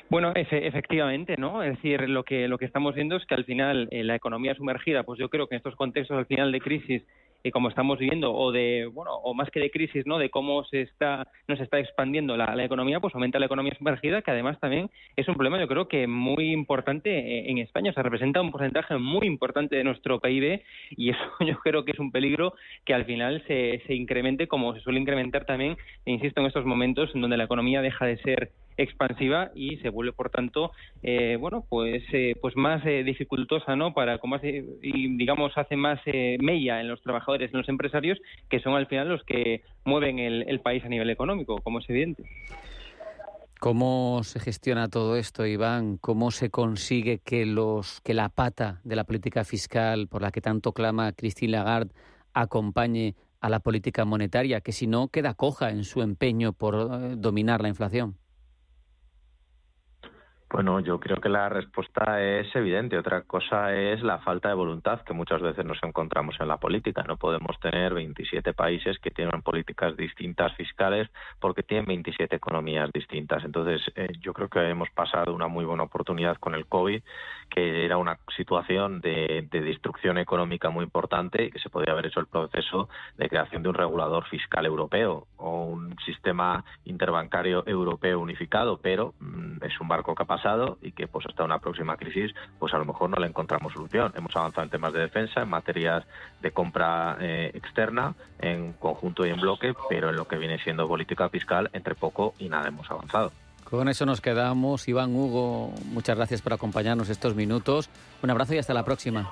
Bueno, 0.10 0.32
efectivamente, 0.36 1.36
¿no? 1.38 1.64
Es 1.64 1.76
decir, 1.76 2.10
lo 2.10 2.24
que 2.24 2.48
lo 2.48 2.58
que 2.58 2.66
estamos 2.66 2.96
viendo 2.96 3.16
es 3.16 3.26
que 3.26 3.36
al 3.36 3.46
final 3.46 3.88
eh, 3.92 4.04
la 4.04 4.16
economía 4.16 4.56
sumergida, 4.56 5.04
pues 5.04 5.20
yo 5.20 5.30
creo 5.30 5.48
que 5.48 5.56
en 5.56 5.58
estos 5.58 5.76
contextos 5.76 6.18
al 6.18 6.26
final 6.26 6.52
de 6.52 6.62
crisis 6.62 7.04
y 7.44 7.52
como 7.52 7.70
estamos 7.70 8.00
viendo 8.00 8.34
o 8.34 8.52
de 8.52 8.90
bueno 8.94 9.14
o 9.14 9.34
más 9.34 9.50
que 9.50 9.60
de 9.60 9.72
crisis 9.72 10.06
no 10.06 10.18
de 10.18 10.30
cómo 10.30 10.64
se 10.66 10.82
está 10.82 11.28
nos 11.48 11.60
está 11.60 11.80
expandiendo 11.80 12.36
la, 12.36 12.56
la, 12.56 12.66
economía 12.66 13.00
pues 13.00 13.14
aumenta 13.14 13.40
la 13.40 13.46
economía 13.46 13.74
sumergida 13.78 14.22
que 14.22 14.32
además 14.32 14.60
también 14.60 14.90
es 15.16 15.28
un 15.28 15.36
problema 15.36 15.60
yo 15.60 15.68
creo 15.68 15.88
que 15.88 16.08
muy 16.08 16.52
importante 16.52 17.10
eh, 17.10 17.50
en 17.50 17.60
España 17.60 17.92
o 17.92 17.94
sea 17.94 18.04
representa 18.04 18.42
un 18.42 18.52
porcentaje 18.52 18.98
muy 18.98 19.28
importante 19.28 19.76
de 19.76 19.84
nuestro 19.84 20.20
PIB 20.20 20.62
y 20.92 21.12
eso 21.12 21.22
yo 21.46 21.58
creo 21.60 21.86
que 21.86 21.92
es 21.92 22.00
un 22.00 22.12
peligro 22.12 22.54
que 22.86 22.94
al 22.94 23.06
final 23.06 23.44
se, 23.48 23.82
se 23.88 23.94
incremente 23.94 24.48
como 24.48 24.74
se 24.74 24.82
suele 24.82 25.00
incrementar 25.00 25.46
también 25.46 25.78
insisto 26.06 26.42
en 26.42 26.48
estos 26.48 26.66
momentos 26.66 27.12
en 27.14 27.22
donde 27.22 27.38
la 27.38 27.46
economía 27.46 27.82
deja 27.82 28.06
de 28.06 28.18
ser 28.18 28.52
expansiva 28.78 29.52
y 29.56 29.78
se 29.78 29.90
vuelve 29.90 30.14
por 30.14 30.30
tanto 30.30 30.72
eh, 31.04 31.38
bueno 31.40 31.66
pues 31.68 32.04
eh, 32.14 32.36
pues 32.42 32.56
más 32.56 32.86
eh, 32.86 33.04
dificultosa 33.04 33.76
no 33.76 33.94
para 33.94 34.20
como 34.20 34.36
hace, 34.36 34.64
y 34.82 35.18
digamos 35.18 35.58
hace 35.58 35.76
más 35.76 36.00
eh, 36.06 36.38
mella 36.40 36.80
en 36.80 36.88
los 36.88 37.02
trabajadores 37.02 37.52
en 37.52 37.58
los 37.58 37.70
empresarios 37.70 38.20
que 38.50 38.60
son 38.60 38.76
al 38.76 38.88
final 38.88 39.10
los 39.10 39.24
que 39.24 39.64
mueven 39.84 40.20
el, 40.20 40.46
el 40.48 40.60
país 40.60 40.84
a 40.86 40.90
nivel 40.90 41.10
económico 41.10 41.58
como 41.62 41.80
es 41.80 41.90
evidente 41.90 42.24
¿Cómo 43.60 44.22
se 44.24 44.40
gestiona 44.40 44.88
todo 44.88 45.16
esto, 45.16 45.44
Iván? 45.44 45.98
¿Cómo 45.98 46.30
se 46.30 46.52
consigue 46.52 47.18
que 47.18 47.48
los 47.48 48.02
que 48.02 48.14
la 48.14 48.30
pata 48.30 48.82
de 48.84 48.96
la 48.96 49.04
política 49.04 49.44
fiscal 49.44 50.08
por 50.08 50.22
la 50.22 50.32
que 50.32 50.42
tanto 50.42 50.74
clama 50.74 51.12
Christine 51.14 51.54
Lagarde 51.54 51.92
acompañe 52.34 53.16
a 53.42 53.50
la 53.50 53.60
política 53.60 54.06
monetaria, 54.06 54.62
que 54.62 54.72
si 54.72 54.86
no 54.86 55.08
queda 55.08 55.34
coja 55.34 55.72
en 55.72 55.86
su 55.86 56.04
empeño 56.04 56.54
por 56.54 57.20
dominar 57.20 57.62
la 57.62 57.70
inflación? 57.70 58.16
Bueno, 60.50 60.80
yo 60.80 60.98
creo 60.98 61.18
que 61.18 61.28
la 61.28 61.50
respuesta 61.50 62.22
es 62.24 62.56
evidente. 62.56 62.98
Otra 62.98 63.24
cosa 63.24 63.76
es 63.76 64.02
la 64.02 64.20
falta 64.20 64.48
de 64.48 64.56
voluntad 64.56 65.02
que 65.02 65.12
muchas 65.12 65.42
veces 65.42 65.66
nos 65.66 65.78
encontramos 65.84 66.38
en 66.40 66.48
la 66.48 66.56
política. 66.56 67.04
No 67.06 67.18
podemos 67.18 67.60
tener 67.60 67.94
27 67.94 68.54
países 68.54 68.98
que 69.00 69.12
tienen 69.12 69.42
políticas 69.42 69.98
distintas 69.98 70.56
fiscales 70.56 71.10
porque 71.42 71.64
tienen 71.64 71.86
27 71.88 72.34
economías 72.34 72.90
distintas. 72.94 73.44
Entonces, 73.44 73.82
eh, 73.96 74.08
yo 74.22 74.32
creo 74.32 74.48
que 74.48 74.70
hemos 74.70 74.90
pasado 74.92 75.36
una 75.36 75.50
muy 75.50 75.66
buena 75.66 75.84
oportunidad 75.84 76.38
con 76.38 76.56
el 76.56 76.66
COVID, 76.66 77.04
que 77.50 77.84
era 77.84 77.98
una 77.98 78.18
situación 78.38 79.02
de, 79.02 79.48
de 79.52 79.62
destrucción 79.62 80.18
económica 80.18 80.70
muy 80.70 80.86
importante 80.86 81.44
y 81.44 81.52
que 81.52 81.60
se 81.60 81.70
podría 81.70 81.92
haber 81.92 82.06
hecho 82.06 82.22
el 82.22 82.28
proceso 82.28 82.88
de 83.18 83.28
creación 83.28 83.64
de 83.64 83.70
un 83.70 83.76
regulador 83.76 84.26
fiscal 84.30 84.66
europeo 84.66 85.28
o 85.36 85.66
un 85.66 85.94
sistema 86.06 86.64
interbancario 86.86 87.68
europeo 87.68 88.22
unificado, 88.22 88.80
pero 88.82 89.14
mm, 89.20 89.66
es 89.66 89.80
un 89.82 89.90
barco 89.90 90.16
capaz 90.16 90.37
pasado 90.38 90.78
y 90.82 90.92
que 90.92 91.08
pues 91.08 91.26
hasta 91.26 91.44
una 91.44 91.60
próxima 91.60 91.98
crisis 91.98 92.34
pues 92.60 92.74
a 92.74 92.78
lo 92.78 92.86
mejor 92.86 93.10
no 93.10 93.18
le 93.18 93.28
encontramos 93.28 93.74
solución. 93.74 94.14
Hemos 94.16 94.36
avanzado 94.36 94.64
en 94.64 94.70
temas 94.70 94.94
de 94.94 95.02
defensa, 95.02 95.42
en 95.42 95.50
materias 95.50 96.04
de 96.42 96.52
compra 96.52 97.18
eh, 97.20 97.52
externa, 97.54 98.14
en 98.40 98.74
conjunto 98.74 99.26
y 99.26 99.30
en 99.30 99.40
bloque, 99.40 99.74
pero 99.90 100.10
en 100.10 100.16
lo 100.16 100.28
que 100.28 100.38
viene 100.38 100.60
siendo 100.60 100.88
política 100.88 101.30
fiscal, 101.30 101.70
entre 101.74 101.96
poco 101.96 102.34
y 102.40 102.50
nada 102.50 102.68
hemos 102.68 102.90
avanzado. 102.90 103.32
Con 103.64 103.90
eso 103.90 104.06
nos 104.06 104.22
quedamos. 104.22 104.88
Iván 104.88 105.14
Hugo, 105.14 105.74
muchas 105.86 106.16
gracias 106.16 106.42
por 106.42 106.54
acompañarnos 106.54 107.10
estos 107.10 107.36
minutos. 107.36 107.90
Un 108.22 108.30
abrazo 108.30 108.54
y 108.54 108.60
hasta 108.60 108.74
la 108.74 108.86
próxima. 108.86 109.30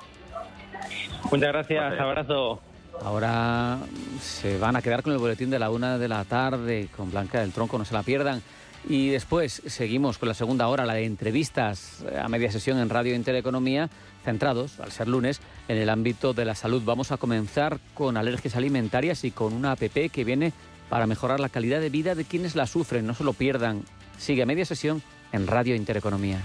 Muchas 1.30 1.52
gracias, 1.52 1.98
abrazo. 1.98 2.60
Ahora 3.02 3.78
se 4.20 4.58
van 4.58 4.76
a 4.76 4.82
quedar 4.82 5.02
con 5.02 5.12
el 5.12 5.18
boletín 5.18 5.50
de 5.50 5.58
la 5.58 5.70
una 5.70 5.98
de 5.98 6.08
la 6.08 6.24
tarde 6.24 6.88
con 6.96 7.10
Blanca 7.10 7.40
del 7.40 7.52
Tronco, 7.52 7.78
no 7.78 7.84
se 7.84 7.94
la 7.94 8.02
pierdan. 8.02 8.42
Y 8.88 9.08
después 9.08 9.62
seguimos 9.66 10.18
con 10.18 10.28
la 10.28 10.34
segunda 10.34 10.68
hora, 10.68 10.86
la 10.86 10.94
de 10.94 11.04
entrevistas 11.04 12.04
eh, 12.08 12.18
a 12.18 12.28
media 12.28 12.52
sesión 12.52 12.78
en 12.78 12.88
Radio 12.88 13.16
Intereconomía, 13.16 13.90
centrados, 14.24 14.78
al 14.78 14.92
ser 14.92 15.08
lunes, 15.08 15.40
en 15.66 15.78
el 15.78 15.90
ámbito 15.90 16.34
de 16.34 16.44
la 16.44 16.54
salud. 16.54 16.82
Vamos 16.84 17.10
a 17.10 17.16
comenzar 17.16 17.80
con 17.94 18.16
alergias 18.16 18.54
alimentarias 18.54 19.24
y 19.24 19.32
con 19.32 19.52
una 19.52 19.72
APP 19.72 20.10
que 20.12 20.24
viene 20.24 20.52
para 20.88 21.08
mejorar 21.08 21.40
la 21.40 21.48
calidad 21.48 21.80
de 21.80 21.90
vida 21.90 22.14
de 22.14 22.24
quienes 22.24 22.54
la 22.54 22.68
sufren. 22.68 23.06
No 23.06 23.14
se 23.14 23.24
lo 23.24 23.32
pierdan. 23.32 23.82
Sigue 24.18 24.42
a 24.42 24.46
media 24.46 24.64
sesión 24.64 25.02
en 25.32 25.48
Radio 25.48 25.74
Intereconomía. 25.74 26.40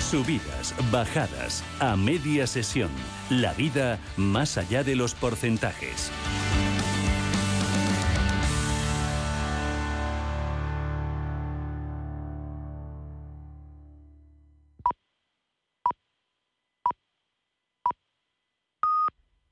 Subidas, 0.00 0.74
bajadas, 0.90 1.64
a 1.80 1.96
media 1.96 2.46
sesión. 2.46 2.90
La 3.28 3.52
vida 3.54 3.98
más 4.16 4.56
allá 4.56 4.84
de 4.84 4.96
los 4.96 5.14
porcentajes. 5.14 6.10